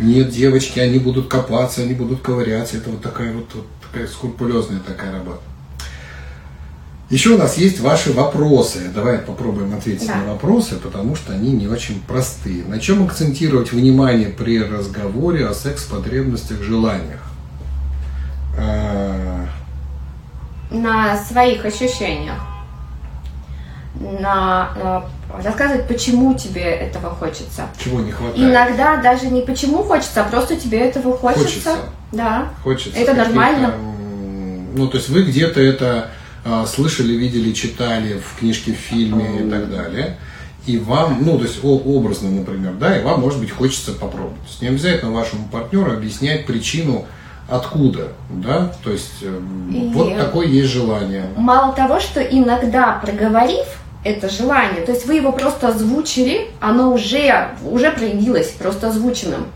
Нет, 0.00 0.30
девочки, 0.30 0.80
они 0.80 0.98
будут 0.98 1.28
копаться, 1.28 1.82
они 1.82 1.94
будут 1.94 2.20
ковыряться, 2.20 2.78
это 2.78 2.90
вот 2.90 3.00
такая 3.00 3.32
вот, 3.32 3.46
вот 3.54 3.66
такая 3.80 4.08
скрупулезная 4.08 4.80
такая 4.80 5.12
работа. 5.12 5.42
Еще 7.10 7.30
у 7.30 7.38
нас 7.38 7.58
есть 7.58 7.80
ваши 7.80 8.12
вопросы. 8.12 8.90
Давай 8.94 9.18
попробуем 9.18 9.74
ответить 9.74 10.08
да. 10.08 10.16
на 10.16 10.32
вопросы, 10.32 10.76
потому 10.76 11.14
что 11.14 11.32
они 11.32 11.52
не 11.52 11.68
очень 11.68 12.00
простые. 12.00 12.64
На 12.64 12.80
чем 12.80 13.04
акцентировать 13.04 13.72
внимание 13.72 14.28
при 14.28 14.62
разговоре 14.62 15.46
о 15.46 15.54
секс-потребностях, 15.54 16.62
желаниях? 16.62 17.20
А, 18.58 19.46
на 20.70 21.16
своих 21.16 21.64
ощущениях. 21.64 22.40
На, 24.00 24.70
на 24.82 25.04
рассказывать, 25.42 25.86
почему 25.86 26.34
тебе 26.34 26.62
этого 26.62 27.10
хочется. 27.10 27.68
Чего 27.82 28.00
не 28.00 28.12
хватает. 28.12 28.38
Иногда 28.38 28.96
даже 28.96 29.26
не 29.26 29.42
почему 29.42 29.82
хочется, 29.82 30.22
а 30.22 30.28
просто 30.28 30.56
тебе 30.56 30.78
этого 30.80 31.16
хочется. 31.16 31.44
Хочется. 31.44 31.76
Да. 32.12 32.48
Хочется. 32.62 32.98
Это 32.98 33.14
нормально. 33.14 33.74
Ну, 34.74 34.88
то 34.88 34.96
есть 34.96 35.08
вы 35.08 35.22
где-то 35.22 35.60
это 35.60 36.10
слышали, 36.66 37.14
видели, 37.14 37.52
читали 37.52 38.18
в 38.18 38.38
книжке, 38.38 38.72
в 38.72 38.76
фильме 38.76 39.46
и 39.46 39.50
так 39.50 39.70
далее. 39.70 40.18
И 40.66 40.78
вам, 40.78 41.18
ну, 41.22 41.36
то 41.36 41.44
есть 41.44 41.60
образно, 41.62 42.30
например, 42.30 42.72
да, 42.74 42.98
и 42.98 43.02
вам, 43.02 43.20
может 43.20 43.38
быть, 43.38 43.50
хочется 43.50 43.92
попробовать. 43.92 44.40
То 44.40 44.48
есть 44.48 44.62
не 44.62 44.68
обязательно 44.68 45.12
вашему 45.12 45.46
партнеру 45.48 45.92
объяснять 45.92 46.46
причину, 46.46 47.04
откуда, 47.48 48.12
да, 48.30 48.72
то 48.82 48.90
есть 48.90 49.22
э, 49.22 49.40
и 49.70 49.90
вот 49.92 50.16
такое 50.16 50.46
есть 50.46 50.72
желание. 50.72 51.26
Мало 51.36 51.74
того, 51.74 52.00
что 52.00 52.22
иногда 52.22 52.98
проговорив 53.02 53.66
это 54.02 54.30
желание, 54.30 54.80
то 54.84 54.92
есть 54.92 55.06
вы 55.06 55.16
его 55.16 55.32
просто 55.32 55.68
озвучили, 55.68 56.48
оно 56.60 56.92
уже, 56.92 57.50
уже 57.62 57.90
проявилось 57.90 58.48
просто 58.48 58.88
озвученным 58.88 59.46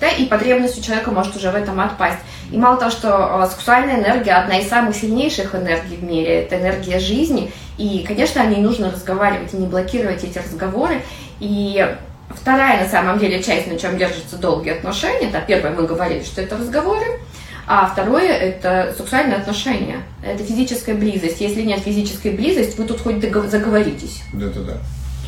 да, 0.00 0.08
и 0.08 0.26
потребность 0.26 0.78
у 0.78 0.82
человека 0.82 1.10
может 1.10 1.36
уже 1.36 1.50
в 1.50 1.54
этом 1.54 1.78
отпасть. 1.78 2.18
И 2.50 2.56
мало 2.56 2.78
того, 2.78 2.90
что 2.90 3.42
э, 3.42 3.48
сексуальная 3.50 4.00
энергия 4.00 4.32
одна 4.32 4.58
из 4.58 4.68
самых 4.68 4.96
сильнейших 4.96 5.54
энергий 5.54 5.96
в 5.96 6.02
мире, 6.02 6.42
это 6.42 6.58
энергия 6.58 6.98
жизни, 6.98 7.52
и, 7.76 8.04
конечно, 8.06 8.42
о 8.42 8.46
ней 8.46 8.60
нужно 8.60 8.90
разговаривать 8.90 9.52
и 9.54 9.56
не 9.56 9.66
блокировать 9.66 10.24
эти 10.24 10.38
разговоры. 10.38 11.02
И 11.38 11.96
вторая, 12.30 12.82
на 12.82 12.88
самом 12.88 13.18
деле, 13.18 13.42
часть, 13.42 13.66
на 13.66 13.78
чем 13.78 13.98
держатся 13.98 14.36
долгие 14.36 14.72
отношения, 14.72 15.30
да, 15.30 15.40
первое 15.40 15.70
мы 15.72 15.86
говорили, 15.86 16.24
что 16.24 16.42
это 16.42 16.56
разговоры, 16.56 17.20
а 17.66 17.86
второе– 17.86 18.28
это 18.28 18.94
сексуальные 18.96 19.36
отношения, 19.36 20.02
это 20.24 20.42
физическая 20.42 20.94
близость. 20.94 21.40
Если 21.40 21.62
нет 21.62 21.80
физической 21.80 22.32
близости, 22.32 22.76
вы 22.76 22.84
тут 22.84 23.00
хоть 23.00 23.22
заговоритесь. 23.22 24.22
Да-да-да. 24.32 24.78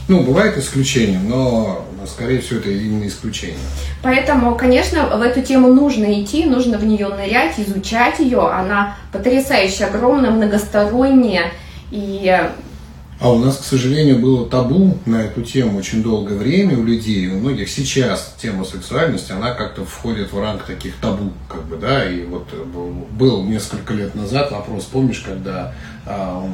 Ну, 0.08 0.22
бывает 0.22 0.58
исключение, 0.58 1.20
но, 1.20 1.84
скорее 2.06 2.40
всего, 2.40 2.58
это 2.58 2.70
именно 2.70 3.06
исключение. 3.06 3.56
Поэтому, 4.02 4.56
конечно, 4.56 5.16
в 5.16 5.22
эту 5.22 5.42
тему 5.42 5.72
нужно 5.72 6.20
идти, 6.20 6.44
нужно 6.44 6.76
в 6.76 6.84
нее 6.84 7.08
нырять, 7.08 7.58
изучать 7.58 8.18
ее. 8.18 8.40
Она 8.40 8.96
потрясающая, 9.12 9.86
огромная, 9.86 10.30
многосторонняя. 10.30 11.52
И 11.92 12.34
А 13.20 13.30
у 13.30 13.38
нас, 13.38 13.58
к 13.58 13.64
сожалению, 13.64 14.18
было 14.18 14.48
табу 14.48 14.98
на 15.06 15.22
эту 15.22 15.42
тему 15.42 15.78
очень 15.78 16.02
долгое 16.02 16.36
время 16.36 16.76
у 16.76 16.82
людей. 16.82 17.28
У 17.28 17.38
многих 17.38 17.68
сейчас 17.68 18.34
тема 18.42 18.64
сексуальности, 18.64 19.30
она 19.30 19.54
как-то 19.54 19.84
входит 19.84 20.32
в 20.32 20.40
ранг 20.40 20.64
таких 20.64 20.96
табу, 20.96 21.30
как 21.48 21.62
бы, 21.66 21.76
да. 21.76 22.10
И 22.10 22.24
вот 22.24 22.48
э, 22.52 22.64
был 23.12 23.44
несколько 23.44 23.94
лет 23.94 24.16
назад 24.16 24.50
вопрос, 24.50 24.84
помнишь, 24.86 25.20
когда 25.24 25.72
а, 26.04 26.44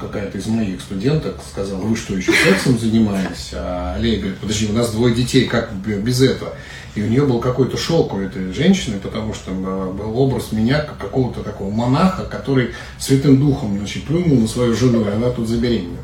какая-то 0.00 0.38
из 0.38 0.46
моих 0.46 0.80
студенток 0.80 1.36
сказала, 1.50 1.80
вы 1.80 1.96
что, 1.96 2.14
еще 2.14 2.32
сексом 2.32 2.78
занимаетесь? 2.78 3.50
А 3.54 3.98
Лея 3.98 4.18
говорит, 4.18 4.38
подожди, 4.38 4.68
у 4.68 4.72
нас 4.72 4.90
двое 4.90 5.14
детей, 5.14 5.46
как 5.46 5.72
без 5.72 6.22
этого? 6.22 6.52
И 6.94 7.02
у 7.02 7.08
нее 7.08 7.26
был 7.26 7.40
какой-то 7.40 7.76
шок 7.76 8.14
у 8.14 8.20
этой 8.20 8.52
женщины, 8.54 8.98
потому 8.98 9.34
что 9.34 9.50
э, 9.50 9.92
был 9.92 10.18
образ 10.18 10.50
меня 10.52 10.80
как 10.80 10.96
какого-то 10.96 11.42
такого 11.42 11.70
монаха, 11.70 12.24
который 12.24 12.70
святым 12.98 13.38
духом 13.38 13.76
значит, 13.76 14.04
плюнул 14.04 14.40
на 14.40 14.48
свою 14.48 14.74
жену, 14.74 15.06
и 15.06 15.12
она 15.12 15.28
тут 15.28 15.46
забеременела. 15.46 15.98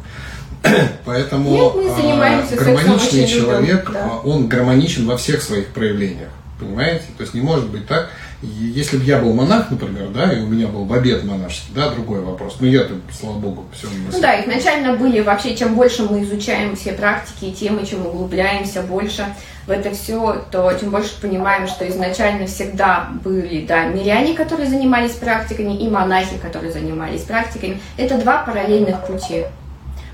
Поэтому 1.07 1.51
Нет, 1.51 1.97
а, 1.99 2.57
гармоничный 2.57 3.27
человек, 3.27 3.89
любим, 3.89 3.93
да. 3.95 4.11
А, 4.13 4.19
он 4.19 4.49
гармоничен 4.49 5.07
во 5.07 5.17
всех 5.17 5.43
своих 5.43 5.69
проявлениях. 5.69 6.29
Понимаете? 6.61 7.05
То 7.17 7.23
есть 7.23 7.33
не 7.33 7.41
может 7.41 7.71
быть 7.71 7.87
так. 7.87 8.11
Если 8.43 8.97
бы 8.97 9.05
я 9.05 9.21
был 9.21 9.33
монах, 9.35 9.71
например, 9.71 10.09
да, 10.09 10.33
и 10.33 10.41
у 10.41 10.49
меня 10.49 10.67
был 10.67 10.85
бы 10.85 10.97
обед 10.97 11.23
монашеский, 11.23 11.73
да, 11.77 11.91
другой 11.91 12.23
вопрос. 12.23 12.57
Но 12.59 12.67
я-то, 12.67 12.95
слава 13.17 13.39
богу, 13.39 13.67
все 13.73 13.87
Ну 13.87 14.21
да, 14.21 14.43
изначально 14.43 14.97
были 14.97 15.21
вообще, 15.21 15.57
чем 15.57 15.77
больше 15.77 16.03
мы 16.03 16.25
изучаем 16.25 16.75
все 16.75 16.93
практики 16.93 17.45
и 17.45 17.53
темы, 17.53 17.87
чем 17.87 18.05
углубляемся 18.05 18.83
больше 18.83 19.27
в 19.67 19.71
это 19.71 19.93
все, 19.93 20.45
то 20.51 20.73
тем 20.73 20.91
больше 20.91 21.21
понимаем, 21.21 21.69
что 21.69 21.89
изначально 21.89 22.47
всегда 22.47 23.11
были, 23.23 23.65
да, 23.65 23.85
миряне, 23.85 24.35
которые 24.35 24.69
занимались 24.69 25.13
практиками, 25.13 25.77
и 25.77 25.89
монахи, 25.89 26.37
которые 26.39 26.73
занимались 26.73 27.23
практиками. 27.23 27.81
Это 27.97 28.19
два 28.19 28.39
параллельных 28.39 29.07
пути. 29.07 29.45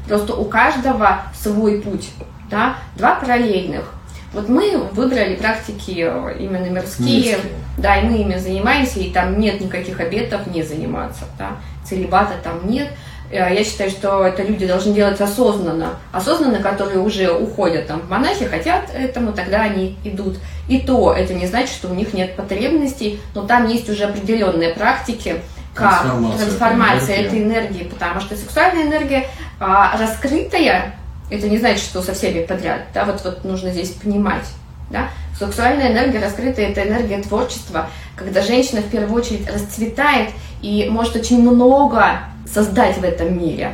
Просто 0.06 0.34
у 0.34 0.44
каждого 0.44 1.22
свой 1.34 1.80
путь, 1.80 2.10
да, 2.50 2.76
два 2.96 3.14
параллельных. 3.14 3.94
Вот 4.32 4.48
мы 4.48 4.76
выбрали 4.92 5.36
практики 5.36 6.06
э, 6.06 6.36
именно 6.38 6.66
мирские, 6.66 7.32
мирские, 7.32 7.38
да, 7.78 7.96
и 7.96 8.04
мы 8.04 8.18
ими 8.18 8.36
занимаемся, 8.36 9.00
и 9.00 9.10
там 9.10 9.40
нет 9.40 9.60
никаких 9.60 10.00
обетов 10.00 10.46
не 10.46 10.62
заниматься, 10.62 11.24
да, 11.38 11.52
целебата 11.84 12.34
там 12.42 12.68
нет. 12.68 12.88
Э, 13.30 13.54
я 13.54 13.64
считаю, 13.64 13.90
что 13.90 14.24
это 14.24 14.42
люди 14.42 14.66
должны 14.66 14.92
делать 14.92 15.20
осознанно. 15.20 15.98
Осознанно, 16.12 16.60
которые 16.60 17.00
уже 17.00 17.32
уходят 17.32 17.86
там 17.86 18.00
в 18.00 18.10
монахи, 18.10 18.44
хотят 18.46 18.90
этому, 18.94 19.32
тогда 19.32 19.62
они 19.62 19.96
идут. 20.04 20.38
И 20.68 20.78
то 20.80 21.14
это 21.14 21.32
не 21.32 21.46
значит, 21.46 21.70
что 21.70 21.88
у 21.88 21.94
них 21.94 22.12
нет 22.12 22.36
потребностей, 22.36 23.20
но 23.34 23.46
там 23.46 23.66
есть 23.66 23.88
уже 23.88 24.04
определенные 24.04 24.74
практики, 24.74 25.36
как 25.74 26.02
трансформация, 26.02 26.46
трансформация 26.46 27.16
этой, 27.16 27.38
энергии. 27.38 27.38
этой 27.38 27.42
энергии, 27.42 27.82
потому 27.84 28.20
что 28.20 28.36
сексуальная 28.36 28.84
энергия 28.84 29.28
а, 29.60 29.96
раскрытая, 29.96 30.94
это 31.30 31.48
не 31.48 31.58
значит, 31.58 31.82
что 31.82 32.02
со 32.02 32.14
всеми 32.14 32.44
подряд, 32.44 32.82
да, 32.94 33.04
вот, 33.04 33.20
вот 33.24 33.44
нужно 33.44 33.70
здесь 33.70 33.90
понимать, 33.90 34.44
да, 34.90 35.08
сексуальная 35.38 35.92
энергия 35.92 36.20
раскрытая– 36.20 36.68
это 36.70 36.82
энергия 36.86 37.22
творчества, 37.22 37.88
когда 38.16 38.42
женщина 38.42 38.80
в 38.80 38.90
первую 38.90 39.14
очередь 39.14 39.48
расцветает 39.50 40.30
и 40.62 40.88
может 40.90 41.16
очень 41.16 41.40
много 41.40 42.20
создать 42.52 42.98
в 42.98 43.04
этом 43.04 43.38
мире. 43.38 43.72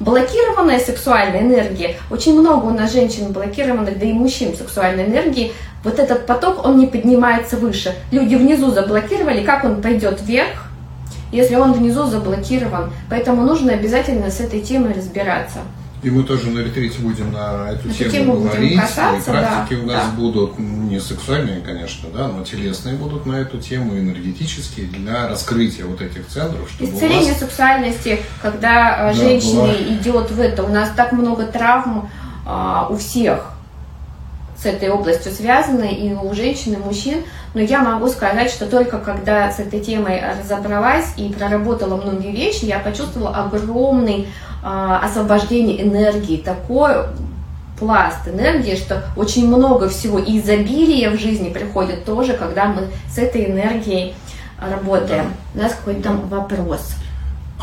Блокированная 0.00 0.80
сексуальная 0.80 1.42
энергия, 1.42 1.96
очень 2.10 2.38
много 2.38 2.64
у 2.66 2.70
нас 2.70 2.92
женщин 2.92 3.32
блокированных, 3.32 3.98
да 3.98 4.06
и 4.06 4.12
мужчин 4.12 4.56
сексуальной 4.56 5.04
энергии, 5.04 5.52
вот 5.84 5.98
этот 5.98 6.26
поток, 6.26 6.64
он 6.64 6.78
не 6.78 6.86
поднимается 6.86 7.56
выше. 7.56 7.94
Люди 8.10 8.34
внизу 8.34 8.70
заблокировали, 8.70 9.44
как 9.44 9.64
он 9.64 9.82
пойдет 9.82 10.20
вверх, 10.22 10.70
если 11.30 11.56
он 11.56 11.74
внизу 11.74 12.06
заблокирован. 12.06 12.90
Поэтому 13.10 13.42
нужно 13.42 13.74
обязательно 13.74 14.30
с 14.30 14.40
этой 14.40 14.60
темой 14.60 14.94
разбираться. 14.94 15.58
И 16.04 16.10
мы 16.10 16.22
тоже 16.22 16.50
на 16.50 16.58
ретрите 16.58 16.98
будем 16.98 17.32
на 17.32 17.70
эту, 17.70 17.90
тему, 17.90 18.10
тему 18.10 18.40
говорить. 18.40 18.78
Касаться, 18.78 19.30
и 19.30 19.34
практики 19.34 19.74
да, 19.74 19.82
у 19.82 19.86
нас 19.86 20.04
да. 20.04 20.12
будут 20.16 20.58
не 20.58 21.00
сексуальные, 21.00 21.62
конечно, 21.62 22.10
да, 22.14 22.28
но 22.28 22.44
телесные 22.44 22.94
будут 22.96 23.24
на 23.24 23.36
эту 23.36 23.58
тему, 23.58 23.98
энергетические, 23.98 24.86
для 24.88 25.28
раскрытия 25.28 25.86
вот 25.86 26.02
этих 26.02 26.28
центров. 26.28 26.68
Чтобы 26.68 26.92
Исцеление 26.92 27.32
вас... 27.32 27.40
сексуальности, 27.40 28.20
когда 28.42 29.10
э, 29.10 29.14
да, 29.14 29.18
женщина 29.18 29.62
была... 29.62 29.72
идет 29.72 30.30
в 30.30 30.38
это. 30.38 30.62
У 30.62 30.68
нас 30.68 30.90
так 30.94 31.12
много 31.12 31.46
травм 31.46 32.10
а, 32.44 32.88
у 32.90 32.98
всех 32.98 33.53
с 34.56 34.66
этой 34.66 34.88
областью 34.88 35.32
связаны, 35.32 35.90
и 35.92 36.14
у 36.14 36.32
женщин, 36.34 36.74
и 36.74 36.76
мужчин. 36.76 37.24
Но 37.54 37.60
я 37.60 37.80
могу 37.80 38.08
сказать, 38.08 38.50
что 38.50 38.66
только 38.66 38.98
когда 38.98 39.50
с 39.50 39.58
этой 39.58 39.80
темой 39.80 40.22
разобралась 40.40 41.12
и 41.16 41.28
проработала 41.32 41.96
многие 41.96 42.32
вещи, 42.32 42.64
я 42.64 42.78
почувствовала 42.78 43.30
огромный 43.30 44.28
а, 44.62 44.98
освобождение 44.98 45.82
энергии, 45.82 46.36
такой 46.38 47.06
пласт 47.78 48.26
энергии, 48.26 48.76
что 48.76 49.04
очень 49.16 49.46
много 49.46 49.88
всего 49.88 50.18
и 50.18 50.38
изобилия 50.38 51.10
в 51.10 51.18
жизни 51.18 51.50
приходит 51.50 52.04
тоже, 52.04 52.34
когда 52.34 52.66
мы 52.66 52.88
с 53.12 53.18
этой 53.18 53.46
энергией 53.46 54.14
работаем. 54.58 55.32
Да. 55.54 55.60
У 55.60 55.62
нас 55.62 55.74
какой-то 55.74 56.02
там 56.02 56.28
вопрос. 56.28 56.94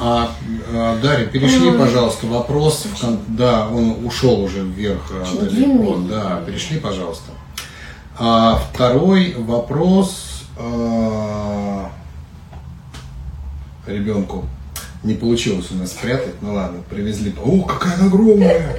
А, 0.03 0.31
а 0.73 0.99
Дарья, 0.99 1.27
перешли, 1.27 1.71
пожалуйста, 1.77 2.25
вопрос. 2.25 2.85
В, 2.85 3.35
да, 3.35 3.67
он 3.67 4.03
ушел 4.03 4.41
уже 4.41 4.63
вверх 4.63 5.11
Очень 5.11 5.39
далеко. 5.39 5.55
Длинный. 5.55 6.09
Да, 6.09 6.41
перешли, 6.45 6.79
пожалуйста. 6.79 7.31
А, 8.17 8.59
второй 8.73 9.35
вопрос 9.37 10.45
а, 10.57 11.91
ребенку 13.85 14.45
не 15.03 15.13
получилось 15.13 15.67
у 15.71 15.75
нас 15.75 15.91
спрятать, 15.91 16.35
ну 16.41 16.55
ладно, 16.55 16.81
привезли. 16.89 17.33
О, 17.43 17.61
какая 17.61 17.95
она 17.95 18.05
огромная! 18.07 18.77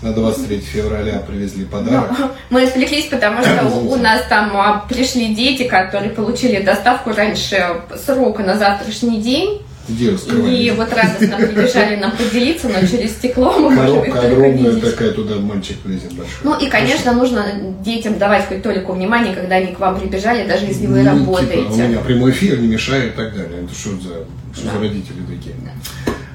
На 0.00 0.12
23 0.12 0.58
февраля 0.58 1.20
привезли 1.20 1.64
подарок. 1.64 2.10
Но, 2.18 2.26
ну, 2.26 2.32
мы 2.50 2.64
отвлеклись, 2.64 3.06
потому 3.06 3.42
что 3.42 3.68
у 3.68 3.96
нас 3.96 4.22
там 4.28 4.56
а, 4.56 4.84
пришли 4.88 5.34
дети, 5.34 5.64
которые 5.64 6.10
получили 6.10 6.62
доставку 6.62 7.12
раньше 7.12 7.82
срока 8.04 8.42
на 8.42 8.58
завтрашний 8.58 9.20
день. 9.20 9.60
И 9.88 10.72
вот 10.76 10.92
радостно 10.92 11.36
прибежали 11.36 11.96
нам 11.96 12.12
поделиться, 12.12 12.68
но 12.68 12.86
через 12.86 13.12
стекло 13.12 13.52
мы 13.58 13.74
Коробка 13.74 14.20
огромная 14.20 14.76
такая, 14.76 15.10
туда 15.10 15.36
мальчик 15.36 15.76
лезет 15.84 16.12
большой. 16.12 16.36
Ну 16.44 16.58
и, 16.58 16.68
конечно, 16.68 17.12
нужно 17.12 17.44
детям 17.84 18.18
давать 18.18 18.46
хоть 18.46 18.62
толику 18.62 18.92
внимания, 18.92 19.34
когда 19.34 19.56
они 19.56 19.74
к 19.74 19.80
вам 19.80 19.98
прибежали, 19.98 20.46
даже 20.46 20.66
если 20.66 20.86
вы 20.86 21.02
ну, 21.02 21.10
работаете. 21.10 21.62
Типа, 21.64 21.72
у 21.72 21.76
меня 21.76 21.98
прямой 21.98 22.30
эфир 22.30 22.60
не 22.60 22.68
мешает 22.68 23.14
и 23.14 23.16
так 23.16 23.34
далее. 23.34 23.64
Это 23.64 23.74
что 23.74 23.90
за, 23.90 24.24
что 24.54 24.66
да. 24.66 24.72
за 24.72 24.78
родители 24.78 25.22
такие? 25.28 25.56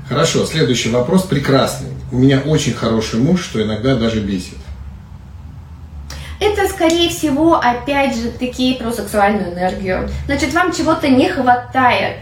Хорошо, 0.09 0.45
следующий 0.45 0.89
вопрос 0.89 1.23
прекрасный. 1.23 1.89
У 2.11 2.17
меня 2.17 2.41
очень 2.41 2.73
хороший 2.73 3.19
муж, 3.19 3.43
что 3.43 3.63
иногда 3.63 3.95
даже 3.95 4.19
бесит. 4.19 4.57
Это, 6.39 6.67
скорее 6.67 7.09
всего, 7.09 7.55
опять 7.55 8.15
же, 8.15 8.29
такие 8.29 8.75
про 8.75 8.91
сексуальную 8.91 9.53
энергию. 9.53 10.07
Значит, 10.25 10.53
вам 10.53 10.71
чего-то 10.71 11.07
не 11.07 11.29
хватает 11.29 12.17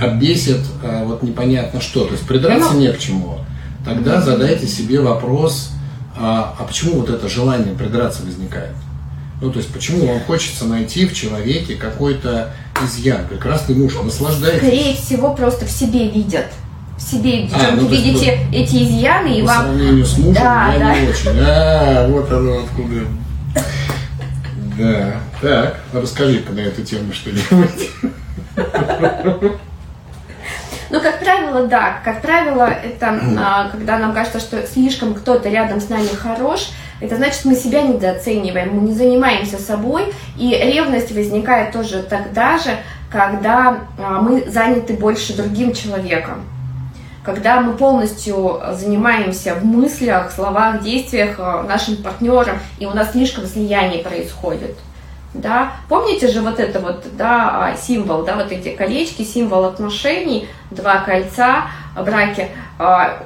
обесит 0.00 0.60
а, 0.82 1.04
вот 1.04 1.22
непонятно 1.22 1.80
что. 1.80 2.04
То 2.04 2.12
есть 2.12 2.26
придраться 2.26 2.74
не 2.74 2.90
к 2.92 2.98
чему. 2.98 3.38
Тогда 3.84 4.20
задайте 4.20 4.66
себе 4.66 5.00
вопрос, 5.00 5.70
а, 6.16 6.56
а 6.58 6.64
почему 6.64 7.00
вот 7.00 7.08
это 7.08 7.28
желание 7.28 7.74
придраться 7.74 8.22
возникает? 8.22 8.74
Ну, 9.40 9.50
то 9.50 9.58
есть, 9.58 9.70
почему 9.70 10.06
вам 10.06 10.20
хочется 10.20 10.64
найти 10.64 11.06
в 11.06 11.14
человеке 11.14 11.74
какой-то 11.74 12.54
изъян? 12.82 13.26
Прекрасный 13.28 13.74
муж, 13.74 13.92
наслаждайтесь. 14.02 14.58
Скорее 14.58 14.96
всего, 14.96 15.34
просто 15.34 15.66
в 15.66 15.70
себе 15.70 16.08
видят. 16.08 16.46
В 16.96 17.02
себе. 17.02 17.46
А, 17.52 17.76
ну, 17.76 17.86
видите 17.86 18.38
вот, 18.46 18.54
эти 18.54 18.82
изъяны, 18.82 19.38
и 19.38 19.42
по 19.42 19.48
вам... 19.48 19.64
сравнению 19.66 20.06
с 20.06 20.16
мужем, 20.16 20.42
да, 20.42 20.72
я 20.72 20.78
да. 20.78 20.98
не 20.98 21.08
очень. 21.08 21.30
А, 21.38 22.08
вот 22.08 22.32
оно 22.32 22.60
откуда. 22.60 23.02
Да. 24.78 25.20
Так, 25.42 25.80
расскажи-ка 25.92 26.52
на 26.52 26.60
эту 26.60 26.82
тему 26.82 27.12
что-нибудь. 27.12 27.90
Ну, 30.90 31.00
как 31.00 31.20
правило, 31.20 31.66
да. 31.66 31.98
Как 32.04 32.22
правило, 32.22 32.68
это 32.68 33.20
а, 33.38 33.68
когда 33.70 33.98
нам 33.98 34.12
кажется, 34.12 34.40
что 34.40 34.66
слишком 34.66 35.14
кто-то 35.14 35.48
рядом 35.48 35.80
с 35.80 35.88
нами 35.88 36.06
хорош, 36.06 36.70
это 37.00 37.16
значит, 37.16 37.44
мы 37.44 37.54
себя 37.54 37.82
недооцениваем, 37.82 38.74
мы 38.74 38.88
не 38.88 38.94
занимаемся 38.94 39.58
собой, 39.58 40.14
и 40.38 40.50
ревность 40.50 41.12
возникает 41.12 41.72
тоже 41.72 42.02
тогда 42.02 42.56
же, 42.58 42.70
когда 43.10 43.80
а, 43.98 44.20
мы 44.20 44.48
заняты 44.48 44.94
больше 44.94 45.36
другим 45.36 45.72
человеком. 45.74 46.44
Когда 47.24 47.60
мы 47.60 47.72
полностью 47.72 48.60
занимаемся 48.72 49.56
в 49.56 49.64
мыслях, 49.64 50.30
словах, 50.30 50.82
действиях 50.82 51.36
а, 51.38 51.64
нашим 51.64 51.96
партнером, 51.96 52.58
и 52.78 52.86
у 52.86 52.92
нас 52.92 53.12
слишком 53.12 53.46
слияние 53.46 54.02
происходит 54.04 54.76
да, 55.40 55.72
помните 55.88 56.28
же 56.28 56.40
вот 56.40 56.58
это 56.58 56.80
вот, 56.80 57.04
да, 57.16 57.68
а, 57.68 57.76
символ, 57.76 58.24
да, 58.24 58.36
вот 58.36 58.52
эти 58.52 58.74
колечки, 58.74 59.22
символ 59.22 59.64
отношений, 59.64 60.48
два 60.70 60.98
кольца, 61.00 61.64
браки, 61.94 62.48
а, 62.78 63.22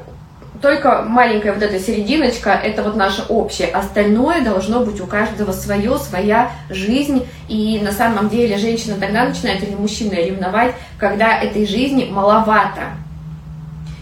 только 0.60 1.02
маленькая 1.08 1.54
вот 1.54 1.62
эта 1.62 1.78
серединочка, 1.78 2.50
это 2.50 2.82
вот 2.82 2.94
наше 2.94 3.22
общее. 3.28 3.68
Остальное 3.68 4.42
должно 4.42 4.80
быть 4.80 5.00
у 5.00 5.06
каждого 5.06 5.52
свое, 5.52 5.96
своя 5.98 6.50
жизнь. 6.68 7.26
И 7.48 7.80
на 7.82 7.92
самом 7.92 8.28
деле 8.28 8.58
женщина 8.58 8.96
тогда 9.00 9.24
начинает 9.24 9.62
или 9.62 9.74
мужчина 9.74 10.14
ревновать, 10.14 10.74
когда 10.98 11.40
этой 11.40 11.66
жизни 11.66 12.08
маловато. 12.10 12.82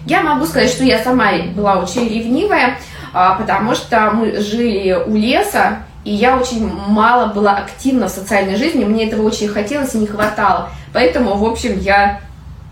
Я 0.05 0.23
могу 0.23 0.47
сказать, 0.47 0.71
что 0.71 0.85
я 0.85 0.99
сама 1.03 1.33
была 1.55 1.79
очень 1.79 2.09
ревнивая, 2.09 2.79
а, 3.13 3.35
потому 3.37 3.75
что 3.75 4.11
мы 4.11 4.41
жили 4.41 4.95
у 5.07 5.15
леса, 5.15 5.83
и 6.09 6.15
я 6.15 6.39
очень 6.39 6.67
мало 6.67 7.33
была 7.35 7.59
активна 7.59 8.09
в 8.09 8.11
социальной 8.11 8.57
жизни, 8.57 8.83
мне 8.85 9.07
этого 9.07 9.27
очень 9.27 9.49
хотелось 9.49 9.95
и 9.95 9.99
не 9.99 10.07
хватало. 10.07 10.71
Поэтому, 10.95 11.37
в 11.37 11.45
общем, 11.45 11.79
я 11.79 12.23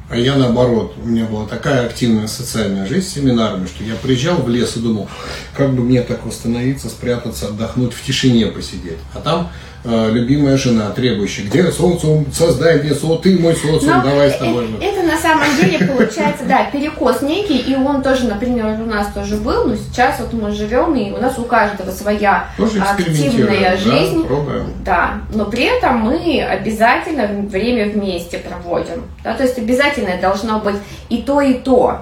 а 0.09 0.17
я 0.17 0.37
наоборот, 0.37 0.95
у 1.03 1.07
меня 1.07 1.25
была 1.25 1.47
такая 1.47 1.85
активная 1.85 2.29
социальная 2.29 2.87
жизнь 2.87 3.09
с 3.09 3.15
семинарами, 3.15 3.67
что 3.67 3.83
я 3.83 3.97
приезжал 3.97 4.37
в 4.37 4.49
лес 4.49 4.77
и 4.77 4.81
думал, 4.81 5.09
как 5.53 5.75
бы 5.75 5.83
мне 5.83 6.01
так 6.01 6.25
восстановиться, 6.25 6.89
спрятаться, 6.89 7.49
отдохнуть, 7.49 7.93
в 7.93 8.07
тишине 8.07 8.47
посидеть. 8.47 8.99
А 9.15 9.21
там 9.21 9.51
любимая 9.87 10.57
жена, 10.57 10.91
требующая, 10.91 11.45
где 11.45 11.71
социум, 11.71 12.27
создай 12.33 12.83
мне 12.83 12.95
со, 12.95 13.17
ты 13.17 13.39
мой 13.39 13.55
социум, 13.55 13.99
Но 13.99 14.03
давай 14.03 14.31
с 14.31 14.37
тобой. 14.37 14.69
Это, 14.81 14.85
это 14.85 15.03
на 15.07 15.17
самом 15.17 15.47
деле 15.61 15.87
получается, 15.87 16.45
да, 16.47 16.65
перекос 16.65 17.23
некий, 17.23 17.59
и 17.59 17.75
он 17.75 18.03
тоже, 18.03 18.27
например, 18.27 18.67
у 18.81 18.87
нас 18.87 19.09
тоже 19.13 19.37
был, 19.37 19.67
но 19.67 19.77
сейчас 19.77 20.21
вот 20.21 20.33
мы 20.33 20.53
живем, 20.53 20.95
и 20.95 21.13
у 21.13 21.19
нас 21.19 21.39
у 21.39 21.45
каждого 21.45 21.91
своя 21.91 22.49
тоже 22.57 22.81
активная 22.81 23.77
жизнь. 23.77 24.23
Да, 24.23 24.27
пробуем. 24.27 24.73
Да, 24.85 25.21
но 25.33 25.45
при 25.47 25.65
этом 25.65 25.99
мы 25.99 26.43
обязательно 26.43 27.27
время 27.49 27.91
вместе 27.93 28.39
проводим. 28.39 29.05
Да, 29.23 29.35
то 29.35 29.43
есть 29.43 29.59
обязательно 29.59 30.21
должно 30.21 30.59
быть 30.61 30.77
и 31.09 31.23
то, 31.23 31.41
и 31.41 31.55
то. 31.55 31.99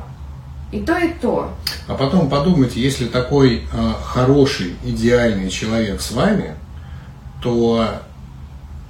И 0.73 0.81
то, 0.81 0.99
и 0.99 1.09
то. 1.21 1.51
А 1.87 1.95
потом 1.95 2.29
подумайте, 2.29 2.81
если 2.81 3.05
такой 3.05 3.63
э, 3.73 3.93
хороший, 4.05 4.75
идеальный 4.85 5.49
человек 5.49 6.01
с 6.01 6.11
вами, 6.11 6.55
то 7.45 8.01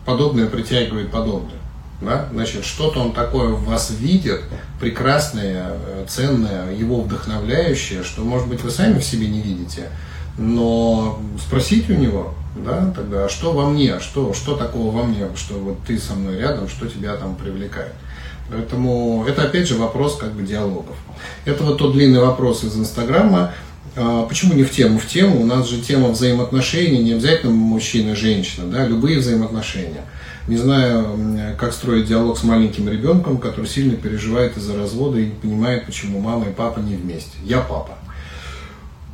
подобное 0.06 0.46
притягивает 0.46 1.10
подобное. 1.10 1.58
Да? 2.00 2.28
Значит, 2.32 2.64
что-то 2.64 3.00
он 3.00 3.12
такое 3.12 3.48
в 3.48 3.64
вас 3.64 3.90
видит, 3.90 4.42
прекрасное, 4.80 5.72
э, 5.72 6.06
ценное, 6.08 6.72
его 6.72 7.00
вдохновляющее, 7.00 8.04
что, 8.04 8.22
может 8.22 8.46
быть, 8.46 8.62
вы 8.62 8.70
сами 8.70 8.98
в 8.98 9.04
себе 9.04 9.26
не 9.26 9.40
видите, 9.40 9.88
но 10.38 11.20
спросите 11.44 11.94
у 11.94 11.98
него, 11.98 12.34
да, 12.56 12.92
тогда, 12.94 13.24
а 13.24 13.28
что 13.28 13.52
во 13.52 13.68
мне, 13.68 13.98
что, 14.00 14.34
что 14.34 14.56
такого 14.56 14.94
во 14.94 15.04
мне, 15.04 15.28
что 15.36 15.54
вот 15.54 15.78
ты 15.86 15.98
со 15.98 16.14
мной 16.14 16.38
рядом, 16.38 16.68
что 16.68 16.86
тебя 16.86 17.16
там 17.16 17.34
привлекает. 17.36 17.92
Поэтому 18.50 19.24
это 19.26 19.42
опять 19.42 19.66
же 19.66 19.76
вопрос 19.76 20.16
как 20.16 20.32
бы 20.32 20.42
диалогов. 20.42 20.96
Это 21.44 21.64
вот 21.64 21.78
тот 21.78 21.92
длинный 21.92 22.20
вопрос 22.20 22.62
из 22.62 22.76
Инстаграма, 22.76 23.52
почему 23.94 24.54
не 24.54 24.64
в 24.64 24.70
тему? 24.70 24.98
В 24.98 25.06
тему 25.06 25.42
у 25.42 25.46
нас 25.46 25.68
же 25.68 25.80
тема 25.80 26.08
взаимоотношений, 26.08 27.02
не 27.02 27.12
обязательно 27.12 27.52
мужчина 27.52 28.10
и 28.10 28.14
женщина, 28.14 28.66
да, 28.66 28.86
любые 28.86 29.18
взаимоотношения. 29.18 30.04
Не 30.46 30.56
знаю, 30.58 31.56
как 31.58 31.72
строить 31.72 32.06
диалог 32.06 32.38
с 32.38 32.42
маленьким 32.42 32.88
ребенком, 32.88 33.38
который 33.38 33.66
сильно 33.66 33.96
переживает 33.96 34.56
из-за 34.58 34.76
развода 34.76 35.18
и 35.18 35.26
не 35.26 35.34
понимает, 35.34 35.86
почему 35.86 36.20
мама 36.20 36.48
и 36.48 36.52
папа 36.52 36.80
не 36.80 36.96
вместе. 36.96 37.36
Я 37.44 37.60
папа. 37.60 37.96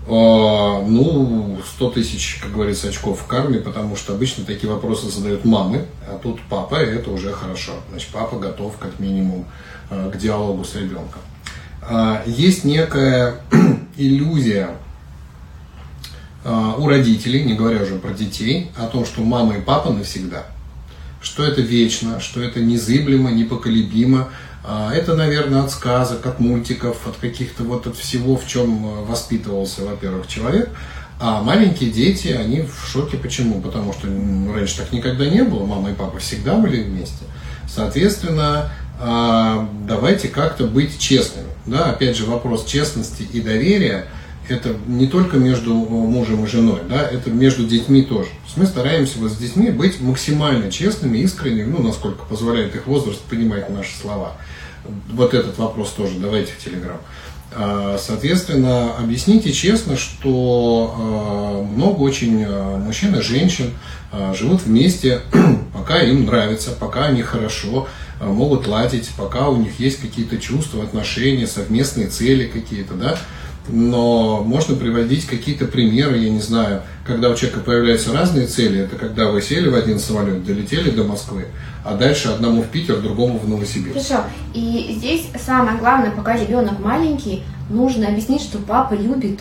А, 0.08 0.82
ну, 0.82 1.60
100 1.76 1.90
тысяч, 1.90 2.40
как 2.42 2.52
говорится, 2.52 2.88
очков 2.88 3.20
в 3.20 3.26
карме, 3.26 3.60
потому 3.60 3.94
что 3.94 4.12
обычно 4.12 4.44
такие 4.44 4.72
вопросы 4.72 5.08
задают 5.08 5.44
мамы, 5.44 5.84
а 6.08 6.18
тут 6.18 6.40
папа, 6.48 6.82
и 6.82 6.86
это 6.86 7.10
уже 7.10 7.32
хорошо. 7.32 7.72
Значит, 7.90 8.08
папа 8.12 8.36
готов 8.36 8.76
как 8.78 8.98
минимум 8.98 9.44
а, 9.88 10.10
к 10.10 10.18
диалогу 10.18 10.64
с 10.64 10.74
ребенком. 10.74 11.20
Есть 12.26 12.64
некая 12.64 13.36
иллюзия 14.01 14.70
а, 16.44 16.74
у 16.78 16.88
родителей, 16.88 17.44
не 17.44 17.55
говоря 17.55 17.82
уже 17.82 17.96
про 17.96 18.12
детей, 18.12 18.70
о 18.76 18.86
том, 18.86 19.05
что 19.05 19.22
мама 19.22 19.59
и 19.59 19.61
папа 19.61 19.90
навсегда, 19.90 20.46
что 21.22 21.44
это 21.44 21.61
вечно, 21.61 22.18
что 22.20 22.42
это 22.42 22.61
незыблемо, 22.61 23.30
непоколебимо. 23.30 24.30
А, 24.64 24.92
это, 24.92 25.14
наверное, 25.14 25.62
от 25.62 25.70
сказок, 25.70 26.26
от 26.26 26.40
мультиков, 26.40 27.07
от 27.07 27.16
каких-то 27.16 27.62
вот 27.64 27.86
от 27.86 27.96
всего, 27.96 28.36
в 28.36 28.46
чем 28.46 28.86
э, 28.86 29.05
воспитывался, 29.05 29.84
во-первых, 29.84 30.26
человек. 30.26 30.70
А 31.18 31.42
маленькие 31.42 31.90
дети, 31.90 32.28
они 32.28 32.62
в 32.62 32.86
шоке. 32.86 33.18
Почему? 33.18 33.61
Потому 33.61 33.92
что 33.92 34.07
раньше 34.07 34.78
так 34.78 34.92
никогда 34.92 35.28
не 35.28 35.42
было, 35.44 35.66
мама 35.66 35.90
и 35.90 35.94
папа 35.94 36.18
всегда 36.18 36.57
были 36.57 36.82
вместе. 36.82 37.24
Соответственно, 37.68 38.42
а, 38.44 38.70
давайте 39.01 40.28
как-то 40.28 40.66
быть 40.66 40.98
честными. 40.98 41.48
Да, 41.66 41.86
опять 41.86 42.16
же, 42.16 42.26
вопрос 42.26 42.66
честности 42.66 43.22
и 43.22 43.40
доверия– 43.40 44.07
это 44.51 44.76
не 44.86 45.07
только 45.07 45.36
между 45.36 45.74
мужем 45.74 46.44
и 46.44 46.48
женой, 46.48 46.80
да, 46.88 47.03
это 47.03 47.30
между 47.30 47.64
детьми 47.64 48.03
тоже. 48.03 48.28
То 48.28 48.44
есть 48.46 48.57
мы 48.57 48.66
стараемся 48.66 49.18
вот 49.18 49.30
с 49.30 49.36
детьми 49.36 49.70
быть 49.70 50.01
максимально 50.01 50.70
честными, 50.70 51.18
искренними, 51.18 51.70
ну, 51.70 51.82
насколько 51.82 52.24
позволяет 52.24 52.74
их 52.74 52.86
возраст 52.86 53.20
понимать 53.22 53.70
наши 53.70 53.96
слова. 53.96 54.32
Вот 55.12 55.34
этот 55.34 55.59
вопрос 55.59 55.90
тоже 55.90 56.18
давайте 56.18 56.53
в 56.53 56.64
Телеграм. 56.64 56.98
А, 57.53 57.98
соответственно, 58.01 58.96
объясните 58.96 59.53
честно, 59.53 59.96
что 59.96 60.94
а, 60.96 61.62
много 61.62 62.01
очень 62.01 62.46
мужчин 62.78 63.14
и 63.14 63.22
женщин 63.22 63.72
живут 64.34 64.62
вместе, 64.62 65.20
пока 65.72 66.01
им 66.03 66.26
нравится, 66.26 66.72
пока 66.72 67.07
они 67.07 67.22
хорошо, 67.22 67.86
Э, 67.86 68.09
могут 68.20 68.66
ладить, 68.66 69.10
пока 69.16 69.48
у 69.48 69.56
них 69.56 69.80
есть 69.80 70.00
какие-то 70.00 70.38
чувства, 70.38 70.84
отношения, 70.84 71.46
совместные 71.46 72.08
цели 72.08 72.46
какие-то, 72.46 72.94
да. 72.94 73.18
Но 73.68 74.42
можно 74.42 74.74
приводить 74.74 75.26
какие-то 75.26 75.66
примеры, 75.66 76.18
я 76.18 76.30
не 76.30 76.40
знаю, 76.40 76.82
когда 77.06 77.30
у 77.30 77.34
человека 77.34 77.60
появляются 77.60 78.12
разные 78.12 78.46
цели, 78.46 78.80
это 78.80 78.96
когда 78.96 79.30
вы 79.30 79.40
сели 79.42 79.68
в 79.68 79.74
один 79.74 79.98
самолет, 79.98 80.44
долетели 80.44 80.90
до 80.90 81.04
Москвы, 81.04 81.46
а 81.84 81.94
дальше 81.94 82.28
одному 82.28 82.62
в 82.62 82.66
Питер, 82.66 83.00
другому 83.00 83.38
в 83.38 83.48
Новосибирск. 83.48 84.08
Хорошо. 84.08 84.24
И 84.54 84.94
здесь 84.98 85.28
самое 85.44 85.78
главное, 85.78 86.10
пока 86.10 86.36
ребенок 86.36 86.80
маленький, 86.80 87.44
нужно 87.68 88.08
объяснить, 88.08 88.42
что 88.42 88.58
папа 88.58 88.94
любит. 88.94 89.40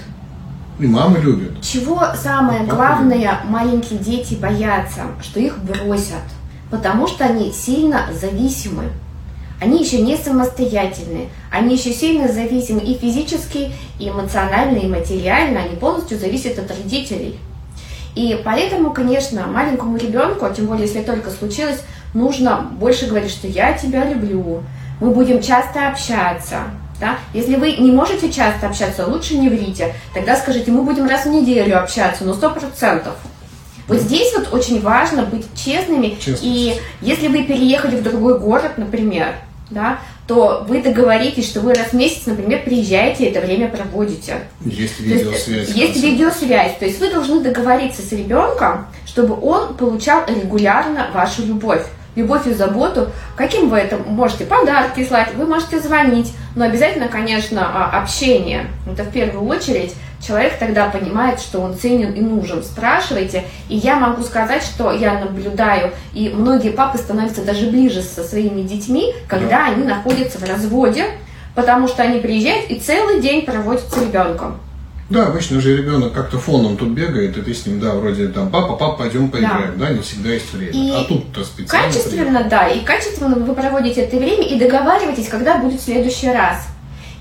И 0.80 0.86
мама 0.86 1.18
любит. 1.18 1.62
Чего 1.62 2.02
самое 2.16 2.62
папа 2.62 2.76
главное 2.76 3.18
любит. 3.18 3.50
маленькие 3.50 4.00
дети 4.00 4.36
боятся? 4.36 5.02
Что 5.22 5.40
их 5.40 5.58
бросят 5.60 6.24
потому 6.70 7.08
что 7.08 7.26
они 7.26 7.52
сильно 7.52 8.06
зависимы. 8.14 8.86
Они 9.62 9.84
еще 9.84 10.02
не 10.02 10.16
самостоятельны, 10.16 11.28
они 11.52 11.76
еще 11.76 11.92
сильно 11.92 12.32
зависимы 12.32 12.80
и 12.80 12.98
физически, 12.98 13.74
и 14.00 14.10
эмоционально, 14.10 14.78
и 14.78 14.88
материально, 14.88 15.62
они 15.64 15.76
полностью 15.76 16.18
зависят 16.18 16.58
от 16.60 16.70
родителей. 16.70 17.38
И 18.16 18.42
поэтому, 18.44 18.92
конечно, 18.92 19.48
маленькому 19.48 19.98
ребенку, 19.98 20.46
а 20.46 20.54
тем 20.54 20.66
более, 20.66 20.88
если 20.88 21.02
только 21.02 21.30
случилось, 21.30 21.82
нужно 22.14 22.70
больше 22.80 23.08
говорить, 23.08 23.32
что 23.32 23.48
я 23.48 23.74
тебя 23.74 24.06
люблю, 24.06 24.64
мы 25.02 25.12
будем 25.12 25.42
часто 25.42 25.90
общаться. 25.90 26.64
Да? 27.00 27.18
Если 27.34 27.56
вы 27.56 27.74
не 27.74 27.92
можете 27.92 28.32
часто 28.32 28.68
общаться, 28.68 29.06
лучше 29.08 29.38
не 29.38 29.50
врите. 29.50 29.94
Тогда 30.14 30.36
скажите, 30.36 30.72
мы 30.72 30.84
будем 30.84 31.08
раз 31.08 31.26
в 31.26 31.30
неделю 31.30 31.82
общаться, 31.82 32.26
но 32.26 32.34
сто 32.34 32.50
процентов. 32.50 33.16
Вот 33.90 34.00
здесь 34.00 34.34
вот 34.36 34.54
очень 34.54 34.82
важно 34.82 35.24
быть 35.24 35.46
честными. 35.56 36.16
Честность. 36.20 36.44
И 36.44 36.76
если 37.02 37.28
вы 37.28 37.44
переехали 37.44 37.98
в 37.98 38.04
другой 38.04 38.40
город, 38.40 38.74
например, 38.78 39.36
да, 39.70 40.00
то 40.28 40.64
вы 40.68 40.82
договоритесь, 40.82 41.48
что 41.48 41.62
вы 41.62 41.74
раз 41.74 41.88
в 41.88 41.94
месяц, 41.94 42.28
например, 42.28 42.64
приезжаете 42.64 43.26
и 43.26 43.30
это 43.32 43.42
время 43.42 43.68
проводите. 43.68 44.42
Есть 44.64 45.00
видеосвязь. 45.00 45.70
Есть, 45.70 45.76
есть 45.76 46.04
видеосвязь. 46.04 46.78
То 46.78 46.86
есть 46.86 47.00
вы 47.00 47.10
должны 47.10 47.42
договориться 47.42 48.02
с 48.02 48.12
ребенком, 48.12 48.88
чтобы 49.08 49.40
он 49.42 49.76
получал 49.76 50.24
регулярно 50.28 51.10
вашу 51.14 51.44
любовь 51.44 51.86
любовь 52.16 52.48
и 52.48 52.54
заботу. 52.54 53.10
Каким 53.36 53.70
вы 53.70 53.78
это 53.78 53.98
можете 53.98 54.46
подарки 54.46 55.06
слать, 55.06 55.34
вы 55.36 55.46
можете 55.46 55.80
звонить, 55.80 56.34
но 56.56 56.66
обязательно, 56.66 57.08
конечно, 57.08 57.62
а, 57.62 58.02
общение. 58.02 58.68
Это 58.92 59.04
в 59.04 59.12
первую 59.12 59.48
очередь 59.48 59.94
человек 60.26 60.58
тогда 60.60 60.90
понимает, 60.90 61.40
что 61.40 61.60
он 61.60 61.78
ценен 61.78 62.14
и 62.14 62.22
нужен. 62.22 62.64
Спрашивайте. 62.64 63.46
И 63.68 63.76
я 63.76 63.96
могу 63.96 64.24
сказать, 64.24 64.64
что 64.64 64.92
я 64.92 65.20
наблюдаю, 65.20 65.92
и 66.14 66.30
многие 66.30 66.72
папы 66.72 66.98
становятся 66.98 67.44
даже 67.44 67.68
ближе 67.68 68.02
со 68.02 68.24
своими 68.24 68.62
детьми, 68.62 69.14
когда 69.28 69.50
да. 69.50 69.66
они 69.68 69.84
находятся 69.84 70.40
в 70.40 70.44
разводе, 70.44 71.06
потому 71.56 71.88
что 71.88 72.04
они 72.04 72.20
приезжают 72.20 72.70
и 72.70 72.76
целый 72.76 73.22
день 73.22 73.46
проводят 73.46 73.84
с 73.92 73.98
ребенком. 73.98 74.60
Да, 75.10 75.26
обычно 75.26 75.60
же 75.60 75.76
ребенок 75.76 76.14
как-то 76.14 76.38
фоном 76.38 76.78
тут 76.78 76.90
бегает, 76.90 77.36
и 77.36 77.42
ты 77.42 77.54
с 77.56 77.66
ним, 77.66 77.80
да, 77.80 77.96
вроде 77.96 78.28
там, 78.28 78.52
папа, 78.52 78.76
папа, 78.76 78.98
пойдем 79.00 79.32
поиграем, 79.32 79.74
да, 79.76 79.88
да 79.88 79.94
не 79.94 80.02
всегда 80.02 80.30
есть 80.30 80.54
время. 80.54 80.72
И 80.72 80.92
а 80.92 81.04
тут-то 81.04 81.44
специально. 81.44 81.88
Качественно, 81.88 82.26
приехал. 82.26 82.50
да, 82.50 82.68
и 82.68 82.86
качественно 82.86 83.36
вы 83.36 83.56
проводите 83.56 84.02
это 84.02 84.18
время 84.18 84.48
и 84.48 84.60
договариваетесь, 84.60 85.28
когда 85.28 85.58
будет 85.58 85.82
в 85.82 85.84
следующий 85.84 86.32
раз. 86.32 86.68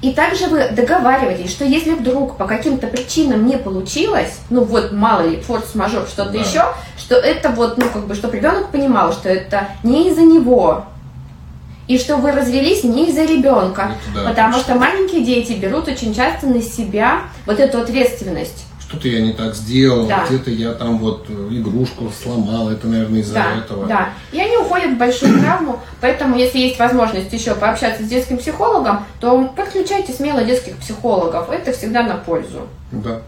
И 0.01 0.13
также 0.13 0.47
вы 0.47 0.69
договариваетесь, 0.71 1.51
что 1.51 1.65
если 1.65 1.95
вдруг 1.95 2.37
по 2.37 2.47
каким-то 2.47 2.87
причинам 2.87 3.47
не 3.47 3.57
получилось, 3.57 4.39
ну 4.49 4.63
вот 4.63 4.93
мало 4.93 5.23
ли, 5.27 5.41
форс-мажор, 5.41 6.07
что-то 6.07 6.31
да. 6.31 6.39
еще, 6.39 6.63
что 6.97 7.17
это 7.17 7.51
вот, 7.51 7.79
ну 7.79 7.87
как 7.93 8.07
бы, 8.07 8.15
чтобы 8.15 8.37
ребенок 8.37 8.71
понимал, 8.71 9.13
что 9.13 9.29
это 9.29 9.69
не 9.83 10.09
из-за 10.09 10.23
него, 10.23 10.85
и 11.89 11.99
что 11.99 12.17
вы 12.17 12.31
развелись 12.31 12.85
не 12.85 13.09
из-за 13.09 13.25
ребенка, 13.25 13.93
да, 14.15 14.29
потому 14.29 14.55
что 14.55 14.77
маленькие 14.77 15.25
дети 15.25 15.55
берут 15.55 15.89
очень 15.89 16.15
часто 16.15 16.47
на 16.47 16.63
себя 16.63 17.23
вот 17.45 17.59
эту 17.59 17.81
ответственность 17.81 18.68
что-то 18.89 19.09
я 19.09 19.21
не 19.21 19.33
так 19.35 19.55
сделал, 19.55 20.07
да. 20.07 20.25
где-то 20.27 20.51
я 20.51 20.73
там 20.73 20.99
вот 20.99 21.29
игрушку 21.29 22.11
сломал, 22.11 22.71
это, 22.71 22.87
наверное, 22.87 23.21
из-за 23.21 23.35
да, 23.35 23.57
этого. 23.59 23.87
Да, 23.87 24.09
и 24.33 24.41
они 24.41 24.57
уходят 24.57 24.93
в 24.93 24.97
большую 24.97 25.39
травму. 25.39 25.79
Поэтому, 26.01 26.39
если 26.39 26.59
есть 26.59 26.79
возможность 26.79 27.31
еще 27.31 27.55
пообщаться 27.55 28.03
с 28.03 28.09
детским 28.09 28.39
психологом, 28.39 29.05
то 29.21 29.53
подключайте 29.55 30.15
смело 30.15 30.43
детских 30.43 30.77
психологов. 30.79 31.51
Это 31.51 31.73
всегда 31.73 32.03
на 32.03 32.17
пользу. 32.17 32.67
Да. 32.91 33.21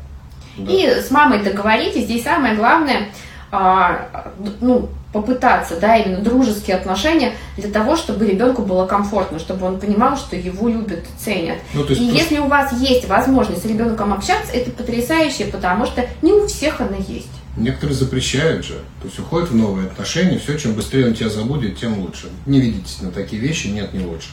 да. 0.56 0.72
И 0.72 0.86
с 0.86 1.10
мамой 1.10 1.42
договоритесь. 1.42 2.04
Здесь 2.04 2.24
самое 2.24 2.54
главное, 2.54 3.08
а, 3.52 4.30
ну, 4.62 4.88
попытаться, 5.12 5.78
да, 5.80 5.96
именно 5.96 6.20
дружеские 6.20 6.76
отношения 6.76 7.32
для 7.56 7.70
того, 7.70 7.96
чтобы 7.96 8.26
ребенку 8.26 8.62
было 8.62 8.86
комфортно, 8.86 9.38
чтобы 9.38 9.66
он 9.66 9.80
понимал, 9.80 10.16
что 10.16 10.36
его 10.36 10.68
любят 10.68 11.00
и 11.00 11.24
ценят. 11.24 11.58
Ну, 11.74 11.82
и 11.82 11.86
просто... 11.86 12.04
если 12.04 12.38
у 12.38 12.46
вас 12.46 12.72
есть 12.80 13.08
возможность 13.08 13.62
с 13.62 13.66
ребенком 13.66 14.12
общаться, 14.12 14.52
это 14.52 14.70
потрясающе, 14.70 15.46
потому 15.46 15.86
что 15.86 16.06
не 16.22 16.32
у 16.32 16.46
всех 16.46 16.80
она 16.80 16.96
есть. 16.96 17.30
Некоторые 17.56 17.96
запрещают 17.96 18.64
же, 18.64 18.74
то 19.02 19.06
есть 19.06 19.18
уходят 19.18 19.50
в 19.50 19.56
новые 19.56 19.88
отношения, 19.88 20.38
все, 20.38 20.56
чем 20.56 20.74
быстрее 20.74 21.06
он 21.06 21.14
тебя 21.14 21.28
забудет, 21.28 21.78
тем 21.78 21.98
лучше. 21.98 22.28
Не 22.46 22.60
видитесь 22.60 23.02
на 23.02 23.10
такие 23.10 23.42
вещи, 23.42 23.66
нет, 23.66 23.92
не 23.92 24.04
лучше. 24.04 24.28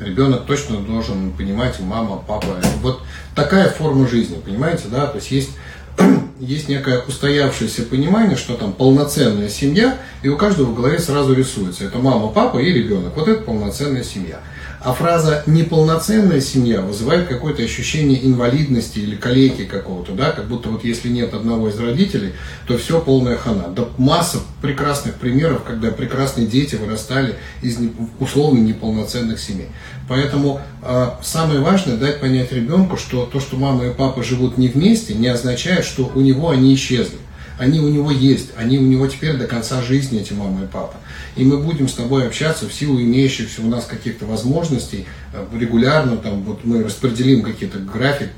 Ребенок 0.00 0.46
точно 0.46 0.78
должен 0.78 1.32
понимать, 1.32 1.78
мама, 1.80 2.22
папа. 2.26 2.56
Вот 2.80 3.02
такая 3.34 3.68
форма 3.68 4.08
жизни, 4.08 4.36
понимаете, 4.36 4.84
да? 4.88 5.06
То 5.06 5.16
есть 5.16 5.30
есть 5.30 5.50
есть 6.40 6.68
некое 6.68 7.00
устоявшееся 7.00 7.82
понимание, 7.82 8.36
что 8.36 8.54
там 8.54 8.72
полноценная 8.72 9.48
семья, 9.48 9.98
и 10.22 10.28
у 10.28 10.36
каждого 10.36 10.70
в 10.70 10.74
голове 10.74 10.98
сразу 10.98 11.34
рисуется. 11.34 11.84
Это 11.84 11.98
мама, 11.98 12.28
папа 12.28 12.58
и 12.58 12.72
ребенок. 12.72 13.16
Вот 13.16 13.28
это 13.28 13.42
полноценная 13.42 14.04
семья. 14.04 14.40
А 14.84 14.92
фраза 14.94 15.44
«неполноценная 15.46 16.40
семья» 16.40 16.80
вызывает 16.80 17.28
какое-то 17.28 17.62
ощущение 17.62 18.26
инвалидности 18.26 18.98
или 18.98 19.14
калеки 19.14 19.64
какого-то, 19.64 20.12
да, 20.12 20.32
как 20.32 20.48
будто 20.48 20.70
вот 20.70 20.84
если 20.84 21.08
нет 21.08 21.34
одного 21.34 21.68
из 21.68 21.78
родителей, 21.78 22.32
то 22.66 22.76
все 22.76 23.00
полная 23.00 23.36
хана. 23.36 23.68
Да 23.68 23.86
масса 23.96 24.38
прекрасных 24.60 25.14
примеров, 25.14 25.62
когда 25.62 25.92
прекрасные 25.92 26.48
дети 26.48 26.74
вырастали 26.74 27.36
из 27.62 27.78
условно 28.18 28.58
неполноценных 28.58 29.38
семей. 29.38 29.68
Поэтому 30.08 30.60
э, 30.82 31.10
самое 31.22 31.60
важное 31.60 31.96
дать 31.96 32.20
понять 32.20 32.50
ребенку, 32.50 32.96
что 32.96 33.24
то, 33.24 33.38
что 33.38 33.56
мама 33.56 33.86
и 33.86 33.94
папа 33.94 34.24
живут 34.24 34.58
не 34.58 34.66
вместе, 34.66 35.14
не 35.14 35.28
означает, 35.28 35.84
что 35.84 36.10
у 36.12 36.20
него 36.20 36.50
они 36.50 36.74
исчезли 36.74 37.18
они 37.62 37.78
у 37.78 37.88
него 37.88 38.10
есть, 38.10 38.50
они 38.56 38.76
у 38.78 38.82
него 38.82 39.06
теперь 39.06 39.36
до 39.36 39.46
конца 39.46 39.82
жизни, 39.82 40.20
эти 40.20 40.32
мама 40.32 40.64
и 40.64 40.66
папа. 40.66 40.96
И 41.36 41.44
мы 41.44 41.58
будем 41.58 41.88
с 41.88 41.94
тобой 41.94 42.26
общаться 42.26 42.68
в 42.68 42.74
силу 42.74 43.00
имеющихся 43.00 43.62
у 43.62 43.68
нас 43.68 43.84
каких-то 43.84 44.26
возможностей 44.26 45.06
э, 45.32 45.44
регулярно, 45.56 46.16
там, 46.16 46.42
вот 46.42 46.64
мы 46.64 46.82
распределим 46.82 47.42
какие-то 47.42 47.78
график 47.78 48.30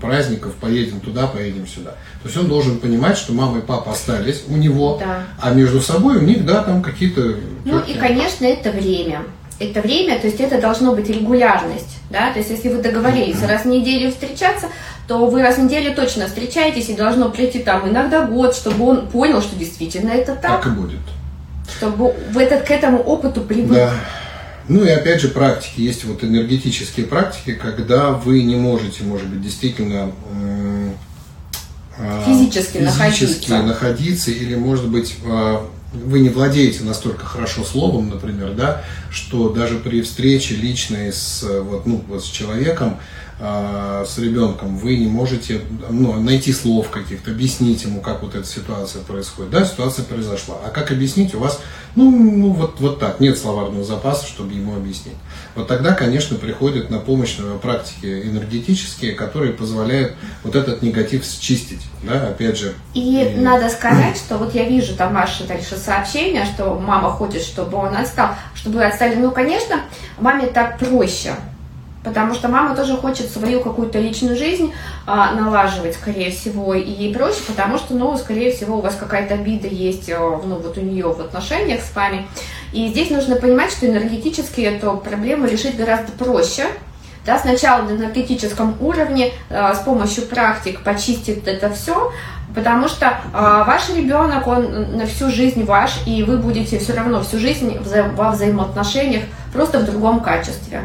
праздников, 0.00 0.54
поедем 0.54 0.98
туда, 0.98 1.28
поедем 1.28 1.68
сюда. 1.68 1.90
То 2.22 2.28
есть 2.28 2.36
он 2.36 2.48
должен 2.48 2.78
понимать, 2.80 3.16
что 3.16 3.32
мама 3.32 3.58
и 3.58 3.62
папа 3.62 3.92
остались 3.92 4.42
у 4.48 4.56
него, 4.56 4.98
да. 4.98 5.22
а 5.40 5.54
между 5.54 5.80
собой 5.80 6.16
у 6.16 6.22
них, 6.22 6.44
да, 6.44 6.64
там 6.64 6.82
какие-то... 6.82 7.36
Ну 7.64 7.78
и, 7.78 7.94
конечно, 7.94 8.44
это 8.44 8.72
время 8.72 9.22
это 9.60 9.80
время, 9.80 10.20
то 10.20 10.28
есть 10.28 10.40
это 10.40 10.60
должно 10.60 10.94
быть 10.94 11.08
регулярность, 11.10 11.98
да, 12.10 12.32
то 12.32 12.38
есть 12.38 12.50
если 12.50 12.68
вы 12.68 12.80
договорились 12.80 13.42
раз 13.42 13.62
в 13.62 13.66
неделю 13.66 14.10
встречаться, 14.10 14.68
то 15.08 15.26
вы 15.26 15.42
раз 15.42 15.56
в 15.56 15.62
неделю 15.62 15.94
точно 15.94 16.26
встречаетесь 16.26 16.90
и 16.90 16.94
должно 16.94 17.30
прийти 17.30 17.60
там 17.60 17.88
иногда 17.88 18.26
год, 18.26 18.54
чтобы 18.54 18.84
он 18.86 19.08
понял, 19.08 19.40
что 19.40 19.56
действительно 19.56 20.10
это 20.10 20.36
так. 20.36 20.62
Так 20.62 20.66
и 20.66 20.76
будет. 20.76 21.00
Чтобы 21.78 22.14
в 22.30 22.38
этот, 22.38 22.64
к 22.64 22.70
этому 22.70 22.98
опыту 22.98 23.40
привык. 23.40 23.72
Да. 23.72 23.94
Ну 24.68 24.84
и 24.84 24.90
опять 24.90 25.22
же 25.22 25.28
практики. 25.28 25.80
Есть 25.80 26.04
вот 26.04 26.22
энергетические 26.22 27.06
практики, 27.06 27.54
когда 27.54 28.10
вы 28.10 28.42
не 28.42 28.56
можете, 28.56 29.02
может 29.02 29.26
быть, 29.28 29.40
действительно 29.40 30.12
а, 31.98 32.22
физически, 32.26 32.78
физически 32.78 33.50
находиться. 33.50 33.62
находиться 33.62 34.30
или, 34.30 34.56
может 34.56 34.88
быть, 34.88 35.16
а, 35.24 35.66
вы 35.92 36.20
не 36.20 36.28
владеете 36.28 36.84
настолько 36.84 37.24
хорошо 37.24 37.64
словом, 37.64 38.10
например, 38.10 38.52
да, 38.52 38.84
что 39.10 39.48
даже 39.48 39.76
при 39.76 40.02
встрече 40.02 40.54
личной 40.54 41.14
с, 41.14 41.42
вот, 41.42 41.86
ну, 41.86 42.04
вот 42.08 42.22
с 42.22 42.28
человеком, 42.28 42.98
э, 43.38 44.04
с 44.06 44.18
ребенком, 44.18 44.76
вы 44.78 44.96
не 44.96 45.06
можете 45.06 45.60
ну, 45.90 46.20
найти 46.20 46.52
слов 46.52 46.90
каких-то, 46.90 47.30
объяснить 47.30 47.84
ему, 47.84 48.00
как 48.00 48.22
вот 48.22 48.34
эта 48.34 48.46
ситуация 48.46 49.02
происходит. 49.02 49.50
Да, 49.50 49.64
ситуация 49.64 50.04
произошла. 50.04 50.56
А 50.64 50.70
как 50.70 50.90
объяснить 50.90 51.34
у 51.34 51.38
вас, 51.38 51.60
ну, 51.94 52.10
ну 52.10 52.52
вот, 52.52 52.80
вот 52.80 53.00
так, 53.00 53.20
нет 53.20 53.38
словарного 53.38 53.84
запаса, 53.84 54.26
чтобы 54.26 54.54
ему 54.54 54.76
объяснить. 54.76 55.16
Вот 55.54 55.66
тогда, 55.66 55.94
конечно, 55.94 56.36
приходят 56.36 56.90
на 56.90 56.98
помощь 56.98 57.36
практики 57.62 58.22
энергетические, 58.24 59.12
которые 59.12 59.52
позволяют 59.52 60.14
вот 60.44 60.54
этот 60.54 60.82
негатив 60.82 61.24
счистить. 61.24 61.82
Да, 62.02 62.28
опять 62.28 62.56
же. 62.56 62.74
И, 62.94 63.22
и 63.22 63.40
надо 63.40 63.68
сказать, 63.68 64.16
что 64.16 64.38
вот 64.38 64.54
я 64.54 64.64
вижу 64.64 64.94
там 64.94 65.14
ваше 65.14 65.44
дальше 65.44 65.76
сообщение, 65.76 66.44
что 66.44 66.74
мама 66.74 67.10
хочет, 67.10 67.42
чтобы 67.42 67.76
он 67.78 67.96
отстал, 67.96 68.30
чтобы 68.54 68.76
вы 68.76 68.84
отстали. 68.84 69.16
Ну, 69.16 69.30
конечно, 69.30 69.80
маме 70.20 70.46
так 70.46 70.78
проще 70.78 71.34
Потому 72.04 72.34
что 72.34 72.48
мама 72.48 72.76
тоже 72.76 72.96
хочет 72.96 73.30
свою 73.30 73.60
какую-то 73.60 73.98
личную 73.98 74.36
жизнь 74.36 74.72
а, 75.06 75.32
налаживать, 75.32 75.94
скорее 75.94 76.30
всего, 76.30 76.74
и 76.74 76.88
ей 76.88 77.12
проще, 77.12 77.40
потому 77.46 77.76
что, 77.76 77.94
ну, 77.94 78.16
скорее 78.16 78.52
всего, 78.52 78.78
у 78.78 78.80
вас 78.80 78.94
какая-то 78.94 79.34
обида 79.34 79.66
есть, 79.66 80.08
а, 80.10 80.40
ну, 80.44 80.56
вот 80.56 80.78
у 80.78 80.80
нее 80.80 81.08
в 81.08 81.20
отношениях 81.20 81.80
с 81.82 81.94
вами. 81.94 82.26
И 82.72 82.88
здесь 82.88 83.10
нужно 83.10 83.36
понимать, 83.36 83.72
что 83.72 83.86
энергетически 83.86 84.60
эту 84.60 84.96
проблему 84.96 85.46
решить 85.46 85.76
гораздо 85.76 86.12
проще. 86.12 86.66
Да, 87.26 87.38
сначала 87.38 87.82
на 87.82 87.90
энергетическом 87.90 88.76
уровне 88.80 89.32
а, 89.50 89.74
с 89.74 89.80
помощью 89.80 90.24
практик 90.24 90.80
почистить 90.82 91.46
это 91.46 91.68
все, 91.70 92.12
потому 92.54 92.88
что 92.88 93.18
а, 93.34 93.64
ваш 93.64 93.90
ребенок, 93.90 94.46
он 94.46 94.96
на 94.96 95.06
всю 95.06 95.30
жизнь 95.30 95.64
ваш, 95.64 95.98
и 96.06 96.22
вы 96.22 96.38
будете 96.38 96.78
все 96.78 96.94
равно 96.94 97.22
всю 97.22 97.38
жизнь 97.38 97.76
вза- 97.76 98.14
во 98.14 98.30
взаимоотношениях 98.30 99.24
просто 99.52 99.80
в 99.80 99.84
другом 99.84 100.20
качестве. 100.20 100.84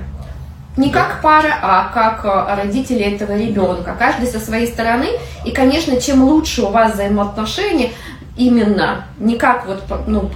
Не 0.76 0.90
как 0.90 1.22
пара, 1.22 1.54
а 1.62 1.92
как 1.94 2.26
э, 2.26 2.56
родители 2.56 3.02
этого 3.04 3.38
ребенка. 3.38 3.96
Каждый 3.98 4.28
со 4.28 4.40
своей 4.40 4.68
стороны. 4.68 5.08
И, 5.46 5.52
конечно, 5.52 6.02
чем 6.02 6.24
лучше 6.24 6.64
у 6.64 6.70
вас 6.70 6.94
взаимоотношения, 6.94 7.92
именно 8.36 9.06
не 9.20 9.38
как 9.38 9.68
вот, 9.68 9.84
ну, 10.08 10.32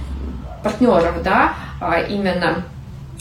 партнеров, 0.62 1.22
да, 1.24 1.54
а 1.80 1.98
именно 1.98 2.64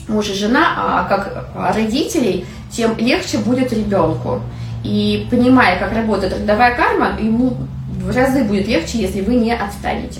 муж 0.08 0.30
и 0.30 0.34
жена, 0.34 0.74
а 0.78 1.04
как 1.06 1.50
родителей, 1.56 2.46
тем 2.72 2.96
легче 2.98 3.40
будет 3.40 3.74
ребенку. 3.74 4.42
И 4.84 5.28
понимая, 5.32 5.80
как 5.80 5.94
работает 5.94 6.34
родовая 6.34 6.76
карма, 6.76 7.14
ему 7.20 7.58
в 7.90 8.16
разы 8.16 8.44
будет 8.44 8.68
легче, 8.68 9.00
если 9.00 9.22
вы 9.22 9.36
не 9.36 9.54
отстанете. 9.54 10.20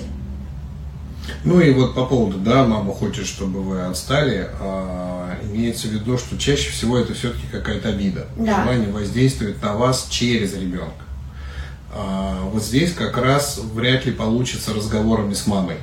Ну 1.44 1.60
и 1.60 1.72
вот 1.72 1.94
по 1.94 2.04
поводу, 2.04 2.38
да, 2.38 2.64
мама 2.64 2.92
хочет, 2.92 3.26
чтобы 3.26 3.62
вы 3.62 3.82
отстали, 3.82 4.48
а, 4.60 5.38
имеется 5.42 5.88
в 5.88 5.90
виду, 5.90 6.18
что 6.18 6.38
чаще 6.38 6.70
всего 6.70 6.98
это 6.98 7.14
все-таки 7.14 7.46
какая-то 7.50 7.90
обида. 7.90 8.26
Да. 8.36 8.62
Желание 8.62 8.90
воздействует 8.90 9.62
на 9.62 9.74
вас 9.74 10.08
через 10.10 10.54
ребенка. 10.54 11.04
А, 11.92 12.40
вот 12.52 12.62
здесь 12.62 12.92
как 12.92 13.16
раз 13.16 13.60
вряд 13.74 14.06
ли 14.06 14.12
получится 14.12 14.74
разговорами 14.74 15.34
с 15.34 15.46
мамой, 15.46 15.76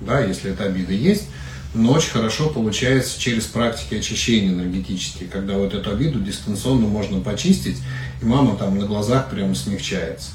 да, 0.00 0.20
если 0.20 0.52
эта 0.52 0.64
обида 0.64 0.92
есть. 0.92 1.28
Но 1.74 1.92
очень 1.92 2.10
хорошо 2.10 2.50
получается 2.50 3.18
через 3.18 3.44
практики 3.44 3.94
очищения 3.94 4.50
энергетические, 4.50 5.28
когда 5.28 5.54
вот 5.54 5.72
эту 5.72 5.90
обиду 5.90 6.20
дистанционно 6.20 6.86
можно 6.86 7.20
почистить, 7.20 7.78
и 8.20 8.26
мама 8.26 8.56
там 8.56 8.78
на 8.78 8.84
глазах 8.84 9.30
прямо 9.30 9.54
смягчается. 9.54 10.32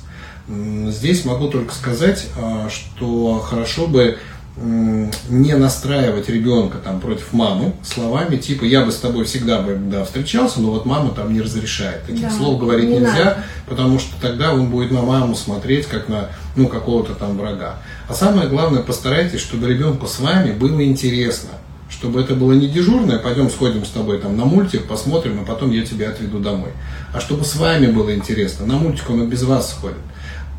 Здесь 0.48 1.26
могу 1.26 1.50
только 1.50 1.76
сказать, 1.76 2.26
а, 2.38 2.70
что 2.70 3.40
хорошо 3.40 3.86
бы 3.86 4.18
не 4.58 5.56
настраивать 5.56 6.30
ребенка 6.30 6.80
там 6.80 7.00
против 7.00 7.32
мамы 7.32 7.74
словами 7.84 8.38
типа 8.38 8.64
я 8.64 8.84
бы 8.84 8.92
с 8.92 8.98
тобой 8.98 9.26
всегда 9.26 9.62
бы 9.62 9.76
да, 9.76 10.04
встречался, 10.04 10.62
но 10.62 10.72
вот 10.72 10.86
мама 10.86 11.12
там 11.12 11.32
не 11.32 11.42
разрешает. 11.42 12.04
Таких 12.06 12.24
да, 12.24 12.32
слов 12.32 12.60
говорить 12.60 12.90
не 12.90 12.96
нельзя, 12.96 13.26
надо. 13.26 13.44
потому 13.68 14.00
что 14.00 14.20
тогда 14.20 14.54
он 14.54 14.70
будет 14.70 14.92
на 14.92 15.04
маму 15.04 15.36
смотреть 15.36 15.86
как 15.86 16.10
на 16.10 16.30
ну, 16.56 16.68
какого-то 16.68 17.14
там 17.14 17.38
врага. 17.38 17.78
А 18.10 18.14
самое 18.14 18.50
главное, 18.50 18.82
постарайтесь, 18.82 19.42
чтобы 19.42 19.68
ребенку 19.68 20.08
с 20.08 20.20
вами 20.20 20.52
было 20.52 20.84
интересно. 20.84 21.50
Чтобы 21.90 22.20
это 22.20 22.36
было 22.36 22.52
не 22.52 22.68
дежурное, 22.68 23.18
пойдем 23.18 23.50
сходим 23.50 23.86
с 23.86 23.90
тобой 23.90 24.20
там 24.20 24.36
на 24.36 24.44
мультик, 24.44 24.88
посмотрим, 24.88 25.40
а 25.42 25.46
потом 25.46 25.72
я 25.72 25.86
тебя 25.86 26.10
отведу 26.10 26.40
домой. 26.40 26.72
А 27.14 27.22
чтобы 27.22 27.46
с 27.46 27.56
вами 27.56 27.88
было 27.88 28.14
интересно. 28.14 28.66
На 28.66 28.76
мультик 28.76 29.10
он 29.10 29.24
и 29.24 29.28
без 29.28 29.44
вас 29.44 29.70
сходит. 29.70 29.98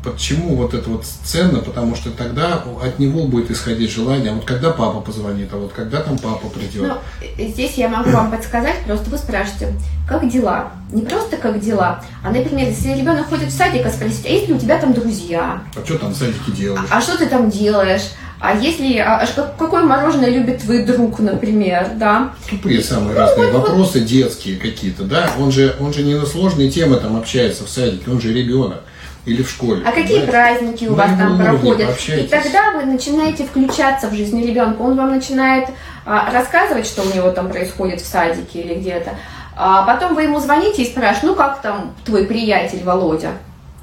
Почему 0.03 0.55
вот 0.55 0.73
это 0.73 0.89
вот 0.89 1.05
ценно? 1.05 1.59
Потому 1.59 1.95
что 1.95 2.09
тогда 2.11 2.63
от 2.81 2.99
него 2.99 3.25
будет 3.25 3.51
исходить 3.51 3.91
желание, 3.91 4.31
а 4.31 4.35
вот 4.35 4.45
когда 4.45 4.71
папа 4.71 5.01
позвонит, 5.01 5.49
а 5.51 5.57
вот 5.57 5.73
когда 5.73 6.01
там 6.01 6.17
папа 6.17 6.47
придет. 6.47 6.87
Ну, 6.87 7.47
здесь 7.49 7.73
я 7.73 7.89
могу 7.89 8.09
вам 8.11 8.31
подсказать, 8.31 8.77
просто 8.85 9.09
вы 9.09 9.17
спрашиваете, 9.17 9.73
как 10.07 10.29
дела? 10.29 10.71
Не 10.91 11.01
просто 11.01 11.35
как 11.37 11.59
дела, 11.59 12.03
а, 12.23 12.31
например, 12.31 12.69
если 12.69 12.93
ребенок 12.93 13.27
ходит 13.27 13.49
в 13.49 13.55
садик, 13.55 13.85
а 13.85 13.91
спросить, 13.91 14.25
а 14.25 14.29
есть 14.29 14.47
ли 14.47 14.53
у 14.53 14.57
тебя 14.57 14.79
там 14.79 14.93
друзья? 14.93 15.61
А 15.75 15.85
что 15.85 15.97
там 15.97 16.13
в 16.13 16.15
садике 16.15 16.51
делаешь? 16.51 16.87
А, 16.89 16.97
а 16.97 17.01
что 17.01 17.17
ты 17.17 17.25
там 17.27 17.49
делаешь? 17.49 18.11
А 18.41 18.55
если, 18.55 18.97
а, 18.99 19.17
а 19.17 19.55
какое 19.57 19.83
мороженое 19.83 20.29
любит 20.29 20.61
твой 20.61 20.85
друг, 20.85 21.19
например, 21.19 21.89
да? 21.95 22.33
Тупые 22.49 22.81
самые 22.81 23.13
ну, 23.13 23.19
разные 23.19 23.51
вот, 23.51 23.67
вопросы, 23.67 23.99
вот. 23.99 24.07
детские 24.07 24.55
какие-то, 24.55 25.03
да? 25.03 25.29
Он 25.37 25.51
же, 25.51 25.75
он 25.79 25.93
же 25.93 26.03
не 26.03 26.15
на 26.15 26.25
сложные 26.25 26.71
темы 26.71 26.95
там 26.95 27.17
общается 27.17 27.65
в 27.65 27.69
садике, 27.69 28.09
он 28.09 28.21
же 28.21 28.33
ребенок. 28.33 28.83
Или 29.29 29.43
в 29.43 29.49
школе. 29.49 29.83
А 29.85 29.91
какие 29.91 30.25
праздники 30.25 30.85
у 30.85 30.95
На 30.95 31.05
вас 31.05 31.17
там 31.17 31.37
проходят? 31.37 31.89
И 32.07 32.23
тогда 32.27 32.71
вы 32.73 32.85
начинаете 32.85 33.45
включаться 33.45 34.07
в 34.09 34.13
жизнь 34.13 34.41
ребенка. 34.45 34.81
Он 34.81 34.95
вам 34.97 35.11
начинает 35.11 35.69
а, 36.05 36.31
рассказывать, 36.31 36.87
что 36.87 37.03
у 37.03 37.13
него 37.13 37.31
там 37.31 37.49
происходит 37.49 38.01
в 38.01 38.05
садике 38.05 38.61
или 38.61 38.75
где-то. 38.75 39.11
А 39.55 39.83
потом 39.83 40.15
вы 40.15 40.23
ему 40.23 40.39
звоните 40.39 40.83
и 40.83 40.85
спрашиваете, 40.85 41.27
ну 41.27 41.35
как 41.35 41.61
там 41.61 41.93
твой 42.05 42.25
приятель 42.25 42.81
Володя? 42.83 43.33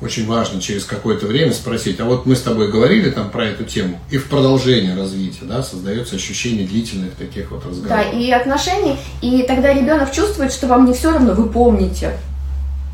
Очень 0.03 0.27
важно 0.27 0.61
через 0.61 0.85
какое-то 0.85 1.27
время 1.27 1.53
спросить, 1.55 1.99
а 2.01 2.05
вот 2.05 2.27
мы 2.27 2.37
с 2.37 2.43
тобой 2.43 2.71
говорили 2.71 3.11
там 3.11 3.31
про 3.31 3.47
эту 3.47 3.65
тему, 3.65 3.99
и 4.11 4.19
в 4.19 4.29
продолжение 4.29 4.95
развития, 4.95 5.45
да, 5.45 5.63
создается 5.63 6.17
ощущение 6.17 6.67
длительных 6.67 7.15
таких 7.15 7.51
вот 7.51 7.63
Да, 7.63 7.71
разговоров. 7.71 8.07
и 8.13 8.31
отношений, 8.31 8.97
и 9.23 9.43
тогда 9.49 9.73
ребенок 9.73 10.13
чувствует, 10.13 10.53
что 10.53 10.67
вам 10.67 10.85
не 10.85 10.93
все 10.93 11.13
равно, 11.13 11.33
вы 11.33 11.49
помните. 11.49 12.13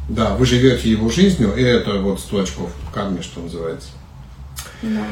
Да, 0.09 0.35
вы 0.35 0.47
живете 0.47 0.91
его 0.91 1.09
жизнью, 1.09 1.55
и 1.57 1.63
это 1.63 1.99
вот 1.99 2.21
100 2.21 2.43
очков 2.43 2.71
карме, 2.93 3.23
что 3.23 3.41
называется. 3.41 3.89
Да. 4.83 5.05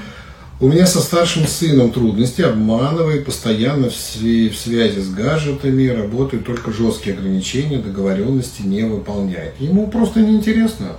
У 0.60 0.68
меня 0.68 0.86
со 0.86 1.00
старшим 1.00 1.46
сыном 1.46 1.90
трудности, 1.90 2.42
обманывает, 2.42 3.24
постоянно 3.24 3.88
в, 3.88 3.94
в 3.94 4.56
связи 4.56 5.00
с 5.00 5.08
гаджетами, 5.08 5.88
работает 5.88 6.44
только 6.44 6.70
жесткие 6.70 7.16
ограничения, 7.16 7.78
договоренности 7.78 8.60
не 8.62 8.82
выполняет. 8.82 9.54
Ему 9.58 9.86
просто 9.88 10.20
неинтересно. 10.20 10.96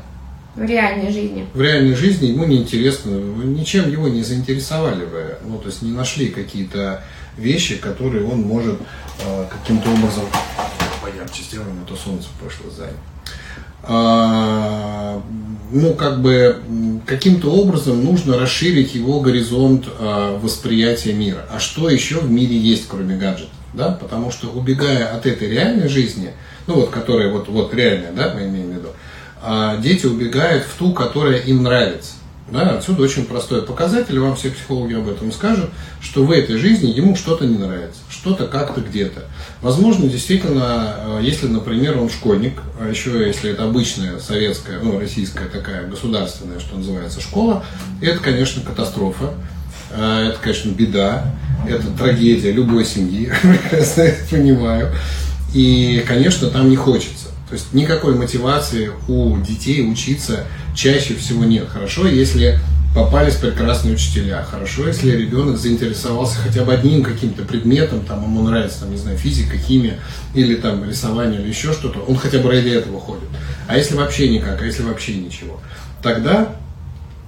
В 0.55 0.63
реальной 0.63 1.11
жизни. 1.11 1.45
В 1.53 1.61
реальной 1.61 1.93
жизни 1.93 2.27
ему 2.27 2.45
неинтересно, 2.45 3.11
ничем 3.11 3.89
его 3.89 4.07
не 4.07 4.23
заинтересовали 4.23 5.05
вы, 5.05 5.35
ну, 5.45 5.59
то 5.59 5.67
есть 5.67 5.83
не 5.83 5.91
нашли 5.91 6.29
какие-то 6.29 7.03
вещи, 7.37 7.77
которые 7.77 8.25
он 8.25 8.41
может 8.41 8.79
э, 9.23 9.45
каким-то 9.49 9.91
образом... 9.91 10.23
Поярче 11.01 11.43
сделаем, 11.43 11.79
а 11.83 11.87
то 11.87 11.95
солнце 11.95 12.27
пошло 12.43 12.69
сзади. 12.69 12.93
А, 13.83 15.21
ну, 15.71 15.93
как 15.93 16.21
бы 16.21 17.01
каким-то 17.05 17.51
образом 17.51 18.03
нужно 18.03 18.37
расширить 18.37 18.93
его 18.93 19.19
горизонт 19.21 19.85
а, 19.99 20.37
восприятия 20.37 21.13
мира. 21.13 21.45
А 21.49 21.59
что 21.59 21.89
еще 21.89 22.19
в 22.19 22.29
мире 22.29 22.57
есть, 22.57 22.87
кроме 22.87 23.17
гаджетов? 23.17 23.49
Да? 23.73 23.91
Потому 23.91 24.31
что 24.31 24.49
убегая 24.49 25.15
от 25.15 25.25
этой 25.25 25.49
реальной 25.49 25.87
жизни, 25.87 26.31
ну 26.67 26.75
вот 26.75 26.89
которая 26.89 27.31
вот, 27.31 27.47
вот 27.47 27.73
реальная, 27.73 28.11
да, 28.11 28.33
мы 28.35 28.47
имеем 28.47 28.71
в 28.71 28.75
виду, 28.75 28.89
а, 29.41 29.77
дети 29.77 30.05
убегают 30.05 30.65
в 30.65 30.77
ту, 30.77 30.93
которая 30.93 31.39
им 31.39 31.63
нравится. 31.63 32.13
Да, 32.51 32.77
отсюда 32.77 33.03
очень 33.03 33.25
простой 33.25 33.61
показатель, 33.61 34.19
вам 34.19 34.35
все 34.35 34.49
психологи 34.49 34.93
об 34.93 35.07
этом 35.07 35.31
скажут, 35.31 35.69
что 36.01 36.23
в 36.23 36.31
этой 36.31 36.57
жизни 36.57 36.89
ему 36.89 37.15
что-то 37.15 37.45
не 37.45 37.57
нравится, 37.57 37.99
что-то 38.09 38.47
как-то 38.47 38.81
где-то. 38.81 39.23
Возможно, 39.61 40.09
действительно, 40.09 40.95
э, 40.97 41.19
если, 41.21 41.47
например, 41.47 41.99
он 41.99 42.09
школьник, 42.09 42.53
а 42.79 42.89
еще 42.89 43.25
если 43.25 43.51
это 43.51 43.65
обычная 43.65 44.19
советская, 44.19 44.79
ну, 44.81 44.99
российская 44.99 45.45
такая 45.45 45.87
государственная, 45.87 46.59
что 46.59 46.75
называется, 46.75 47.21
школа, 47.21 47.63
это, 48.01 48.19
конечно, 48.19 48.61
катастрофа, 48.61 49.33
Э, 49.93 50.29
это, 50.29 50.39
конечно, 50.41 50.69
беда, 50.69 51.35
это 51.67 51.87
трагедия 51.97 52.51
любой 52.51 52.85
семьи, 52.85 53.31
прекрасно 53.41 54.01
это 54.01 54.23
понимаю. 54.29 54.93
И, 55.53 56.03
конечно, 56.07 56.49
там 56.49 56.69
не 56.69 56.75
хочется. 56.75 57.27
То 57.49 57.55
есть 57.55 57.73
никакой 57.73 58.15
мотивации 58.15 58.91
у 59.09 59.37
детей 59.41 59.85
учиться 59.89 60.45
чаще 60.73 61.15
всего 61.15 61.43
нет. 61.43 61.67
Хорошо, 61.67 62.07
если 62.07 62.59
попались 62.93 63.35
прекрасные 63.35 63.93
учителя. 63.93 64.43
Хорошо, 64.43 64.87
если 64.87 65.11
ребенок 65.11 65.57
заинтересовался 65.57 66.39
хотя 66.39 66.63
бы 66.63 66.73
одним 66.73 67.03
каким-то 67.03 67.43
предметом, 67.43 68.01
там 68.01 68.23
ему 68.23 68.41
нравится, 68.43 68.81
там, 68.81 68.91
не 68.91 68.97
знаю, 68.97 69.17
физика, 69.17 69.57
химия, 69.57 69.99
или 70.33 70.55
там 70.55 70.87
рисование, 70.87 71.39
или 71.39 71.47
еще 71.47 71.71
что-то, 71.71 71.99
он 71.99 72.17
хотя 72.17 72.39
бы 72.39 72.49
ради 72.49 72.69
этого 72.69 72.99
ходит. 72.99 73.29
А 73.67 73.77
если 73.77 73.95
вообще 73.95 74.29
никак, 74.29 74.61
а 74.61 74.65
если 74.65 74.83
вообще 74.83 75.15
ничего, 75.15 75.59
тогда 76.03 76.55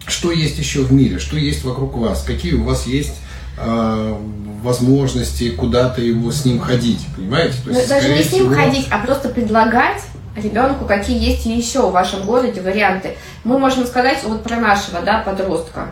что 0.05 0.31
есть 0.31 0.57
еще 0.57 0.81
в 0.81 0.91
мире, 0.91 1.19
что 1.19 1.37
есть 1.37 1.63
вокруг 1.63 1.95
вас, 1.95 2.23
какие 2.23 2.53
у 2.53 2.63
вас 2.63 2.85
есть 2.87 3.15
э, 3.57 4.17
возможности 4.61 5.49
куда-то 5.51 6.01
его 6.01 6.31
с 6.31 6.43
ним 6.45 6.59
ходить, 6.59 6.99
понимаете? 7.15 7.55
То 7.63 7.71
Ну, 7.71 7.87
даже 7.87 8.09
не 8.09 8.23
с 8.23 8.31
ним 8.31 8.49
всего, 8.49 8.55
ходить, 8.55 8.87
а 8.89 8.99
просто 8.99 9.29
предлагать 9.29 10.01
ребенку, 10.35 10.85
какие 10.85 11.17
есть 11.17 11.45
еще 11.45 11.87
в 11.87 11.91
вашем 11.91 12.25
городе 12.25 12.61
варианты. 12.61 13.15
Мы 13.43 13.59
можем 13.59 13.85
сказать 13.85 14.23
вот 14.23 14.43
про 14.43 14.57
нашего 14.57 15.01
да, 15.01 15.19
подростка. 15.19 15.87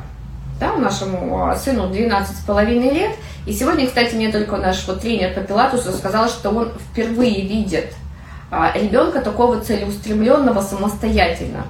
Да, 0.60 0.76
нашему 0.76 1.48
а, 1.48 1.56
сыну 1.56 1.90
12 1.90 2.38
с 2.38 2.40
половиной 2.42 2.92
лет. 2.92 3.12
И 3.48 3.54
сегодня, 3.54 3.88
кстати, 3.88 4.14
мне 4.14 4.32
только 4.32 4.58
наш 4.58 4.86
вот 4.88 5.02
тренер 5.02 5.34
по 5.34 5.42
пилатусу 5.42 5.92
сказал, 5.92 6.30
что 6.30 6.52
он 6.52 6.72
впервые 6.92 7.42
видит 7.42 7.94
а, 8.52 8.72
ребенка 8.76 9.22
такого 9.22 9.60
целеустремленного 9.60 10.62
самостоятельно. 10.62 11.66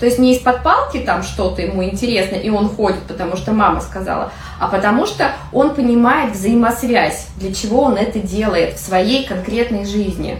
То 0.00 0.06
есть 0.06 0.18
не 0.18 0.34
из-под 0.34 0.62
палки 0.62 0.98
там 0.98 1.22
что-то 1.22 1.62
ему 1.62 1.82
интересно, 1.82 2.36
и 2.36 2.50
он 2.50 2.68
ходит, 2.68 3.02
потому 3.08 3.36
что 3.36 3.52
мама 3.52 3.80
сказала, 3.80 4.30
а 4.60 4.68
потому 4.68 5.06
что 5.06 5.32
он 5.52 5.74
понимает 5.74 6.34
взаимосвязь, 6.34 7.28
для 7.36 7.54
чего 7.54 7.82
он 7.82 7.96
это 7.96 8.18
делает 8.18 8.74
в 8.74 8.84
своей 8.84 9.26
конкретной 9.26 9.86
жизни. 9.86 10.38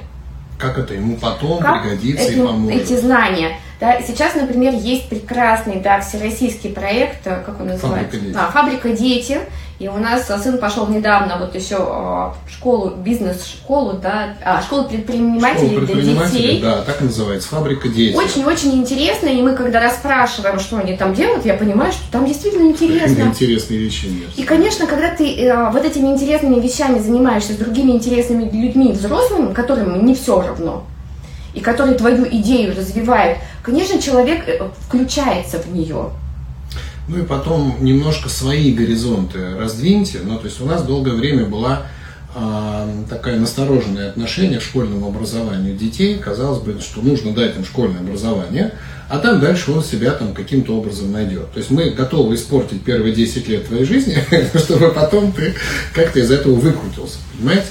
Как 0.59 0.79
это 0.79 0.95
ему 0.95 1.17
потом 1.17 1.61
Как 1.61 1.83
пригодится 1.83 2.25
эти, 2.25 2.39
и 2.39 2.43
поможет. 2.43 2.83
эти 2.83 2.97
знания. 2.97 3.59
Да, 3.79 4.01
сейчас, 4.01 4.35
например, 4.35 4.73
есть 4.75 5.09
прекрасный 5.11 5.81
да, 5.81 6.01
всероссийский 6.01 6.71
проект, 6.71 7.27
э, 7.27 7.43
как 7.45 7.61
он 7.61 7.69
называется? 7.69 8.13
«Фабрика 8.13 8.27
дети». 8.27 8.37
А, 8.39 8.51
«Фабрика 8.51 8.89
дети». 8.91 9.39
И 9.79 9.89
у 9.89 9.99
нас 9.99 10.31
э, 10.31 10.39
сын 10.39 10.57
пошел 10.57 10.87
недавно 10.87 11.37
вот 11.39 11.55
еще 11.55 11.75
э, 11.75 11.79
в 11.79 12.37
школу, 12.51 12.95
бизнес-школу, 12.97 13.99
да, 14.03 14.35
а, 14.43 14.63
школу 14.63 14.85
предпринимателей 14.89 15.69
Школа 15.69 15.81
для 15.81 15.95
предпринимателей, 15.95 16.43
детей. 16.43 16.63
да, 16.63 16.81
так 16.81 17.03
называется, 17.03 17.49
фабрика 17.49 17.89
дети. 17.91 18.17
Очень-очень 18.17 18.73
интересно, 18.73 19.29
и 19.29 19.43
мы 19.43 19.55
когда 19.55 19.81
расспрашиваем, 19.81 20.59
что 20.61 20.79
они 20.79 20.97
там 20.97 21.13
делают, 21.13 21.45
я 21.45 21.55
понимаю, 21.55 21.93
что 21.93 22.11
там 22.11 22.25
действительно 22.25 22.71
интересно. 22.71 23.25
Интересные 23.25 23.81
вещи 23.81 24.07
нет. 24.07 24.31
И, 24.37 24.45
конечно, 24.45 24.87
когда 24.87 25.15
ты 25.15 25.43
э, 25.43 25.71
вот 25.71 25.85
этими 25.85 26.09
интересными 26.09 26.59
вещами 26.59 26.99
занимаешься 26.99 27.53
с 27.53 27.57
другими 27.57 27.93
интересными 27.93 28.45
людьми, 28.45 28.93
взрослыми, 28.93 29.53
которым 29.53 30.07
не 30.07 30.15
все 30.15 30.41
равно, 30.41 30.85
и 31.53 31.61
которые 31.61 31.99
твою 31.99 32.27
идею 32.27 32.75
развивают, 32.75 33.39
конечно, 33.63 34.01
человек 34.01 34.49
э, 34.49 34.59
включается 34.87 35.59
в 35.59 35.71
нее. 35.71 36.13
Ну 37.09 37.19
и 37.21 37.23
потом 37.23 37.77
немножко 37.81 38.29
свои 38.29 38.73
горизонты 38.73 39.57
раздвиньте. 39.57 40.21
Ну, 40.25 40.39
то 40.39 40.47
есть 40.47 40.61
у 40.61 40.67
нас 40.67 40.83
долгое 40.83 41.15
время 41.15 41.47
была 41.47 41.87
а, 42.39 42.87
такая 43.09 43.39
настороженное 43.39 44.11
отношение 44.11 44.59
к 44.59 44.63
школьному 44.63 45.09
образованию 45.09 45.75
детей. 45.75 46.19
Казалось 46.19 46.61
бы, 46.61 46.79
что 46.83 47.01
нужно 47.01 47.33
дать 47.33 47.57
им 47.57 47.65
школьное 47.65 48.01
образование, 48.01 48.75
а 49.09 49.19
там 49.21 49.41
дальше 49.41 49.73
он 49.73 49.83
себя 49.83 50.11
там 50.11 50.35
каким-то 50.35 50.77
образом 50.77 51.13
найдет. 51.13 51.51
То 51.53 51.61
есть 51.61 51.71
мы 51.71 51.89
готовы 51.89 52.35
испортить 52.35 52.83
первые 52.83 53.15
10 53.15 53.49
лет 53.49 53.67
твоей 53.67 53.85
жизни, 53.85 54.19
чтобы 54.55 54.91
потом 54.91 55.33
ты 55.33 55.55
как-то 55.95 56.21
из 56.21 56.31
этого 56.31 56.57
выкрутился, 56.57 57.17
понимаете? 57.39 57.69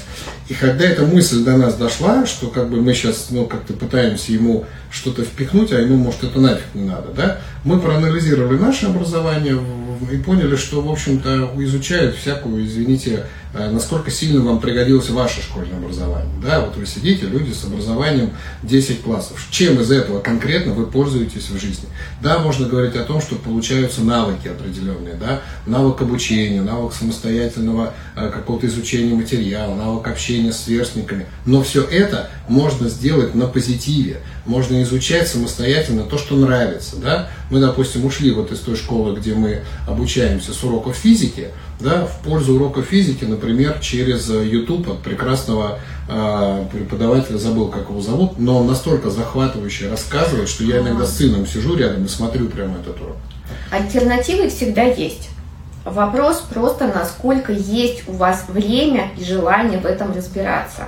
И 0.48 0.54
когда 0.54 0.84
эта 0.84 1.04
мысль 1.06 1.44
до 1.44 1.56
нас 1.56 1.74
дошла, 1.74 2.26
что 2.26 2.48
как 2.48 2.68
бы 2.68 2.80
мы 2.80 2.92
сейчас 2.92 3.28
ну, 3.30 3.46
как-то 3.46 3.72
пытаемся 3.72 4.32
ему 4.32 4.64
что-то 4.90 5.22
впихнуть, 5.22 5.72
а 5.72 5.78
ему, 5.78 5.96
может, 5.96 6.24
это 6.24 6.40
нафиг 6.40 6.74
не 6.74 6.82
надо, 6.82 7.12
да, 7.16 7.38
мы 7.62 7.78
проанализировали 7.78 8.58
наше 8.58 8.86
образование 8.86 9.54
в- 9.54 9.85
и 10.10 10.16
поняли, 10.18 10.56
что, 10.56 10.80
в 10.80 10.90
общем-то, 10.90 11.52
изучают 11.58 12.16
всякую, 12.16 12.64
извините, 12.66 13.26
э, 13.54 13.70
насколько 13.70 14.10
сильно 14.10 14.40
вам 14.40 14.60
пригодилось 14.60 15.10
ваше 15.10 15.42
школьное 15.42 15.78
образование. 15.78 16.32
Да, 16.42 16.60
вот 16.60 16.76
вы 16.76 16.86
сидите, 16.86 17.26
люди 17.26 17.52
с 17.52 17.64
образованием 17.64 18.30
10 18.62 19.02
классов. 19.02 19.46
Чем 19.50 19.80
из 19.80 19.90
этого 19.90 20.20
конкретно 20.20 20.72
вы 20.72 20.86
пользуетесь 20.86 21.48
в 21.50 21.60
жизни? 21.60 21.88
Да, 22.20 22.38
можно 22.38 22.68
говорить 22.68 22.96
о 22.96 23.04
том, 23.04 23.20
что 23.20 23.36
получаются 23.36 24.02
навыки 24.02 24.48
определенные, 24.48 25.14
да, 25.14 25.42
навык 25.66 26.02
обучения, 26.02 26.62
навык 26.62 26.94
самостоятельного 26.94 27.94
э, 28.14 28.30
какого-то 28.30 28.66
изучения 28.66 29.14
материала, 29.14 29.74
навык 29.74 30.08
общения 30.08 30.52
с 30.52 30.64
сверстниками. 30.64 31.26
Но 31.44 31.62
все 31.62 31.82
это 31.82 32.30
можно 32.48 32.88
сделать 32.88 33.34
на 33.34 33.46
позитиве. 33.46 34.20
Можно 34.44 34.82
изучать 34.82 35.28
самостоятельно 35.28 36.04
то, 36.04 36.18
что 36.18 36.36
нравится. 36.36 36.96
Да? 36.96 37.30
Мы, 37.50 37.60
допустим, 37.60 38.04
ушли 38.04 38.32
вот 38.32 38.50
из 38.52 38.60
той 38.60 38.76
школы, 38.76 39.16
где 39.16 39.34
мы 39.34 39.62
обучаемся 39.86 40.52
с 40.52 40.64
уроков 40.64 40.96
физики, 40.96 41.48
да, 41.78 42.06
в 42.06 42.20
пользу 42.24 42.54
уроков 42.54 42.86
физики, 42.86 43.24
например, 43.24 43.78
через 43.80 44.30
э, 44.30 44.46
YouTube 44.46 44.88
от 44.88 45.02
прекрасного 45.02 45.78
э, 46.08 46.64
преподавателя, 46.72 47.36
забыл, 47.36 47.68
как 47.68 47.90
его 47.90 48.00
зовут, 48.00 48.38
но 48.38 48.60
он 48.60 48.66
настолько 48.66 49.10
захватывающе 49.10 49.90
рассказывает, 49.90 50.48
что 50.48 50.64
я 50.64 50.78
иногда 50.78 51.06
с 51.06 51.16
сыном 51.16 51.46
сижу 51.46 51.76
рядом 51.76 52.04
и 52.04 52.08
смотрю 52.08 52.46
прямо 52.48 52.78
этот 52.78 53.00
урок. 53.00 53.16
Альтернативы 53.70 54.48
всегда 54.48 54.82
есть. 54.82 55.28
Вопрос 55.84 56.42
просто, 56.52 56.88
насколько 56.92 57.52
есть 57.52 58.08
у 58.08 58.12
вас 58.12 58.46
время 58.48 59.10
и 59.16 59.24
желание 59.24 59.78
в 59.78 59.86
этом 59.86 60.12
разбираться. 60.12 60.86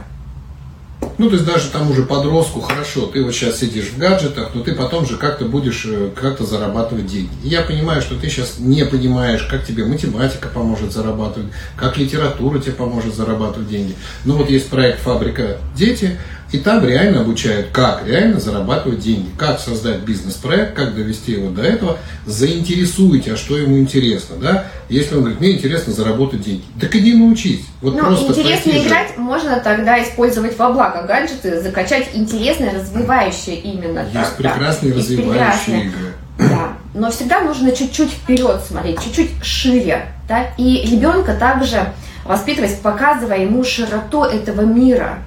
Ну, 1.18 1.28
то 1.28 1.34
есть 1.34 1.44
даже 1.44 1.68
тому 1.70 1.94
же 1.94 2.04
подростку, 2.04 2.60
хорошо, 2.60 3.06
ты 3.06 3.24
вот 3.24 3.34
сейчас 3.34 3.58
сидишь 3.58 3.86
в 3.86 3.98
гаджетах, 3.98 4.54
но 4.54 4.62
ты 4.62 4.72
потом 4.72 5.04
же 5.04 5.16
как-то 5.16 5.46
будешь 5.46 5.84
э, 5.84 6.10
как-то 6.14 6.46
зарабатывать 6.46 7.06
деньги. 7.06 7.30
Я 7.42 7.62
понимаю, 7.62 8.02
что 8.02 8.14
ты 8.14 8.30
сейчас 8.30 8.60
не 8.60 8.84
понимаешь, 8.84 9.42
как 9.42 9.66
тебе 9.66 9.84
математика 9.84 10.48
поможет 10.48 10.92
зарабатывать, 10.92 11.50
как 11.76 11.98
литература 11.98 12.60
тебе 12.60 12.74
поможет 12.74 13.16
зарабатывать 13.16 13.68
деньги. 13.68 13.96
Ну, 14.24 14.36
вот 14.36 14.48
есть 14.48 14.68
проект 14.68 15.00
«Фабрика 15.00 15.58
дети», 15.74 16.16
И 16.51 16.59
там 16.59 16.82
реально 16.84 17.20
обучают, 17.20 17.68
как 17.72 18.07
реально 18.07 18.40
зарабатывать 18.40 19.01
деньги, 19.01 19.28
как 19.36 19.61
создать 19.61 20.01
бизнес-проект, 20.01 20.74
как 20.74 20.94
довести 20.94 21.32
его 21.32 21.51
до 21.51 21.62
этого, 21.62 21.99
заинтересуйте, 22.24 23.34
а 23.34 23.36
что 23.36 23.59
ему 23.59 23.78
интересно, 23.78 24.36
да? 24.36 24.66
Если 24.88 25.14
он 25.14 25.20
говорит, 25.20 25.40
мне 25.40 25.53
интересно 25.53 25.92
заработать 25.92 26.40
деньги, 26.40 26.62
так 26.80 26.94
иди 26.96 27.14
научись. 27.14 27.66
Вот 27.82 27.94
ну, 27.94 28.01
просто 28.01 28.32
интересно 28.32 28.70
играть 28.70 29.14
же. 29.14 29.20
можно 29.20 29.61
тогда 29.61 30.03
использовать 30.03 30.59
во 30.59 30.72
благо 30.72 31.03
гаджеты, 31.07 31.61
закачать 31.61 32.09
интересные, 32.14 32.72
развивающие 32.72 33.57
именно. 33.57 34.01
Есть 34.01 34.12
так, 34.14 34.36
прекрасные 34.36 34.92
да. 34.92 34.99
развивающие 34.99 35.84
игры. 35.84 36.12
Да, 36.38 36.72
но 36.94 37.11
всегда 37.11 37.42
нужно 37.42 37.72
чуть-чуть 37.72 38.11
вперед 38.11 38.62
смотреть, 38.66 39.03
чуть-чуть 39.03 39.30
шире, 39.42 40.07
да, 40.28 40.46
и 40.57 40.86
ребенка 40.90 41.34
также 41.34 41.92
воспитывать, 42.24 42.80
показывая 42.80 43.42
ему 43.42 43.64
широту 43.64 44.22
этого 44.22 44.62
мира, 44.62 45.18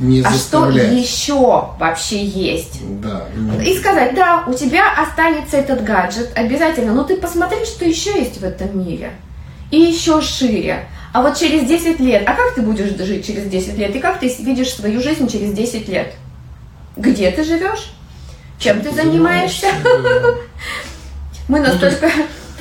не 0.00 0.22
а 0.22 0.30
что 0.32 0.70
еще 0.70 1.68
вообще 1.78 2.24
есть. 2.24 2.80
Да. 3.00 3.26
И 3.62 3.76
сказать, 3.76 4.14
да, 4.14 4.44
у 4.46 4.54
тебя 4.54 4.90
останется 4.98 5.58
этот 5.58 5.84
гаджет, 5.84 6.30
обязательно, 6.34 6.94
но 6.94 7.04
ты 7.04 7.16
посмотри, 7.16 7.64
что 7.66 7.84
еще 7.84 8.18
есть 8.18 8.40
в 8.40 8.44
этом 8.44 8.84
мире. 8.84 9.12
И 9.70 9.78
еще 9.78 10.22
шире. 10.22 10.88
А 11.12 11.20
вот 11.20 11.36
через 11.36 11.68
10 11.68 12.00
лет, 12.00 12.22
а 12.26 12.32
как 12.32 12.54
ты 12.54 12.62
будешь 12.62 12.96
жить 12.96 13.26
через 13.26 13.44
10 13.44 13.76
лет? 13.76 13.94
И 13.94 13.98
как 13.98 14.20
ты 14.20 14.28
видишь 14.40 14.74
свою 14.74 15.02
жизнь 15.02 15.28
через 15.28 15.52
10 15.52 15.88
лет? 15.88 16.14
Где 16.96 17.30
ты 17.30 17.44
живешь? 17.44 17.92
Чем 18.58 18.80
ты 18.80 18.92
занимаешься? 18.92 19.66
Мы 21.48 21.60
ну, 21.60 21.66
настолько 21.66 22.10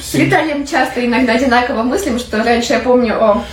с 0.02 0.14
Виталием 0.14 0.66
часто 0.66 1.06
иногда 1.06 1.34
одинаково 1.34 1.84
мыслим, 1.84 2.20
что 2.20 2.44
раньше 2.44 2.74
я 2.74 2.80
помню 2.80 3.22
о 3.22 3.46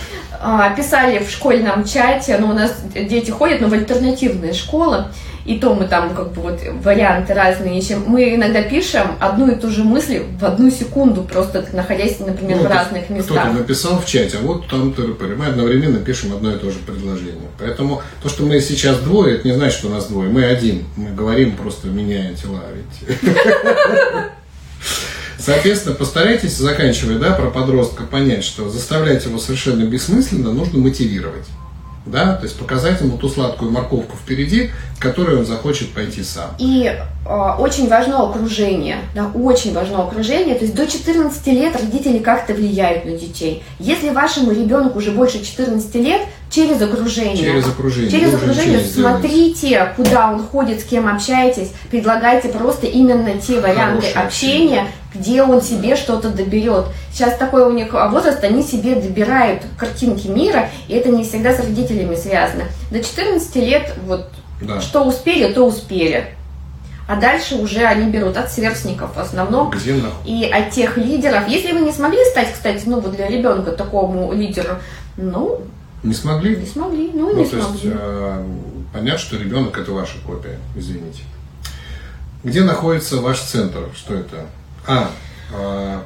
писали 0.75 1.23
в 1.23 1.29
школьном 1.29 1.85
чате, 1.85 2.37
ну, 2.39 2.49
у 2.49 2.53
нас 2.53 2.75
дети 2.93 3.31
ходят, 3.31 3.61
но 3.61 3.67
в 3.67 3.73
альтернативные 3.73 4.53
школы, 4.53 5.05
и 5.47 5.57
то 5.59 5.73
мы 5.73 5.87
там 5.87 6.13
как 6.13 6.33
бы 6.33 6.41
вот 6.41 6.59
варианты 6.83 7.33
разные 7.33 7.79
ищем. 7.79 8.03
Мы 8.05 8.35
иногда 8.35 8.61
пишем 8.61 9.15
одну 9.19 9.49
и 9.49 9.55
ту 9.55 9.69
же 9.69 9.83
мысль 9.83 10.23
в 10.39 10.43
одну 10.43 10.69
секунду, 10.69 11.23
просто 11.23 11.65
находясь, 11.71 12.19
например, 12.19 12.57
ну, 12.57 12.63
в 12.63 12.67
разных 12.67 13.09
местах. 13.09 13.43
Кто-то 13.43 13.57
написал 13.57 13.99
в 13.99 14.05
чате, 14.05 14.37
а 14.39 14.45
вот 14.45 14.67
там 14.67 14.93
мы 15.37 15.45
одновременно 15.45 15.99
пишем 15.99 16.33
одно 16.33 16.51
и 16.53 16.57
то 16.57 16.69
же 16.69 16.79
предложение. 16.79 17.47
Поэтому 17.57 18.01
то, 18.21 18.27
что 18.27 18.43
мы 18.43 18.59
сейчас 18.59 18.99
двое, 18.99 19.35
это 19.35 19.47
не 19.47 19.53
значит, 19.53 19.79
что 19.79 19.87
у 19.87 19.91
нас 19.91 20.07
двое. 20.07 20.29
Мы 20.29 20.43
один. 20.43 20.85
Мы 20.97 21.11
говорим, 21.11 21.55
просто 21.55 21.87
меняя 21.87 22.33
тела. 22.33 22.63
Ведь. 22.73 23.19
Соответственно, 25.39 25.95
постарайтесь, 25.95 26.57
заканчивая, 26.57 27.19
да, 27.19 27.31
про 27.31 27.49
подростка, 27.49 28.03
понять, 28.03 28.43
что 28.43 28.69
заставлять 28.69 29.25
его 29.25 29.37
совершенно 29.37 29.83
бессмысленно 29.83 30.51
нужно 30.51 30.79
мотивировать. 30.79 31.45
Да, 32.07 32.35
то 32.35 32.45
есть 32.45 32.57
показать 32.57 33.01
ему 33.01 33.17
ту 33.17 33.27
сладкую 33.27 33.69
морковку 33.69 34.15
впереди, 34.15 34.71
которой 34.97 35.37
он 35.37 35.45
захочет 35.45 35.91
пойти 35.91 36.23
сам. 36.23 36.51
И 36.57 36.89
э, 36.89 37.49
очень 37.59 37.89
важно 37.89 38.23
окружение, 38.23 38.99
да, 39.13 39.29
очень 39.33 39.73
важно 39.73 40.03
окружение. 40.03 40.55
То 40.55 40.63
есть 40.63 40.73
до 40.73 40.87
14 40.87 41.47
лет 41.47 41.75
родители 41.75 42.19
как-то 42.19 42.53
влияют 42.53 43.03
на 43.03 43.11
детей. 43.11 43.61
Если 43.79 44.09
вашему 44.09 44.51
ребенку 44.51 44.99
уже 44.99 45.11
больше 45.11 45.43
14 45.43 45.95
лет, 45.95 46.21
через 46.49 46.81
окружение. 46.81 47.37
Через 47.37 47.67
окружение. 47.67 48.09
Через 48.11 48.33
окружение 48.33 48.79
смотрите, 48.79 49.67
сделать. 49.67 49.95
куда 49.95 50.31
он 50.31 50.43
ходит, 50.43 50.79
с 50.79 50.83
кем 50.85 51.07
общаетесь, 51.07 51.71
предлагайте 51.91 52.47
просто 52.49 52.87
именно 52.87 53.37
те 53.37 53.59
варианты 53.59 54.07
Хорошее 54.07 54.13
общения, 54.13 54.79
общение. 54.79 54.91
Где 55.19 55.43
он 55.43 55.61
себе 55.61 55.95
что-то 55.95 56.29
доберет. 56.29 56.85
Сейчас 57.11 57.37
такой 57.37 57.65
у 57.65 57.71
них 57.71 57.93
возраст, 57.93 58.43
они 58.43 58.63
себе 58.63 58.95
добирают 58.95 59.63
картинки 59.77 60.27
мира, 60.27 60.69
и 60.87 60.93
это 60.93 61.09
не 61.09 61.23
всегда 61.23 61.53
с 61.53 61.59
родителями 61.59 62.15
связано. 62.15 62.65
До 62.91 63.03
14 63.03 63.55
лет 63.57 63.93
вот 64.05 64.29
да. 64.61 64.81
что 64.81 65.03
успели, 65.03 65.51
то 65.53 65.63
успели. 65.63 66.33
А 67.07 67.15
дальше 67.15 67.55
уже 67.55 67.85
они 67.85 68.11
берут 68.11 68.35
от 68.35 68.51
сверстников 68.51 69.15
в 69.15 69.19
основном. 69.19 69.69
Где 69.71 69.95
и 70.25 70.43
от 70.43 70.71
тех 70.71 70.97
лидеров. 70.97 71.47
Если 71.47 71.71
вы 71.71 71.79
не 71.79 71.93
смогли 71.93 72.23
стать, 72.25 72.51
кстати, 72.51 72.83
ну 72.85 72.99
вот 72.99 73.15
для 73.15 73.27
ребенка 73.27 73.71
такому 73.71 74.33
лидеру, 74.33 74.75
ну, 75.15 75.61
не 76.03 76.13
смогли? 76.13 76.57
Не 76.57 76.65
смогли, 76.65 77.11
ну, 77.13 77.33
ну 77.33 77.37
не 77.37 77.45
то 77.45 77.61
смогли. 77.61 77.89
Есть, 77.89 77.95
э, 77.99 78.45
понятно, 78.93 79.19
что 79.19 79.37
ребенок 79.37 79.77
это 79.77 79.91
ваша 79.91 80.17
копия, 80.25 80.59
извините. 80.75 81.23
Где 82.43 82.63
находится 82.63 83.17
ваш 83.17 83.39
центр? 83.39 83.89
Что 83.95 84.13
это? 84.13 84.45
А, 84.87 85.11
э, 85.51 85.99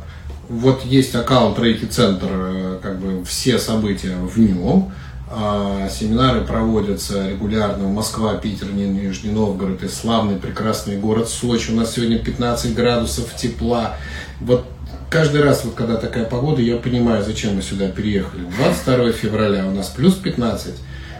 вот 0.49 0.83
есть 0.83 1.13
аккаунт 1.13 1.59
Рейки 1.59 1.85
Центр, 1.85 2.27
э, 2.29 2.79
как 2.81 2.99
бы 2.99 3.23
все 3.23 3.59
события 3.59 4.15
в 4.15 4.37
нем. 4.39 4.91
Э, 5.29 5.87
семинары 5.89 6.41
проводятся 6.41 7.29
регулярно. 7.29 7.87
Москва, 7.87 8.33
Питер, 8.35 8.71
Нижний 8.73 9.31
Новгород 9.31 9.83
и 9.83 9.87
славный 9.87 10.37
прекрасный 10.37 10.97
город 10.97 11.29
Сочи. 11.29 11.71
У 11.71 11.75
нас 11.75 11.93
сегодня 11.93 12.17
15 12.17 12.73
градусов 12.73 13.35
тепла. 13.35 13.97
Вот 14.39 14.65
каждый 15.11 15.43
раз, 15.43 15.63
вот 15.63 15.75
когда 15.75 15.97
такая 15.97 16.25
погода, 16.25 16.61
я 16.61 16.77
понимаю, 16.77 17.23
зачем 17.23 17.55
мы 17.55 17.61
сюда 17.61 17.87
переехали. 17.87 18.41
22 18.57 19.11
февраля 19.11 19.67
у 19.67 19.71
нас 19.71 19.89
плюс 19.89 20.15
15, 20.15 20.73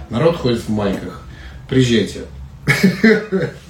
народ 0.09 0.37
ходит 0.37 0.61
в 0.61 0.69
майках. 0.69 1.21
Приезжайте. 1.69 2.21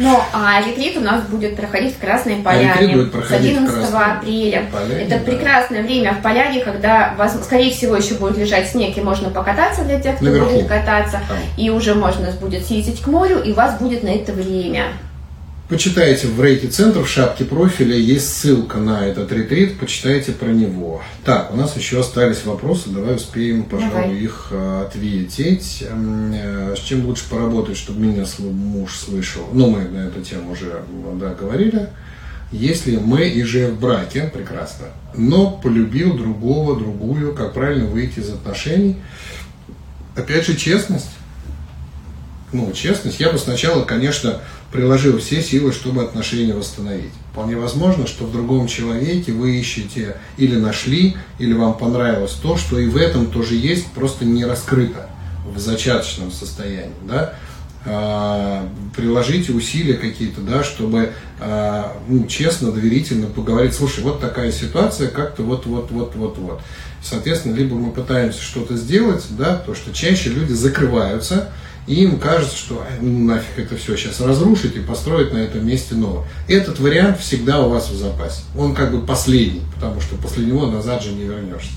Ну, 0.00 0.18
а 0.32 0.62
ретрит 0.66 0.96
у 0.96 1.00
нас 1.00 1.22
будет 1.24 1.56
проходить 1.56 1.94
в 1.94 2.00
Красной 2.00 2.40
а 2.40 2.42
Поляне 2.42 3.08
а 3.12 3.22
с 3.22 3.30
11 3.32 3.92
апреля. 3.92 4.64
Поляне, 4.72 5.02
Это 5.04 5.18
да. 5.18 5.24
прекрасное 5.24 5.82
время 5.82 6.14
в 6.14 6.22
Поляне, 6.22 6.60
когда, 6.64 7.14
вас, 7.18 7.38
скорее 7.44 7.70
всего, 7.70 7.96
еще 7.96 8.14
будет 8.14 8.38
лежать 8.38 8.70
снег, 8.70 8.96
и 8.96 9.02
можно 9.02 9.28
покататься 9.28 9.84
для 9.84 10.00
тех, 10.00 10.16
кто 10.16 10.24
Наверху. 10.24 10.52
будет 10.52 10.68
кататься. 10.68 11.20
Там. 11.28 11.36
И 11.58 11.68
уже 11.68 11.94
можно 11.94 12.30
будет 12.40 12.64
съездить 12.66 13.02
к 13.02 13.06
морю, 13.08 13.42
и 13.42 13.52
у 13.52 13.54
вас 13.54 13.78
будет 13.78 14.02
на 14.02 14.08
это 14.08 14.32
время. 14.32 14.84
Почитайте 15.70 16.26
в 16.26 16.42
рейте 16.42 16.66
центр 16.66 16.98
в 17.04 17.08
шапке 17.08 17.44
профиля, 17.44 17.94
есть 17.94 18.34
ссылка 18.34 18.78
на 18.78 19.06
этот 19.06 19.30
ретрит, 19.30 19.78
почитайте 19.78 20.32
про 20.32 20.48
него. 20.48 21.00
Так, 21.24 21.54
у 21.54 21.56
нас 21.56 21.76
еще 21.76 22.00
остались 22.00 22.44
вопросы, 22.44 22.90
давай 22.90 23.14
успеем, 23.14 23.62
пожалуй, 23.62 23.92
давай. 23.92 24.16
их 24.16 24.48
э, 24.50 24.82
ответить. 24.88 25.84
Э, 25.88 26.74
с 26.76 26.80
чем 26.80 27.06
лучше 27.06 27.22
поработать, 27.30 27.76
чтобы 27.76 28.00
меня 28.00 28.24
муж 28.40 28.98
слышал? 28.98 29.44
Ну, 29.52 29.70
мы 29.70 29.82
на 29.82 30.08
эту 30.08 30.22
тему 30.22 30.50
уже 30.50 30.82
да, 31.20 31.34
говорили. 31.34 31.90
Если 32.50 32.96
мы 32.96 33.28
и 33.28 33.44
же 33.44 33.68
в 33.68 33.78
браке, 33.78 34.28
прекрасно, 34.34 34.86
но 35.14 35.52
полюбил 35.52 36.14
другого, 36.14 36.76
другую, 36.76 37.32
как 37.32 37.54
правильно 37.54 37.86
выйти 37.86 38.18
из 38.18 38.28
отношений? 38.28 38.96
Опять 40.16 40.46
же, 40.46 40.56
честность. 40.56 41.10
Ну, 42.52 42.72
честность. 42.72 43.20
Я 43.20 43.30
бы 43.30 43.38
сначала, 43.38 43.84
конечно, 43.84 44.40
приложил 44.72 45.18
все 45.18 45.42
силы, 45.42 45.72
чтобы 45.72 46.02
отношения 46.02 46.54
восстановить. 46.54 47.12
Вполне 47.32 47.56
возможно, 47.56 48.06
что 48.06 48.24
в 48.24 48.32
другом 48.32 48.66
человеке 48.66 49.32
вы 49.32 49.58
ищете 49.58 50.16
или 50.36 50.56
нашли, 50.56 51.16
или 51.38 51.52
вам 51.52 51.74
понравилось 51.74 52.32
то, 52.32 52.56
что 52.56 52.78
и 52.78 52.86
в 52.86 52.96
этом 52.96 53.26
тоже 53.26 53.54
есть, 53.54 53.86
просто 53.92 54.24
не 54.24 54.44
раскрыто 54.44 55.08
в 55.52 55.58
зачаточном 55.58 56.30
состоянии. 56.30 56.94
Да? 57.08 57.34
А, 57.86 58.68
приложите 58.94 59.52
усилия 59.52 59.94
какие-то, 59.94 60.42
да, 60.42 60.62
чтобы 60.62 61.12
а, 61.40 61.96
ну, 62.08 62.26
честно, 62.26 62.70
доверительно 62.70 63.26
поговорить, 63.26 63.74
слушай, 63.74 64.04
вот 64.04 64.20
такая 64.20 64.52
ситуация, 64.52 65.08
как-то 65.08 65.42
вот, 65.42 65.64
вот, 65.64 65.90
вот, 65.90 66.14
вот, 66.14 66.38
вот. 66.38 66.60
Соответственно, 67.02 67.56
либо 67.56 67.74
мы 67.76 67.92
пытаемся 67.92 68.42
что-то 68.42 68.76
сделать, 68.76 69.24
да, 69.30 69.56
то, 69.56 69.74
что 69.74 69.94
чаще 69.94 70.28
люди 70.28 70.52
закрываются, 70.52 71.50
и 71.86 72.04
им 72.04 72.18
кажется, 72.18 72.56
что 72.56 72.84
ну, 73.00 73.26
нафиг 73.26 73.58
это 73.58 73.76
все 73.76 73.96
сейчас 73.96 74.20
разрушить 74.20 74.76
и 74.76 74.80
построить 74.80 75.32
на 75.32 75.38
этом 75.38 75.66
месте 75.66 75.94
новое. 75.94 76.24
Этот 76.48 76.78
вариант 76.78 77.20
всегда 77.20 77.60
у 77.60 77.70
вас 77.70 77.90
в 77.90 77.96
запасе. 77.96 78.42
Он 78.56 78.74
как 78.74 78.92
бы 78.92 79.04
последний, 79.04 79.62
потому 79.74 80.00
что 80.00 80.16
после 80.16 80.44
него 80.44 80.66
назад 80.66 81.02
же 81.02 81.12
не 81.12 81.24
вернешься. 81.24 81.72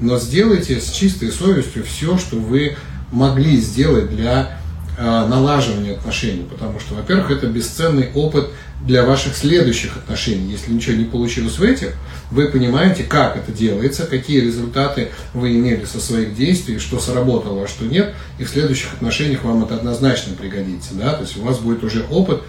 Но 0.00 0.18
сделайте 0.18 0.80
с 0.80 0.90
чистой 0.90 1.32
совестью 1.32 1.84
все, 1.84 2.18
что 2.18 2.36
вы 2.36 2.76
могли 3.10 3.56
сделать 3.56 4.10
для 4.14 4.58
налаживания 4.98 5.92
отношений, 5.92 6.46
потому 6.48 6.80
что, 6.80 6.94
во-первых, 6.94 7.30
это 7.30 7.46
бесценный 7.46 8.10
опыт 8.14 8.48
для 8.80 9.04
ваших 9.04 9.36
следующих 9.36 9.96
отношений. 9.96 10.52
Если 10.52 10.72
ничего 10.72 10.96
не 10.96 11.04
получилось 11.04 11.58
в 11.58 11.62
этих, 11.62 11.94
вы 12.30 12.48
понимаете, 12.48 13.04
как 13.04 13.36
это 13.36 13.52
делается, 13.52 14.06
какие 14.06 14.40
результаты 14.40 15.10
вы 15.32 15.56
имели 15.56 15.84
со 15.84 16.00
своих 16.00 16.34
действий, 16.34 16.78
что 16.78 16.98
сработало, 16.98 17.64
а 17.64 17.68
что 17.68 17.84
нет, 17.84 18.14
и 18.38 18.44
в 18.44 18.48
следующих 18.48 18.94
отношениях 18.94 19.44
вам 19.44 19.64
это 19.64 19.76
однозначно 19.76 20.34
пригодится. 20.34 20.94
Да? 20.94 21.12
То 21.14 21.22
есть 21.22 21.36
у 21.36 21.42
вас 21.42 21.58
будет 21.58 21.84
уже 21.84 22.04
опыт 22.10 22.42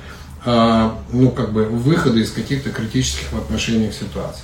а, 0.46 0.98
ну, 1.12 1.32
как 1.32 1.52
бы 1.52 1.66
выхода 1.66 2.20
из 2.20 2.32
каких-то 2.32 2.70
критических 2.70 3.32
в 3.32 3.38
отношениях 3.38 3.94
ситуаций. 3.94 4.44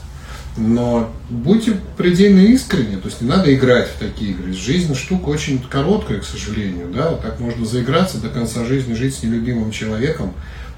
Но 0.55 1.09
будьте 1.29 1.77
предельно 1.97 2.39
искренни, 2.39 2.97
то 2.97 3.07
есть 3.07 3.21
не 3.21 3.27
надо 3.27 3.53
играть 3.53 3.89
в 3.89 3.97
такие 3.97 4.31
игры. 4.31 4.53
Жизнь 4.53 4.93
штука 4.93 5.29
очень 5.29 5.59
короткая, 5.59 6.19
к 6.19 6.25
сожалению, 6.25 6.89
да, 6.93 7.15
так 7.15 7.39
можно 7.39 7.65
заиграться 7.65 8.19
до 8.19 8.29
конца 8.29 8.63
жизни, 8.65 8.93
жить 8.93 9.15
с 9.15 9.23
нелюбимым 9.23 9.71
человеком, 9.71 10.33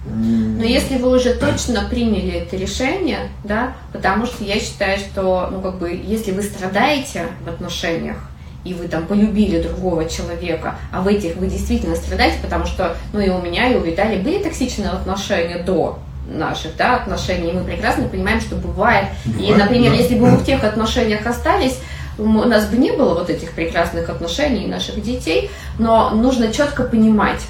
но 0.08 0.64
если 0.64 0.98
вы 0.98 1.16
уже 1.16 1.34
точно 1.34 1.88
приняли 1.90 2.32
это 2.32 2.56
решение, 2.58 3.30
да, 3.44 3.74
потому 3.92 4.28
что 4.28 4.44
я 4.44 4.60
считаю, 4.60 5.00
что, 5.00 5.50
ну, 5.52 5.62
как 5.62 5.80
бы, 5.80 5.90
если 5.90 6.32
вы 6.32 6.44
страдаете 6.44 7.26
в 7.44 7.50
отношениях, 7.50 8.18
и 8.64 8.74
вы 8.74 8.88
там 8.88 9.06
полюбили 9.06 9.62
другого 9.62 10.10
человека, 10.10 10.76
а 10.92 11.02
в 11.02 11.08
этих 11.08 11.36
вы 11.38 11.48
действительно 11.48 11.96
страдаете, 11.96 12.38
потому 12.42 12.66
что, 12.66 12.96
ну 13.14 13.20
и 13.20 13.30
у 13.30 13.42
меня, 13.42 13.72
и 13.72 13.78
у 13.78 13.82
Виталия 13.82 14.20
были 14.20 14.44
токсичные 14.44 14.90
отношения 14.90 15.64
до 15.64 16.00
наших 16.28 16.76
да, 16.76 16.96
отношений, 16.96 17.50
и 17.50 17.54
мы 17.54 17.64
прекрасно 17.64 18.08
понимаем, 18.08 18.42
что 18.42 18.56
бывает. 18.56 19.08
бывает 19.26 19.50
и, 19.50 19.54
например, 19.54 19.92
да. 19.92 19.98
если 19.98 20.16
бы 20.16 20.32
мы 20.32 20.38
в 20.38 20.46
тех 20.46 20.64
отношениях 20.64 21.26
остались, 21.26 21.80
у 22.18 22.24
нас 22.24 22.66
бы 22.66 22.78
не 22.78 22.92
было 22.92 23.14
вот 23.14 23.30
этих 23.30 23.52
прекрасных 23.52 24.10
отношений 24.10 24.68
наших 24.68 25.02
детей, 25.02 25.52
но 25.78 26.12
нужно 26.12 26.52
четко 26.52 26.84
понимать, 26.84 27.42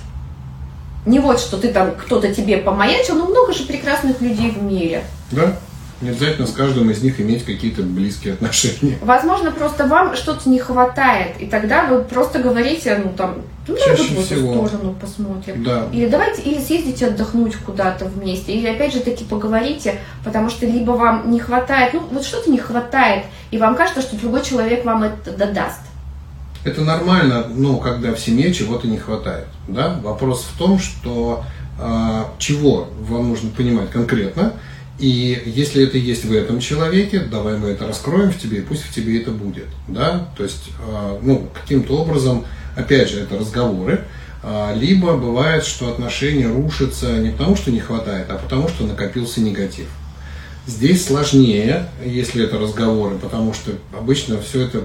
не 1.06 1.20
вот, 1.20 1.40
что 1.40 1.58
ты 1.58 1.70
там, 1.72 1.92
кто-то 1.96 2.34
тебе 2.34 2.58
помаячил, 2.58 3.16
но 3.16 3.28
много 3.28 3.54
же 3.54 3.64
прекрасных 3.64 4.22
людей 4.22 4.50
в 4.50 4.62
мире. 4.62 5.04
Да. 5.32 5.56
Не 6.02 6.10
обязательно 6.10 6.46
с 6.46 6.52
каждым 6.52 6.92
из 6.92 7.02
них 7.02 7.22
иметь 7.22 7.46
какие-то 7.46 7.82
близкие 7.82 8.34
отношения. 8.34 8.98
Возможно, 9.02 9.52
просто 9.52 9.88
вам 9.88 10.16
что-то 10.16 10.50
не 10.50 10.60
хватает, 10.60 11.40
и 11.40 11.46
тогда 11.46 11.86
вы 11.86 12.04
просто 12.04 12.40
говорите, 12.40 13.02
ну 13.04 13.14
там, 13.16 13.36
ну 13.68 13.76
давай 13.76 13.96
в 13.96 14.32
эту 14.32 14.68
сторону 14.68 14.96
посмотрим. 15.00 15.64
Да. 15.64 15.88
Или 15.94 16.08
давайте, 16.08 16.42
или 16.42 16.60
съездите 16.60 17.08
отдохнуть 17.08 17.56
куда-то 17.56 18.06
вместе, 18.06 18.54
или 18.54 18.68
опять 18.68 18.94
же 18.94 19.00
таки 19.00 19.24
поговорите, 19.24 20.00
потому 20.24 20.50
что 20.50 20.66
либо 20.66 20.92
вам 20.92 21.32
не 21.32 21.40
хватает, 21.40 21.94
ну 21.94 22.04
вот 22.12 22.26
что-то 22.26 22.52
не 22.52 22.58
хватает, 22.58 23.24
и 23.52 23.58
вам 23.58 23.76
кажется, 23.76 24.02
что 24.02 24.18
другой 24.18 24.44
человек 24.44 24.84
вам 24.84 25.04
это 25.04 25.32
додаст. 25.32 25.80
Это 26.66 26.82
нормально, 26.82 27.46
ну, 27.48 27.78
когда 27.78 28.14
в 28.14 28.20
семье 28.20 28.52
чего-то 28.52 28.88
не 28.88 28.98
хватает. 28.98 29.46
Да? 29.68 30.00
Вопрос 30.04 30.48
в 30.52 30.58
том, 30.58 30.80
что 30.80 31.44
э, 31.80 32.24
чего 32.40 32.90
вам 33.02 33.30
нужно 33.30 33.52
понимать 33.52 33.92
конкретно, 33.92 34.54
и 34.98 35.42
если 35.46 35.84
это 35.84 35.98
есть 35.98 36.24
в 36.24 36.34
этом 36.34 36.60
человеке, 36.60 37.20
давай 37.20 37.58
мы 37.58 37.70
это 37.70 37.88
раскроем 37.88 38.32
в 38.32 38.40
тебе, 38.40 38.60
и 38.60 38.62
пусть 38.62 38.84
в 38.84 38.94
тебе 38.94 39.22
это 39.22 39.32
будет. 39.32 39.68
Да? 39.88 40.30
То 40.38 40.44
есть, 40.44 40.70
э, 40.80 41.20
ну, 41.22 41.50
каким-то 41.54 41.98
образом, 41.98 42.46
опять 42.78 43.10
же, 43.10 43.20
это 43.20 43.38
разговоры, 43.38 44.06
э, 44.42 44.74
либо 44.78 45.18
бывает, 45.18 45.66
что 45.66 45.92
отношения 45.92 46.48
рушатся 46.48 47.18
не 47.18 47.32
потому, 47.32 47.58
что 47.58 47.72
не 47.72 47.82
хватает, 47.82 48.28
а 48.30 48.38
потому, 48.38 48.70
что 48.70 48.86
накопился 48.86 49.42
негатив. 49.42 49.88
Здесь 50.66 51.06
сложнее, 51.06 51.90
если 52.04 52.46
это 52.46 52.58
разговоры, 52.58 53.18
потому 53.18 53.54
что 53.54 53.72
обычно 53.96 54.40
все 54.42 54.62
это 54.62 54.84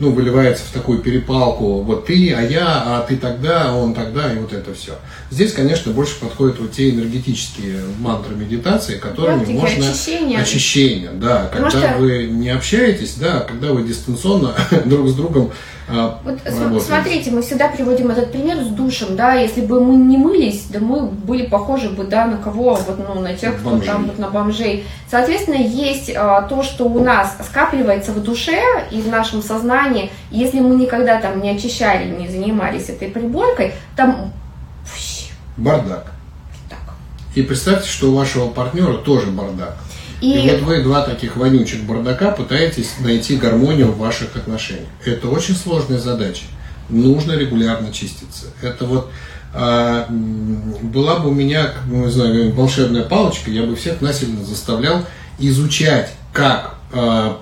ну, 0.00 0.10
выливается 0.10 0.64
в 0.64 0.72
такую 0.72 0.98
перепалку, 0.98 1.82
вот 1.82 2.06
ты, 2.06 2.32
а 2.32 2.42
я, 2.42 2.66
а 2.66 3.06
ты 3.08 3.16
тогда, 3.16 3.70
а 3.70 3.74
он 3.74 3.94
тогда, 3.94 4.32
и 4.32 4.38
вот 4.38 4.52
это 4.52 4.74
все. 4.74 4.94
Здесь, 5.30 5.52
конечно, 5.52 5.92
больше 5.92 6.18
подходят 6.18 6.58
вот 6.58 6.72
те 6.72 6.90
энергетические 6.90 7.80
мантры 8.00 8.34
медитации, 8.34 8.98
которыми 8.98 9.44
Практика 9.44 9.60
можно... 9.60 9.90
очищения. 9.90 10.38
Очищение, 10.40 11.10
да. 11.12 11.48
Потому 11.50 11.70
когда 11.70 11.90
что... 11.90 11.98
вы 11.98 12.24
не 12.24 12.50
общаетесь, 12.50 13.14
да, 13.14 13.40
когда 13.40 13.72
вы 13.72 13.84
дистанционно 13.84 14.54
друг 14.84 15.08
с 15.08 15.14
другом 15.14 15.52
а, 15.86 16.18
вот 16.24 16.82
смотрите, 16.82 17.30
мы 17.30 17.42
всегда 17.42 17.68
приводим 17.68 18.10
этот 18.10 18.32
пример 18.32 18.62
с 18.62 18.68
душем, 18.68 19.16
да, 19.16 19.34
если 19.34 19.60
бы 19.60 19.84
мы 19.84 19.96
не 19.96 20.16
мылись, 20.16 20.64
да 20.70 20.80
мы 20.80 21.02
были 21.02 21.46
похожи 21.46 21.90
бы, 21.90 22.04
да, 22.04 22.24
на 22.26 22.38
кого, 22.38 22.74
вот, 22.74 22.98
ну, 22.98 23.20
на 23.20 23.34
тех, 23.34 23.56
кто 23.56 23.70
бомжей. 23.70 23.86
там, 23.86 24.06
вот, 24.06 24.18
на 24.18 24.30
бомжей. 24.30 24.86
Соответственно, 25.10 25.56
есть 25.56 26.10
а, 26.16 26.42
то, 26.42 26.62
что 26.62 26.84
у 26.84 27.04
нас 27.04 27.36
скапливается 27.46 28.12
в 28.12 28.22
душе 28.22 28.62
и 28.90 29.02
в 29.02 29.08
нашем 29.08 29.42
сознании, 29.42 29.53
если 30.30 30.60
мы 30.60 30.76
никогда 30.76 31.20
там 31.20 31.40
не 31.40 31.50
очищали, 31.50 32.10
не 32.10 32.28
занимались 32.28 32.88
этой 32.88 33.08
приборкой, 33.08 33.72
там... 33.96 34.32
Бардак. 35.56 36.12
Так. 36.68 36.94
И 37.34 37.42
представьте, 37.42 37.88
что 37.88 38.10
у 38.10 38.16
вашего 38.16 38.48
партнера 38.48 38.94
тоже 38.94 39.28
бардак. 39.28 39.76
И... 40.20 40.32
и 40.32 40.50
вот 40.50 40.62
вы 40.62 40.82
два 40.82 41.02
таких 41.02 41.36
вонючих 41.36 41.84
бардака 41.84 42.30
пытаетесь 42.30 42.94
найти 43.00 43.36
гармонию 43.36 43.92
в 43.92 43.98
ваших 43.98 44.36
отношениях. 44.36 44.88
Это 45.04 45.28
очень 45.28 45.54
сложная 45.54 45.98
задача. 45.98 46.44
Нужно 46.88 47.32
регулярно 47.32 47.92
чиститься. 47.92 48.46
Это 48.62 48.84
вот 48.84 49.10
а, 49.52 50.06
была 50.10 51.20
бы 51.20 51.28
у 51.28 51.32
меня, 51.32 51.66
как 51.66 51.84
мы 51.86 52.10
знаем, 52.10 52.50
волшебная 52.52 53.04
палочка, 53.04 53.50
я 53.50 53.62
бы 53.62 53.76
всех 53.76 54.00
насильно 54.00 54.44
заставлял 54.44 55.04
изучать, 55.38 56.10
как 56.32 56.73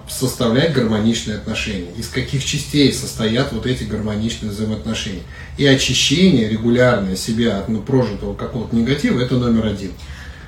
составлять 0.08 0.72
гармоничные 0.72 1.36
отношения, 1.36 1.90
из 1.96 2.08
каких 2.08 2.44
частей 2.44 2.92
состоят 2.92 3.52
вот 3.52 3.66
эти 3.66 3.84
гармоничные 3.84 4.50
взаимоотношения. 4.50 5.22
И 5.58 5.66
очищение 5.66 6.48
регулярное 6.48 7.16
себя 7.16 7.58
от 7.58 7.68
ну, 7.68 7.80
прожитого 7.80 8.34
какого-то 8.34 8.74
негатива– 8.74 9.20
это 9.22 9.36
номер 9.36 9.66
один. 9.66 9.92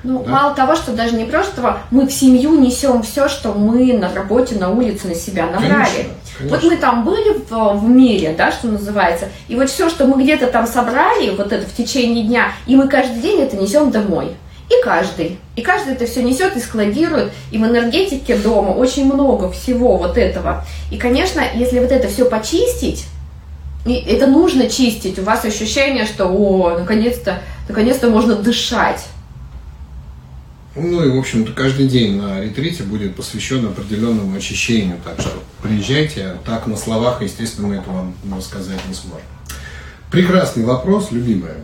Ну, 0.05 0.23
да? 0.23 0.31
мало 0.31 0.55
того, 0.55 0.75
что 0.75 0.93
даже 0.93 1.15
не 1.15 1.25
просто 1.25 1.79
мы 1.89 2.05
в 2.05 2.11
семью 2.11 2.59
несем 2.59 3.01
все, 3.01 3.27
что 3.27 3.53
мы 3.53 3.93
на 3.93 4.13
работе, 4.13 4.55
на 4.55 4.69
улице 4.69 5.07
на 5.07 5.15
себя 5.15 5.47
набрали. 5.47 5.71
Конечно, 5.71 6.03
конечно. 6.37 6.57
Вот 6.57 6.63
мы 6.63 6.77
там 6.77 7.03
были 7.03 7.39
в, 7.49 7.79
в 7.79 7.89
мире, 7.89 8.35
да, 8.37 8.51
что 8.51 8.67
называется, 8.67 9.29
и 9.47 9.55
вот 9.55 9.69
все, 9.69 9.89
что 9.89 10.05
мы 10.05 10.21
где-то 10.21 10.47
там 10.47 10.67
собрали, 10.67 11.31
вот 11.31 11.51
это 11.51 11.65
в 11.65 11.75
течение 11.75 12.23
дня, 12.23 12.51
и 12.67 12.75
мы 12.75 12.87
каждый 12.87 13.19
день 13.19 13.41
это 13.41 13.57
несем 13.57 13.89
домой. 13.89 14.35
И 14.69 14.83
каждый. 14.83 15.37
И 15.55 15.61
каждый 15.61 15.93
это 15.93 16.05
все 16.05 16.23
несет 16.23 16.55
и 16.57 16.59
складирует. 16.59 17.31
И 17.51 17.57
в 17.57 17.63
энергетике 17.63 18.37
дома 18.37 18.71
очень 18.71 19.05
много 19.05 19.51
всего 19.51 19.97
вот 19.97 20.17
этого. 20.17 20.65
И, 20.91 20.97
конечно, 20.97 21.41
если 21.53 21.79
вот 21.79 21.91
это 21.91 22.07
все 22.07 22.25
почистить, 22.25 23.05
и 23.85 23.93
это 23.93 24.25
нужно 24.25 24.67
чистить, 24.67 25.19
у 25.19 25.23
вас 25.23 25.45
ощущение, 25.45 26.05
что, 26.05 26.25
о, 26.25 26.79
наконец-то, 26.79 27.41
наконец-то 27.69 28.09
можно 28.09 28.35
дышать. 28.35 29.05
Ну 30.75 31.03
и, 31.05 31.09
в 31.09 31.19
общем-то, 31.19 31.53
каждый 31.53 31.87
день 31.87 32.19
на 32.19 32.41
ретрите 32.41 32.83
будет 32.83 33.15
посвящен 33.15 33.65
определенному 33.65 34.35
очищению. 34.35 34.97
Так 35.03 35.21
что 35.21 35.31
приезжайте. 35.61 36.37
Так 36.45 36.65
на 36.67 36.75
словах, 36.75 37.21
естественно, 37.21 37.67
мы 37.67 37.75
это 37.75 37.89
вам 37.89 38.13
рассказать 38.35 38.79
не 38.87 38.95
сможем. 38.95 39.25
Прекрасный 40.11 40.65
вопрос, 40.65 41.11
любимая. 41.11 41.57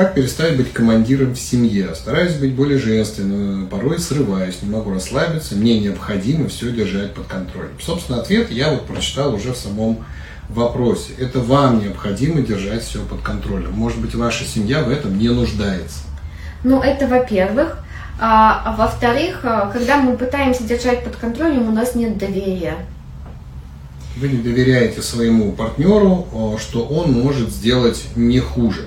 Как 0.00 0.14
перестать 0.14 0.56
быть 0.56 0.72
командиром 0.72 1.34
в 1.34 1.38
семье? 1.38 1.94
Стараюсь 1.94 2.32
быть 2.32 2.54
более 2.54 2.78
женственным, 2.78 3.66
порой 3.66 3.98
срываюсь, 3.98 4.62
не 4.62 4.70
могу 4.70 4.94
расслабиться, 4.94 5.56
мне 5.56 5.78
необходимо 5.78 6.48
все 6.48 6.70
держать 6.70 7.12
под 7.12 7.26
контролем. 7.26 7.72
Собственно, 7.82 8.22
ответ 8.22 8.50
я 8.50 8.70
вот 8.70 8.86
прочитал 8.86 9.34
уже 9.34 9.52
в 9.52 9.58
самом 9.58 10.02
вопросе. 10.48 11.12
Это 11.18 11.40
вам 11.40 11.80
необходимо 11.80 12.40
держать 12.40 12.82
все 12.82 13.00
под 13.00 13.20
контролем. 13.20 13.72
Может 13.72 14.00
быть, 14.00 14.14
ваша 14.14 14.44
семья 14.44 14.82
в 14.82 14.88
этом 14.88 15.18
не 15.18 15.28
нуждается. 15.28 15.98
Ну, 16.64 16.80
это 16.80 17.06
во-первых. 17.06 17.84
А, 18.18 18.62
а 18.64 18.76
во-вторых, 18.76 19.40
а, 19.42 19.70
когда 19.70 19.98
мы 19.98 20.16
пытаемся 20.16 20.64
держать 20.64 21.04
под 21.04 21.16
контролем, 21.16 21.68
у 21.68 21.72
нас 21.72 21.94
нет 21.94 22.16
доверия. 22.16 22.76
Вы 24.16 24.28
не 24.28 24.38
доверяете 24.38 25.02
своему 25.02 25.52
партнеру, 25.52 26.26
а, 26.32 26.58
что 26.58 26.86
он 26.86 27.12
может 27.12 27.50
сделать 27.50 28.02
не 28.16 28.40
хуже. 28.40 28.86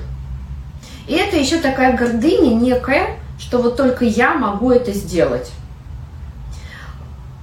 И 1.08 1.14
это 1.14 1.38
еще 1.38 1.58
такая 1.58 1.98
гордыня 1.98 2.54
некая, 2.54 3.18
что 3.40 3.62
вот 3.62 3.78
только 3.78 4.06
я 4.06 4.34
могу 4.36 4.72
это 4.72 4.94
сделать. 4.94 5.52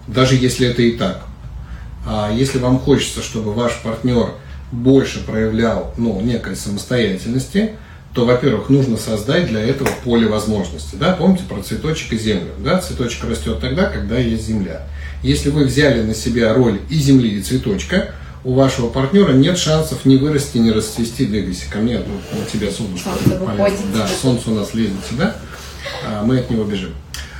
Даже 0.07 0.35
если 0.35 0.69
это 0.69 0.83
и 0.83 0.93
так. 0.93 1.23
А 2.07 2.31
если 2.33 2.59
вам 2.59 2.79
хочется, 2.79 3.23
чтобы 3.23 3.53
ваш 3.53 3.81
партнер 3.83 4.31
больше 4.73 5.25
проявлял 5.25 5.93
ну, 5.97 6.21
некой 6.21 6.57
самостоятельности, 6.57 7.77
то, 8.15 8.25
во-первых, 8.25 8.71
нужно 8.71 8.97
создать 8.97 9.47
для 9.49 9.61
этого 9.61 9.89
поле 10.05 10.27
возможностей. 10.27 10.97
Да? 10.97 11.13
Помните 11.13 11.45
про 11.49 11.63
цветочек 11.63 12.13
и 12.13 12.19
землю? 12.19 12.53
Да? 12.59 12.79
Цветочек 12.79 13.25
растет 13.25 13.61
тогда, 13.61 13.85
когда 13.85 14.19
есть 14.19 14.47
земля. 14.47 14.87
Если 15.23 15.51
вы 15.51 15.65
взяли 15.65 16.03
на 16.03 16.15
себя 16.15 16.55
роль 16.55 16.81
и 16.89 16.95
земли, 16.95 17.39
и 17.39 17.43
цветочка, 17.43 18.15
у 18.45 18.55
вашего 18.55 18.89
партнера 18.89 19.33
нет 19.33 19.59
шансов 19.59 20.05
не 20.05 20.17
вырасти, 20.17 20.59
не 20.59 20.73
расцвести. 20.73 21.27
Двигайся 21.27 21.71
ко 21.71 21.79
мне, 21.79 21.99
ну, 21.99 22.39
на 22.39 22.47
тебя 22.47 22.71
солнышко 22.71 23.11
Да, 23.95 24.09
солнце 24.21 24.51
у 24.51 24.55
нас 24.55 24.75
лезет 24.75 24.97
сюда, 25.09 25.37
а 26.07 26.25
мы 26.25 26.39
от 26.39 26.51
него 26.51 26.65
бежим. 26.65 26.95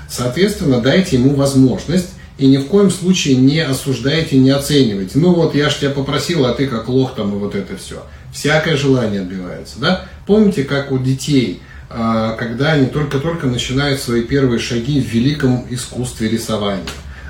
Соответственно, 0.09 0.81
дайте 0.81 1.17
ему 1.17 1.35
возможность 1.35 2.11
и 2.37 2.47
ни 2.47 2.57
в 2.57 2.67
коем 2.67 2.91
случае 2.91 3.37
не 3.37 3.61
осуждайте, 3.61 4.37
не 4.37 4.51
оценивайте. 4.51 5.19
Ну 5.19 5.35
вот, 5.35 5.55
я 5.55 5.71
ж 5.71 5.77
тебя 5.77 5.91
попросил, 5.91 6.47
а 6.47 6.55
ты 6.55 6.67
как 6.67 6.89
лох 6.89 7.15
там 7.15 7.35
и 7.35 7.39
вот 7.39 7.55
это 7.55 7.77
все. 7.77 8.05
Всякое 8.33 8.77
желание 8.77 9.21
отбивается, 9.21 9.79
да? 9.79 10.07
Помните, 10.27 10.65
как 10.65 10.91
у 10.91 10.99
детей, 10.99 11.61
а, 11.91 12.35
когда 12.37 12.73
они 12.73 12.87
только-только 12.87 13.47
начинают 13.47 14.01
свои 14.01 14.23
первые 14.23 14.59
шаги 14.59 15.01
в 15.01 15.07
великом 15.07 15.67
искусстве 15.71 16.29
рисования. 16.29 16.85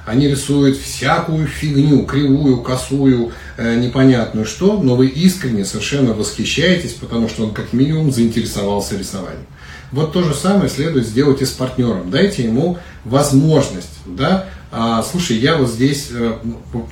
Они 0.06 0.28
рисуют 0.28 0.76
всякую 0.76 1.46
фигню, 1.46 2.04
кривую, 2.04 2.62
косую, 2.62 3.32
э, 3.56 3.76
непонятную 3.76 4.46
что, 4.46 4.80
но 4.82 4.96
вы 4.96 5.06
искренне 5.06 5.64
совершенно 5.64 6.12
восхищаетесь, 6.12 6.92
потому 6.92 7.28
что 7.28 7.44
он 7.44 7.52
как 7.52 7.72
минимум 7.72 8.10
заинтересовался 8.10 8.96
рисованием. 8.96 9.46
Вот 9.92 10.12
то 10.12 10.22
же 10.22 10.34
самое 10.34 10.68
следует 10.68 11.06
сделать 11.06 11.42
и 11.42 11.44
с 11.44 11.50
партнером. 11.50 12.10
Дайте 12.10 12.44
ему 12.44 12.78
возможность, 13.04 13.98
да, 14.06 14.46
а, 14.72 15.02
слушай, 15.02 15.36
я 15.36 15.56
вот 15.56 15.68
здесь, 15.68 16.10
э, 16.12 16.32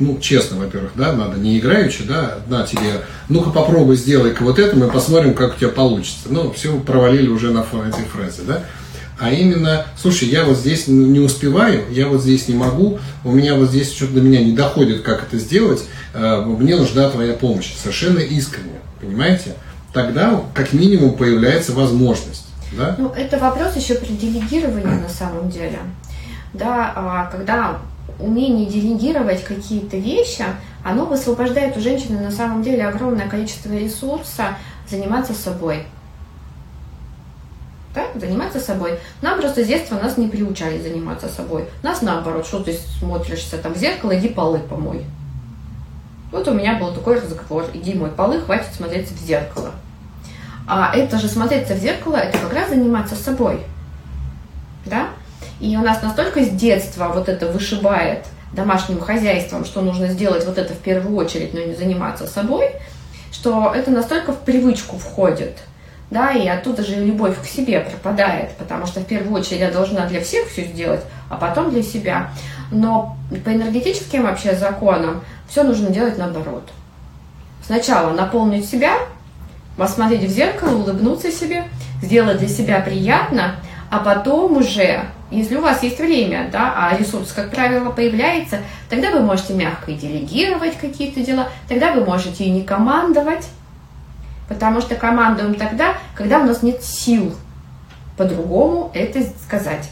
ну, 0.00 0.18
честно, 0.20 0.56
во-первых, 0.56 0.92
да, 0.96 1.12
надо 1.12 1.38
не 1.38 1.60
играючи, 1.60 2.02
да, 2.02 2.38
на 2.48 2.66
тебе, 2.66 3.04
ну-ка 3.28 3.50
попробуй, 3.50 3.96
сделай-ка 3.96 4.42
вот 4.42 4.58
это, 4.58 4.76
мы 4.76 4.88
посмотрим, 4.88 5.32
как 5.32 5.54
у 5.54 5.58
тебя 5.58 5.68
получится. 5.68 6.26
Ну, 6.28 6.50
все 6.50 6.76
провалили 6.80 7.28
уже 7.28 7.52
на 7.52 7.60
этой 7.60 8.04
фразе, 8.04 8.42
да. 8.48 8.64
А 9.18 9.30
именно, 9.30 9.86
слушай, 10.00 10.28
я 10.28 10.44
вот 10.44 10.56
здесь 10.56 10.86
не 10.86 11.18
успеваю, 11.20 11.84
я 11.90 12.08
вот 12.08 12.22
здесь 12.22 12.48
не 12.48 12.54
могу, 12.54 12.98
у 13.24 13.32
меня 13.32 13.54
вот 13.54 13.70
здесь 13.70 13.92
что-то 13.92 14.14
до 14.14 14.20
меня 14.20 14.42
не 14.42 14.52
доходит, 14.52 15.02
как 15.02 15.24
это 15.24 15.38
сделать, 15.38 15.84
э, 16.14 16.42
мне 16.46 16.76
нужна 16.76 17.10
твоя 17.10 17.34
помощь. 17.34 17.74
Совершенно 17.74 18.20
искренне, 18.20 18.78
понимаете? 19.00 19.54
Тогда 19.92 20.42
как 20.54 20.72
минимум 20.72 21.14
появляется 21.14 21.72
возможность. 21.72 22.46
Да? 22.76 22.94
Ну, 22.98 23.08
это 23.08 23.38
вопрос 23.38 23.76
еще 23.76 23.94
при 23.94 24.12
делегировании 24.12 25.00
на 25.00 25.08
самом 25.08 25.50
деле. 25.50 25.78
Да, 26.52 26.92
а 26.94 27.26
когда 27.30 27.78
умение 28.18 28.66
делегировать 28.66 29.42
какие-то 29.44 29.96
вещи, 29.96 30.44
оно 30.84 31.06
высвобождает 31.06 31.76
у 31.76 31.80
женщины 31.80 32.20
на 32.20 32.30
самом 32.30 32.62
деле 32.62 32.86
огромное 32.86 33.28
количество 33.28 33.72
ресурса 33.72 34.56
заниматься 34.88 35.34
собой. 35.34 35.84
Да, 37.98 38.20
заниматься 38.20 38.60
собой. 38.60 38.96
Нам 39.22 39.40
просто 39.40 39.64
с 39.64 39.66
детства 39.66 39.96
нас 39.96 40.16
не 40.16 40.28
приучали 40.28 40.80
заниматься 40.80 41.28
собой. 41.28 41.64
Нас 41.82 42.00
наоборот, 42.00 42.46
что 42.46 42.60
ты 42.60 42.78
смотришься 43.00 43.58
там 43.58 43.74
в 43.74 43.76
зеркало, 43.76 44.16
иди 44.16 44.28
полы 44.28 44.60
помой. 44.60 45.04
Вот 46.30 46.46
у 46.46 46.54
меня 46.54 46.78
был 46.78 46.92
такой 46.92 47.16
разговор, 47.16 47.64
иди 47.74 47.94
мой 47.94 48.10
полы, 48.10 48.40
хватит 48.40 48.72
смотреться 48.72 49.14
в 49.14 49.18
зеркало. 49.18 49.72
А 50.68 50.94
это 50.94 51.18
же 51.18 51.26
смотреться 51.26 51.74
в 51.74 51.78
зеркало, 51.78 52.14
это 52.14 52.38
как 52.38 52.52
раз 52.52 52.68
заниматься 52.68 53.16
собой. 53.16 53.62
Да? 54.86 55.08
И 55.58 55.76
у 55.76 55.80
нас 55.80 56.00
настолько 56.00 56.44
с 56.44 56.50
детства 56.50 57.10
вот 57.12 57.28
это 57.28 57.48
вышибает 57.48 58.26
домашним 58.52 59.00
хозяйством, 59.00 59.64
что 59.64 59.80
нужно 59.80 60.06
сделать 60.06 60.46
вот 60.46 60.56
это 60.56 60.72
в 60.72 60.78
первую 60.78 61.16
очередь, 61.16 61.52
но 61.52 61.60
не 61.60 61.74
заниматься 61.74 62.28
собой, 62.28 62.70
что 63.32 63.72
это 63.74 63.90
настолько 63.90 64.32
в 64.32 64.38
привычку 64.38 64.98
входит, 64.98 65.58
да, 66.10 66.32
и 66.32 66.46
оттуда 66.48 66.82
же 66.82 67.04
любовь 67.04 67.40
к 67.40 67.46
себе 67.46 67.80
пропадает, 67.80 68.56
потому 68.56 68.86
что 68.86 69.00
в 69.00 69.04
первую 69.04 69.38
очередь 69.38 69.60
я 69.60 69.70
должна 69.70 70.06
для 70.06 70.20
всех 70.20 70.48
все 70.48 70.64
сделать, 70.64 71.02
а 71.28 71.36
потом 71.36 71.70
для 71.70 71.82
себя. 71.82 72.30
Но 72.70 73.16
по 73.44 73.50
энергетическим 73.50 74.22
вообще 74.22 74.54
законам 74.54 75.22
все 75.48 75.64
нужно 75.64 75.90
делать 75.90 76.16
наоборот. 76.16 76.68
Сначала 77.64 78.12
наполнить 78.14 78.68
себя, 78.68 78.94
посмотреть 79.76 80.22
в 80.22 80.32
зеркало, 80.32 80.76
улыбнуться 80.76 81.30
себе, 81.30 81.64
сделать 82.02 82.38
для 82.38 82.48
себя 82.48 82.80
приятно, 82.80 83.56
а 83.90 83.98
потом 83.98 84.56
уже, 84.56 85.04
если 85.30 85.56
у 85.56 85.62
вас 85.62 85.82
есть 85.82 85.98
время, 85.98 86.48
да, 86.50 86.74
а 86.76 86.96
ресурс, 86.96 87.32
как 87.32 87.50
правило, 87.50 87.90
появляется, 87.90 88.58
тогда 88.88 89.10
вы 89.10 89.20
можете 89.20 89.54
мягко 89.54 89.90
и 89.90 89.94
делегировать 89.94 90.78
какие-то 90.78 91.20
дела, 91.20 91.48
тогда 91.68 91.92
вы 91.92 92.04
можете 92.04 92.44
и 92.44 92.50
не 92.50 92.62
командовать, 92.62 93.48
потому 94.48 94.80
что 94.80 94.94
командуем 94.94 95.54
тогда, 95.54 95.94
когда 96.14 96.40
у 96.40 96.44
нас 96.44 96.62
нет 96.62 96.82
сил 96.82 97.34
по-другому 98.16 98.90
это 98.94 99.20
сказать. 99.46 99.88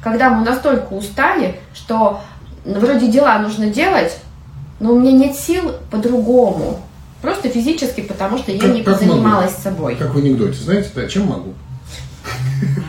Когда 0.00 0.30
мы 0.30 0.44
настолько 0.44 0.92
устали, 0.92 1.56
что 1.74 2.20
вроде 2.64 3.10
дела 3.10 3.38
нужно 3.38 3.68
делать, 3.68 4.16
но 4.80 4.92
у 4.92 5.00
меня 5.00 5.12
нет 5.12 5.36
сил 5.36 5.72
по-другому. 5.90 6.80
Просто 7.22 7.48
физически, 7.48 8.02
потому 8.02 8.36
что 8.36 8.52
я 8.52 8.60
как, 8.60 8.70
не 8.70 8.82
как 8.82 8.98
позанималась 8.98 9.52
могу. 9.52 9.62
собой. 9.62 9.96
Как 9.96 10.14
в 10.14 10.18
анекдоте, 10.18 10.58
знаете, 10.62 10.90
да, 10.94 11.08
чем 11.08 11.26
могу? 11.26 11.54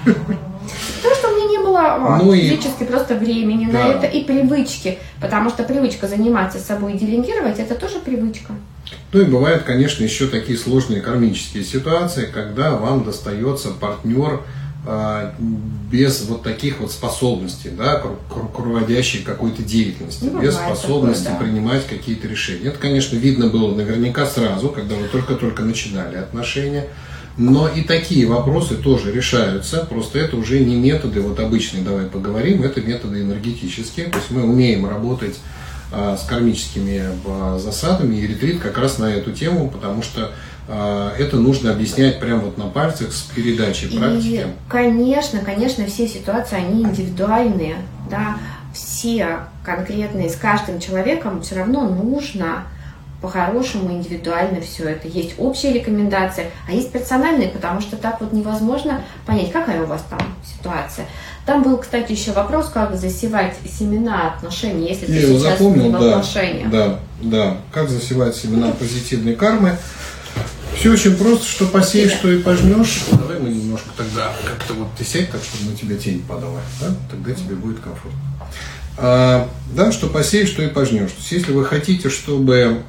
Потому 0.04 1.16
что 1.16 1.30
у 1.30 1.36
меня 1.36 1.50
не 1.50 1.58
было 1.60 2.20
ну 2.22 2.34
физически 2.34 2.84
и... 2.84 2.86
просто 2.86 3.16
времени 3.16 3.72
да. 3.72 3.80
на 3.80 3.88
это 3.92 4.08
и 4.08 4.24
привычки. 4.24 5.00
Потому 5.22 5.50
что 5.50 5.64
привычка 5.64 6.08
заниматься 6.08 6.60
собой 6.60 6.94
и 6.94 6.98
делегировать, 6.98 7.60
это 7.60 7.76
тоже 7.76 8.00
привычка. 8.00 8.54
Ну 9.12 9.22
и 9.22 9.26
бывают, 9.26 9.64
конечно, 9.64 10.04
еще 10.04 10.28
такие 10.28 10.58
сложные 10.58 11.02
кармические 11.02 11.64
ситуации, 11.64 12.30
когда 12.32 12.72
вам 12.72 13.04
достается 13.04 13.70
партнер, 13.70 14.42
а, 14.88 15.34
без 15.92 16.26
вот 16.26 16.44
таких 16.44 16.80
вот 16.80 16.92
способностей, 16.92 17.70
да, 17.70 18.04
руководящей 18.30 19.24
какой-то 19.24 19.64
деятельности, 19.64 20.30
ну, 20.32 20.40
без 20.40 20.54
способности 20.54 21.24
такое, 21.24 21.40
да. 21.40 21.46
принимать 21.46 21.88
какие-то 21.88 22.28
решения. 22.28 22.68
Это, 22.68 22.78
конечно, 22.78 23.16
видно 23.16 23.48
было 23.48 23.74
наверняка 23.74 24.28
сразу, 24.28 24.70
когда 24.70 24.94
вы 24.96 25.08
только-только 25.08 25.64
начинали 25.64 26.18
отношения. 26.18 26.86
Но 27.38 27.68
и 27.68 27.82
такие 27.82 28.28
вопросы 28.28 28.76
тоже 28.76 29.12
решаются, 29.12 29.86
просто 29.90 30.20
это 30.20 30.38
уже 30.38 30.60
не 30.60 30.76
методы, 30.76 31.20
вот 31.20 31.40
обычные, 31.40 31.84
давай 31.84 32.06
поговорим, 32.06 32.62
это 32.62 32.80
методы 32.80 33.22
энергетические, 33.22 34.06
то 34.06 34.20
есть 34.20 34.30
мы 34.30 34.44
умеем 34.44 34.88
работать 34.88 35.36
с 36.18 36.24
кармическими 36.26 37.04
а, 37.26 37.58
засадами, 37.58 38.16
и 38.18 38.28
ретрит 38.28 38.60
как 38.60 38.78
раз 38.78 38.98
на 38.98 39.06
эту 39.06 39.32
тему, 39.32 39.70
потому 39.70 40.02
что 40.02 40.32
а, 40.68 41.14
это 41.18 41.38
нужно 41.38 41.72
объяснять 41.72 42.20
прямо 42.20 42.42
вот 42.42 42.58
на 42.58 42.66
пальцах 42.66 43.14
с 43.14 43.22
передачей 43.22 43.88
практики. 43.88 44.28
И, 44.28 44.48
конечно, 44.70 45.40
конечно, 45.40 45.86
все 45.86 46.08
ситуации, 46.08 46.58
они 46.58 46.84
индивидуальные, 46.84 47.78
да, 48.10 48.38
все 48.74 49.40
конкретные, 49.64 50.30
с 50.30 50.36
каждым 50.36 50.80
человеком 50.80 51.42
все 51.42 51.56
равно 51.56 51.88
нужно 51.88 52.64
по-хорошему 53.22 53.92
индивидуально 53.92 54.62
все 54.62 54.90
это. 54.90 55.08
Есть 55.08 55.36
общие 55.38 55.74
рекомендации, 55.74 56.52
а 56.68 56.72
есть 56.72 56.92
персональные, 56.92 57.50
потому 57.50 57.82
что 57.82 57.98
так 57.98 58.22
вот 58.22 58.34
невозможно 58.34 59.02
понять, 59.26 59.52
какая 59.52 59.84
у 59.84 59.86
вас 59.86 60.04
там 60.10 60.20
ситуация. 60.46 61.06
Там 61.46 61.62
был, 61.62 61.78
кстати, 61.78 62.12
еще 62.12 62.32
вопрос, 62.32 62.70
как 62.70 62.96
засевать 62.96 63.56
семена 63.66 64.34
отношений, 64.34 64.90
если 64.90 65.12
Я 65.12 65.22
ты 65.22 65.28
сейчас 65.28 65.42
запомнил, 65.42 65.92
в 65.92 65.96
отношениях. 65.96 66.72
Да, 66.72 66.88
да, 66.88 67.00
да. 67.22 67.58
Как 67.72 67.90
засевать 67.90 68.36
семена 68.36 68.72
позитивной 68.72 69.36
кармы. 69.36 69.78
Все 70.76 70.92
очень 70.92 71.16
просто, 71.16 71.46
что 71.46 71.68
посеешь, 71.68 72.12
что 72.12 72.30
и 72.32 72.42
пожнешь. 72.42 73.06
Давай 73.12 73.40
мы 73.40 73.50
немножко 73.50 73.90
тогда 73.96 74.34
как-то 74.46 74.74
вот 74.74 74.88
ты 74.98 75.06
сядь 75.06 75.32
так, 75.32 75.42
чтобы 75.42 75.72
на 75.72 75.78
тебя 75.78 75.96
тень 75.96 76.22
падала, 76.28 76.60
да? 76.82 76.88
тогда 77.10 77.34
тебе 77.34 77.56
будет 77.56 77.80
комфортно. 77.80 78.20
А, 78.98 79.50
да, 79.74 79.92
что 79.92 80.08
посеешь, 80.08 80.50
что 80.50 80.64
и 80.64 80.68
пожнешь. 80.68 81.12
То 81.12 81.18
есть, 81.18 81.32
если 81.32 81.52
вы 81.52 81.66
хотите, 81.66 82.10
чтобы 82.10 82.82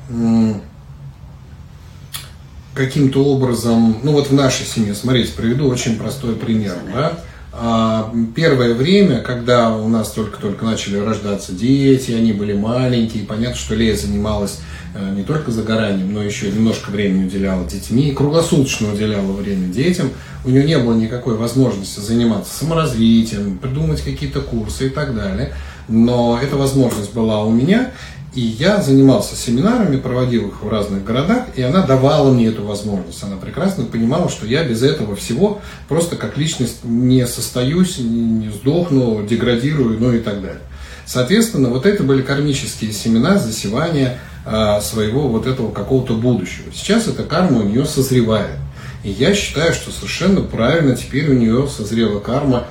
каким-то 2.75 3.25
образом, 3.25 3.99
ну 4.03 4.13
вот 4.13 4.29
в 4.29 4.35
нашей 4.35 4.67
семье, 4.67 4.95
смотрите, 4.95 5.33
приведу 5.35 5.69
очень 5.69 5.97
простой 5.97 6.37
пример, 6.37 6.77
да, 6.93 7.19
а, 7.59 8.13
первое 8.35 8.75
время, 8.75 9.23
когда 9.23 9.75
у 9.75 9.89
нас 9.89 10.11
только-только 10.11 10.67
начали 10.67 10.99
рождаться 10.99 11.53
дети, 11.53 12.13
они 12.13 12.35
были 12.35 12.53
маленькие, 12.53 13.25
понятно, 13.25 13.57
что 13.57 13.75
Лея 13.75 13.97
занималась 13.97 14.61
э, 14.95 15.15
не 15.15 15.23
только 15.23 15.51
загоранием, 15.51 16.13
но 16.13 16.23
еще 16.23 16.51
немножко 16.51 16.91
времени 16.91 17.25
уделяла 17.25 17.67
детьми, 17.67 18.13
круглосуточно 18.13 18.93
уделяла 18.93 19.33
время 19.33 19.69
детям. 19.69 20.11
У 20.45 20.51
нее 20.51 20.65
не 20.65 20.79
было 20.79 20.95
никакой 20.95 21.37
возможности 21.37 21.99
заниматься 21.99 22.53
саморазвитием, 22.55 23.57
придумать 23.57 24.03
какие-то 24.03 24.43
курсы 24.43 24.89
и 24.89 24.91
так 24.91 25.15
далее. 25.15 25.55
Но 25.89 26.39
эта 26.41 26.57
возможность 26.57 27.13
была 27.15 27.45
у 27.45 27.51
меня, 27.51 27.93
и 28.35 28.41
я 28.41 28.83
занимался 28.83 29.35
семинарами, 29.35 29.97
проводил 29.97 30.49
их 30.49 30.63
в 30.63 30.69
разных 30.69 31.05
городах, 31.05 31.45
и 31.55 31.63
она 31.63 31.87
давала 31.87 32.31
мне 32.31 32.49
эту 32.49 32.65
возможность. 32.65 33.23
Она 33.23 33.37
прекрасно 33.37 33.85
понимала, 33.85 34.29
что 34.29 34.47
я 34.47 34.63
без 34.63 34.83
этого 34.83 35.17
всего 35.17 35.63
просто 35.89 36.17
как 36.17 36.37
личность 36.37 36.85
не 36.85 37.27
состоюсь, 37.27 37.99
не 37.99 38.51
сдохну, 38.51 39.27
деградирую, 39.27 39.99
ну 39.99 40.13
и 40.13 40.19
так 40.19 40.43
далее. 40.43 40.61
Соответственно, 41.07 41.71
вот 41.71 41.87
это 41.87 42.03
были 42.03 42.21
кармические 42.21 42.93
семена 42.93 43.39
засевания 43.39 44.19
а, 44.45 44.81
своего 44.81 45.29
вот 45.29 45.47
этого 45.47 45.71
какого-то 45.71 46.15
будущего. 46.15 46.67
Сейчас 46.75 47.07
эта 47.07 47.23
карма 47.23 47.61
у 47.61 47.63
нее 47.63 47.87
созревает. 47.87 48.59
И 49.03 49.11
я 49.11 49.35
считаю, 49.35 49.73
что 49.73 49.91
совершенно 49.93 50.43
правильно 50.43 50.97
теперь 50.97 51.31
у 51.31 51.35
нее 51.35 51.69
созрела 51.69 52.19
карма 52.19 52.67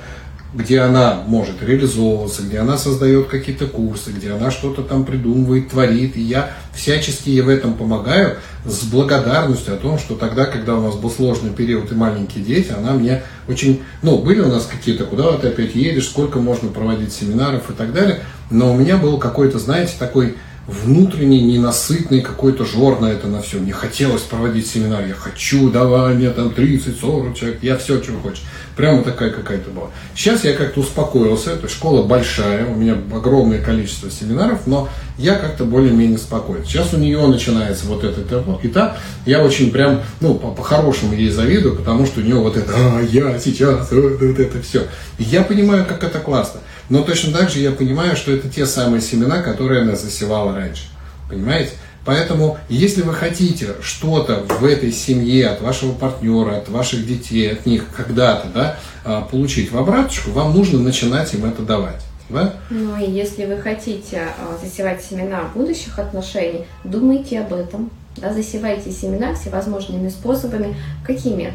где 0.54 0.80
она 0.80 1.22
может 1.26 1.62
реализовываться, 1.62 2.42
где 2.42 2.58
она 2.58 2.78
создает 2.78 3.28
какие-то 3.28 3.66
курсы, 3.66 4.10
где 4.10 4.32
она 4.32 4.50
что-то 4.50 4.82
там 4.82 5.04
придумывает, 5.04 5.70
творит. 5.70 6.16
И 6.16 6.22
я 6.22 6.50
всячески 6.74 7.30
ей 7.30 7.42
в 7.42 7.48
этом 7.48 7.74
помогаю 7.74 8.36
с 8.64 8.84
благодарностью 8.84 9.74
о 9.74 9.78
том, 9.78 9.98
что 9.98 10.14
тогда, 10.14 10.46
когда 10.46 10.76
у 10.76 10.82
нас 10.82 10.94
был 10.94 11.10
сложный 11.10 11.50
период 11.50 11.92
и 11.92 11.94
маленькие 11.94 12.44
дети, 12.44 12.72
она 12.72 12.92
мне 12.92 13.22
очень... 13.48 13.82
Ну, 14.02 14.18
были 14.18 14.40
у 14.40 14.48
нас 14.48 14.66
какие-то, 14.66 15.04
куда 15.04 15.32
ты 15.32 15.48
опять 15.48 15.74
едешь, 15.74 16.08
сколько 16.08 16.38
можно 16.38 16.70
проводить 16.70 17.12
семинаров 17.12 17.70
и 17.70 17.74
так 17.74 17.92
далее. 17.92 18.20
Но 18.50 18.72
у 18.72 18.76
меня 18.76 18.96
был 18.96 19.18
какой-то, 19.18 19.58
знаете, 19.58 19.92
такой 19.98 20.36
внутренний, 20.66 21.42
ненасытный 21.42 22.22
какой-то 22.22 22.64
жор 22.64 23.00
на 23.00 23.06
это 23.06 23.28
на 23.28 23.40
все. 23.40 23.58
Мне 23.58 23.72
хотелось 23.72 24.22
проводить 24.22 24.66
семинар, 24.66 25.06
я 25.06 25.14
хочу, 25.14 25.70
давай 25.70 26.14
мне 26.14 26.30
там 26.30 26.48
30-40 26.48 27.34
человек, 27.34 27.58
я 27.62 27.76
все, 27.76 28.00
чего 28.00 28.18
хочешь. 28.20 28.42
Прямо 28.76 29.02
такая 29.02 29.30
какая-то 29.30 29.70
была. 29.70 29.86
Сейчас 30.14 30.44
я 30.44 30.52
как-то 30.52 30.80
успокоился, 30.80 31.52
эта 31.52 31.68
школа 31.68 32.02
большая, 32.02 32.66
у 32.66 32.74
меня 32.74 32.96
огромное 33.14 33.60
количество 33.62 34.10
семинаров, 34.10 34.66
но 34.66 34.88
я 35.18 35.36
как-то 35.36 35.64
более-менее 35.64 36.18
спокоен. 36.18 36.64
Сейчас 36.64 36.92
у 36.92 36.98
нее 36.98 37.24
начинается 37.26 37.86
вот 37.86 38.04
этот 38.04 38.30
этап, 38.30 38.98
я 39.24 39.42
очень 39.42 39.70
прям, 39.70 40.02
ну, 40.20 40.34
по-хорошему 40.34 41.14
ей 41.14 41.30
завидую, 41.30 41.76
потому 41.76 42.06
что 42.06 42.20
у 42.20 42.22
нее 42.22 42.36
вот 42.36 42.56
это, 42.56 42.72
а, 42.76 43.00
я 43.00 43.38
сейчас, 43.38 43.90
вот, 43.92 44.20
вот 44.20 44.38
это 44.38 44.60
все. 44.60 44.82
Я 45.18 45.42
понимаю, 45.42 45.86
как 45.86 46.04
это 46.04 46.18
классно. 46.18 46.60
Но 46.88 47.02
точно 47.02 47.32
так 47.32 47.50
же 47.50 47.58
я 47.60 47.72
понимаю, 47.72 48.16
что 48.16 48.32
это 48.32 48.48
те 48.48 48.66
самые 48.66 49.00
семена, 49.00 49.42
которые 49.42 49.82
она 49.82 49.96
засевала 49.96 50.54
раньше. 50.54 50.84
Понимаете? 51.28 51.72
Поэтому, 52.04 52.56
если 52.68 53.02
вы 53.02 53.12
хотите 53.12 53.74
что-то 53.82 54.44
в 54.48 54.64
этой 54.64 54.92
семье 54.92 55.48
от 55.48 55.60
вашего 55.60 55.92
партнера, 55.92 56.58
от 56.58 56.68
ваших 56.68 57.04
детей, 57.04 57.52
от 57.52 57.66
них 57.66 57.86
когда-то 57.94 58.48
да, 58.54 58.78
а, 59.04 59.22
получить 59.22 59.72
в 59.72 59.76
обраточку, 59.76 60.30
вам 60.30 60.54
нужно 60.54 60.78
начинать 60.78 61.34
им 61.34 61.44
это 61.44 61.62
давать. 61.62 62.02
Да? 62.30 62.54
Ну 62.70 62.96
и 62.96 63.10
если 63.10 63.44
вы 63.46 63.56
хотите 63.56 64.22
а, 64.38 64.56
засевать 64.64 65.02
семена 65.02 65.50
будущих 65.52 65.98
отношений, 65.98 66.66
думайте 66.84 67.40
об 67.40 67.52
этом. 67.52 67.90
Да, 68.16 68.32
засевайте 68.32 68.92
семена 68.92 69.34
всевозможными 69.34 70.08
способами. 70.08 70.76
Какими? 71.04 71.52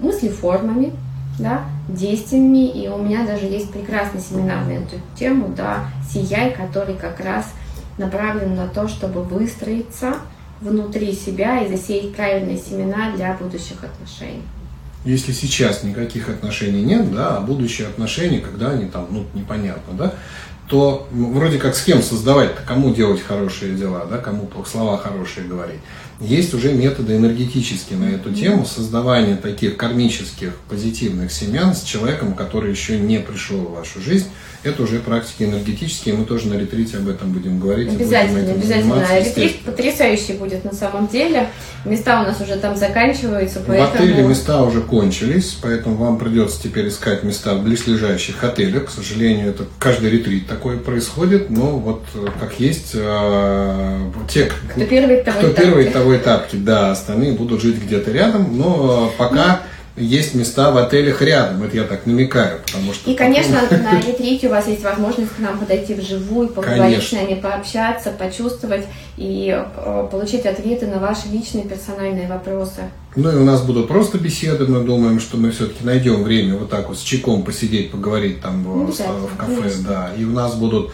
Мыслеформами, 0.00 0.92
да, 1.38 1.64
действиями. 1.88 2.68
И 2.68 2.88
у 2.88 2.98
меня 2.98 3.26
даже 3.26 3.46
есть 3.46 3.70
прекрасный 3.70 4.20
семинар 4.20 4.64
на 4.64 4.72
эту 4.72 4.96
тему, 5.18 5.52
да, 5.56 5.86
«Сияй», 6.12 6.52
который 6.52 6.94
как 6.94 7.20
раз 7.20 7.46
направлен 7.98 8.56
на 8.56 8.68
то, 8.68 8.88
чтобы 8.88 9.22
выстроиться 9.22 10.16
внутри 10.60 11.12
себя 11.12 11.62
и 11.62 11.68
засеять 11.68 12.14
правильные 12.14 12.58
семена 12.58 13.12
для 13.14 13.34
будущих 13.34 13.78
отношений. 13.84 14.42
Если 15.04 15.32
сейчас 15.32 15.82
никаких 15.82 16.28
отношений 16.28 16.82
нет, 16.82 17.12
да, 17.14 17.36
а 17.36 17.40
будущие 17.40 17.86
отношения, 17.86 18.40
когда 18.40 18.70
они 18.70 18.86
там, 18.86 19.06
ну, 19.10 19.24
непонятно, 19.34 19.94
да, 19.96 20.14
то 20.68 21.06
вроде 21.12 21.58
как 21.58 21.76
с 21.76 21.84
кем 21.84 22.02
создавать 22.02 22.56
кому 22.66 22.92
делать 22.92 23.22
хорошие 23.22 23.76
дела, 23.76 24.06
да, 24.10 24.18
кому 24.18 24.50
слова 24.66 24.98
хорошие 24.98 25.46
говорить. 25.46 25.80
Есть 26.20 26.54
уже 26.54 26.72
методы 26.72 27.16
энергетические 27.16 27.98
на 27.98 28.06
эту 28.06 28.32
тему 28.32 28.64
создавания 28.64 29.36
таких 29.36 29.76
кармических 29.76 30.54
позитивных 30.68 31.30
семян 31.30 31.74
с 31.74 31.82
человеком, 31.82 32.34
который 32.34 32.70
еще 32.70 32.98
не 32.98 33.18
пришел 33.18 33.58
в 33.58 33.72
вашу 33.72 34.00
жизнь. 34.00 34.26
Это 34.62 34.82
уже 34.82 34.98
практики 34.98 35.44
энергетические, 35.44 36.16
мы 36.16 36.24
тоже 36.24 36.48
на 36.48 36.54
ретрите 36.54 36.96
об 36.96 37.08
этом 37.08 37.30
будем 37.32 37.60
говорить. 37.60 37.88
Обязательно, 37.88 38.52
обязательно. 38.52 39.04
Ретрит 39.16 39.60
потрясающий 39.60 40.32
будет 40.32 40.64
на 40.64 40.72
самом 40.72 41.06
деле. 41.06 41.50
Места 41.84 42.20
у 42.22 42.24
нас 42.24 42.40
уже 42.40 42.56
там 42.56 42.76
заканчиваются, 42.76 43.62
поэтому... 43.64 43.90
В 43.90 43.94
отеле 43.94 44.22
места 44.24 44.62
уже 44.64 44.80
кончились, 44.80 45.56
поэтому 45.62 45.94
вам 45.94 46.18
придется 46.18 46.60
теперь 46.60 46.88
искать 46.88 47.22
места 47.22 47.54
в 47.54 47.62
близлежащих 47.62 48.42
отелях. 48.42 48.86
К 48.86 48.90
сожалению, 48.90 49.50
это 49.50 49.66
каждый 49.78 50.10
ретрит 50.10 50.48
такое 50.48 50.78
происходит, 50.78 51.48
но 51.48 51.78
вот 51.78 52.02
э, 52.14 52.26
как 52.40 52.58
есть, 52.58 52.90
э, 52.94 54.10
те, 54.28 54.50
кто 54.70 54.84
первый, 54.84 55.22
того 55.22 55.38
кто 55.38 55.48
первый, 55.50 55.84
того 55.90 56.05
и 56.12 56.18
тапки, 56.18 56.56
да, 56.56 56.92
остальные 56.92 57.32
будут 57.32 57.62
жить 57.62 57.82
где-то 57.82 58.10
рядом, 58.10 58.56
но 58.56 59.12
пока... 59.18 59.60
Ну, 59.62 59.70
есть 59.96 60.34
места 60.34 60.72
в 60.72 60.76
отелях 60.76 61.22
рядом, 61.22 61.62
это 61.62 61.76
я 61.76 61.84
так 61.84 62.04
намекаю, 62.04 62.60
потому 62.66 62.92
что... 62.92 63.10
И, 63.10 63.14
конечно, 63.14 63.62
на 63.70 64.00
ретрите 64.00 64.48
у 64.48 64.50
вас 64.50 64.68
есть 64.68 64.84
возможность 64.84 65.32
к 65.34 65.38
нам 65.38 65.58
подойти 65.58 65.94
вживую, 65.94 66.48
поговорить 66.48 66.82
конечно. 66.82 67.18
с 67.18 67.22
нами, 67.22 67.40
пообщаться, 67.40 68.10
почувствовать 68.10 68.84
и 69.16 69.56
э, 69.56 70.08
получить 70.10 70.44
ответы 70.44 70.86
на 70.86 70.98
ваши 70.98 71.28
личные 71.28 71.64
персональные 71.64 72.28
вопросы. 72.28 72.82
Ну 73.14 73.32
и 73.32 73.36
у 73.36 73.44
нас 73.44 73.62
будут 73.62 73.88
просто 73.88 74.18
беседы, 74.18 74.66
мы 74.66 74.80
думаем, 74.80 75.18
что 75.18 75.38
мы 75.38 75.50
все-таки 75.50 75.82
найдем 75.82 76.22
время 76.22 76.56
вот 76.56 76.68
так 76.68 76.88
вот 76.88 76.98
с 76.98 77.02
чайком 77.02 77.42
посидеть, 77.42 77.90
поговорить 77.90 78.42
там 78.42 78.62
ну, 78.64 78.86
в, 78.86 78.90
в 78.92 79.36
кафе, 79.38 79.56
конечно. 79.56 79.88
да, 79.88 80.10
и 80.18 80.24
у 80.24 80.30
нас 80.30 80.54
будут 80.54 80.92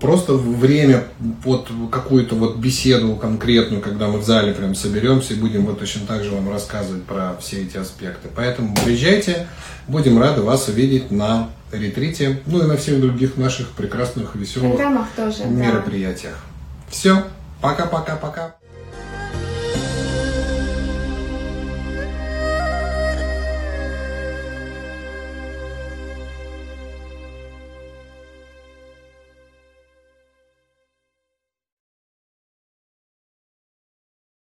просто 0.00 0.34
время 0.34 1.04
под 1.42 1.68
какую-то 1.90 2.36
вот 2.36 2.56
беседу 2.56 3.16
конкретную, 3.16 3.82
когда 3.82 4.08
мы 4.08 4.18
в 4.18 4.24
зале 4.24 4.52
прям 4.52 4.74
соберемся 4.74 5.34
и 5.34 5.36
будем 5.36 5.66
вот 5.66 5.80
точно 5.80 6.06
так 6.06 6.22
же 6.22 6.30
вам 6.30 6.50
рассказывать 6.50 7.04
про 7.04 7.36
все 7.40 7.62
эти 7.62 7.76
аспекты. 7.76 8.28
Поэтому 8.34 8.76
приезжайте, 8.84 9.48
будем 9.88 10.18
рады 10.20 10.42
вас 10.42 10.68
увидеть 10.68 11.10
на 11.10 11.50
ретрите, 11.72 12.40
ну 12.46 12.62
и 12.62 12.66
на 12.66 12.76
всех 12.76 13.00
других 13.00 13.36
наших 13.36 13.70
прекрасных, 13.70 14.36
веселых 14.36 14.78
тоже, 15.16 15.44
мероприятиях. 15.46 16.34
Да. 16.34 16.90
Все, 16.90 17.24
пока-пока-пока. 17.60 18.56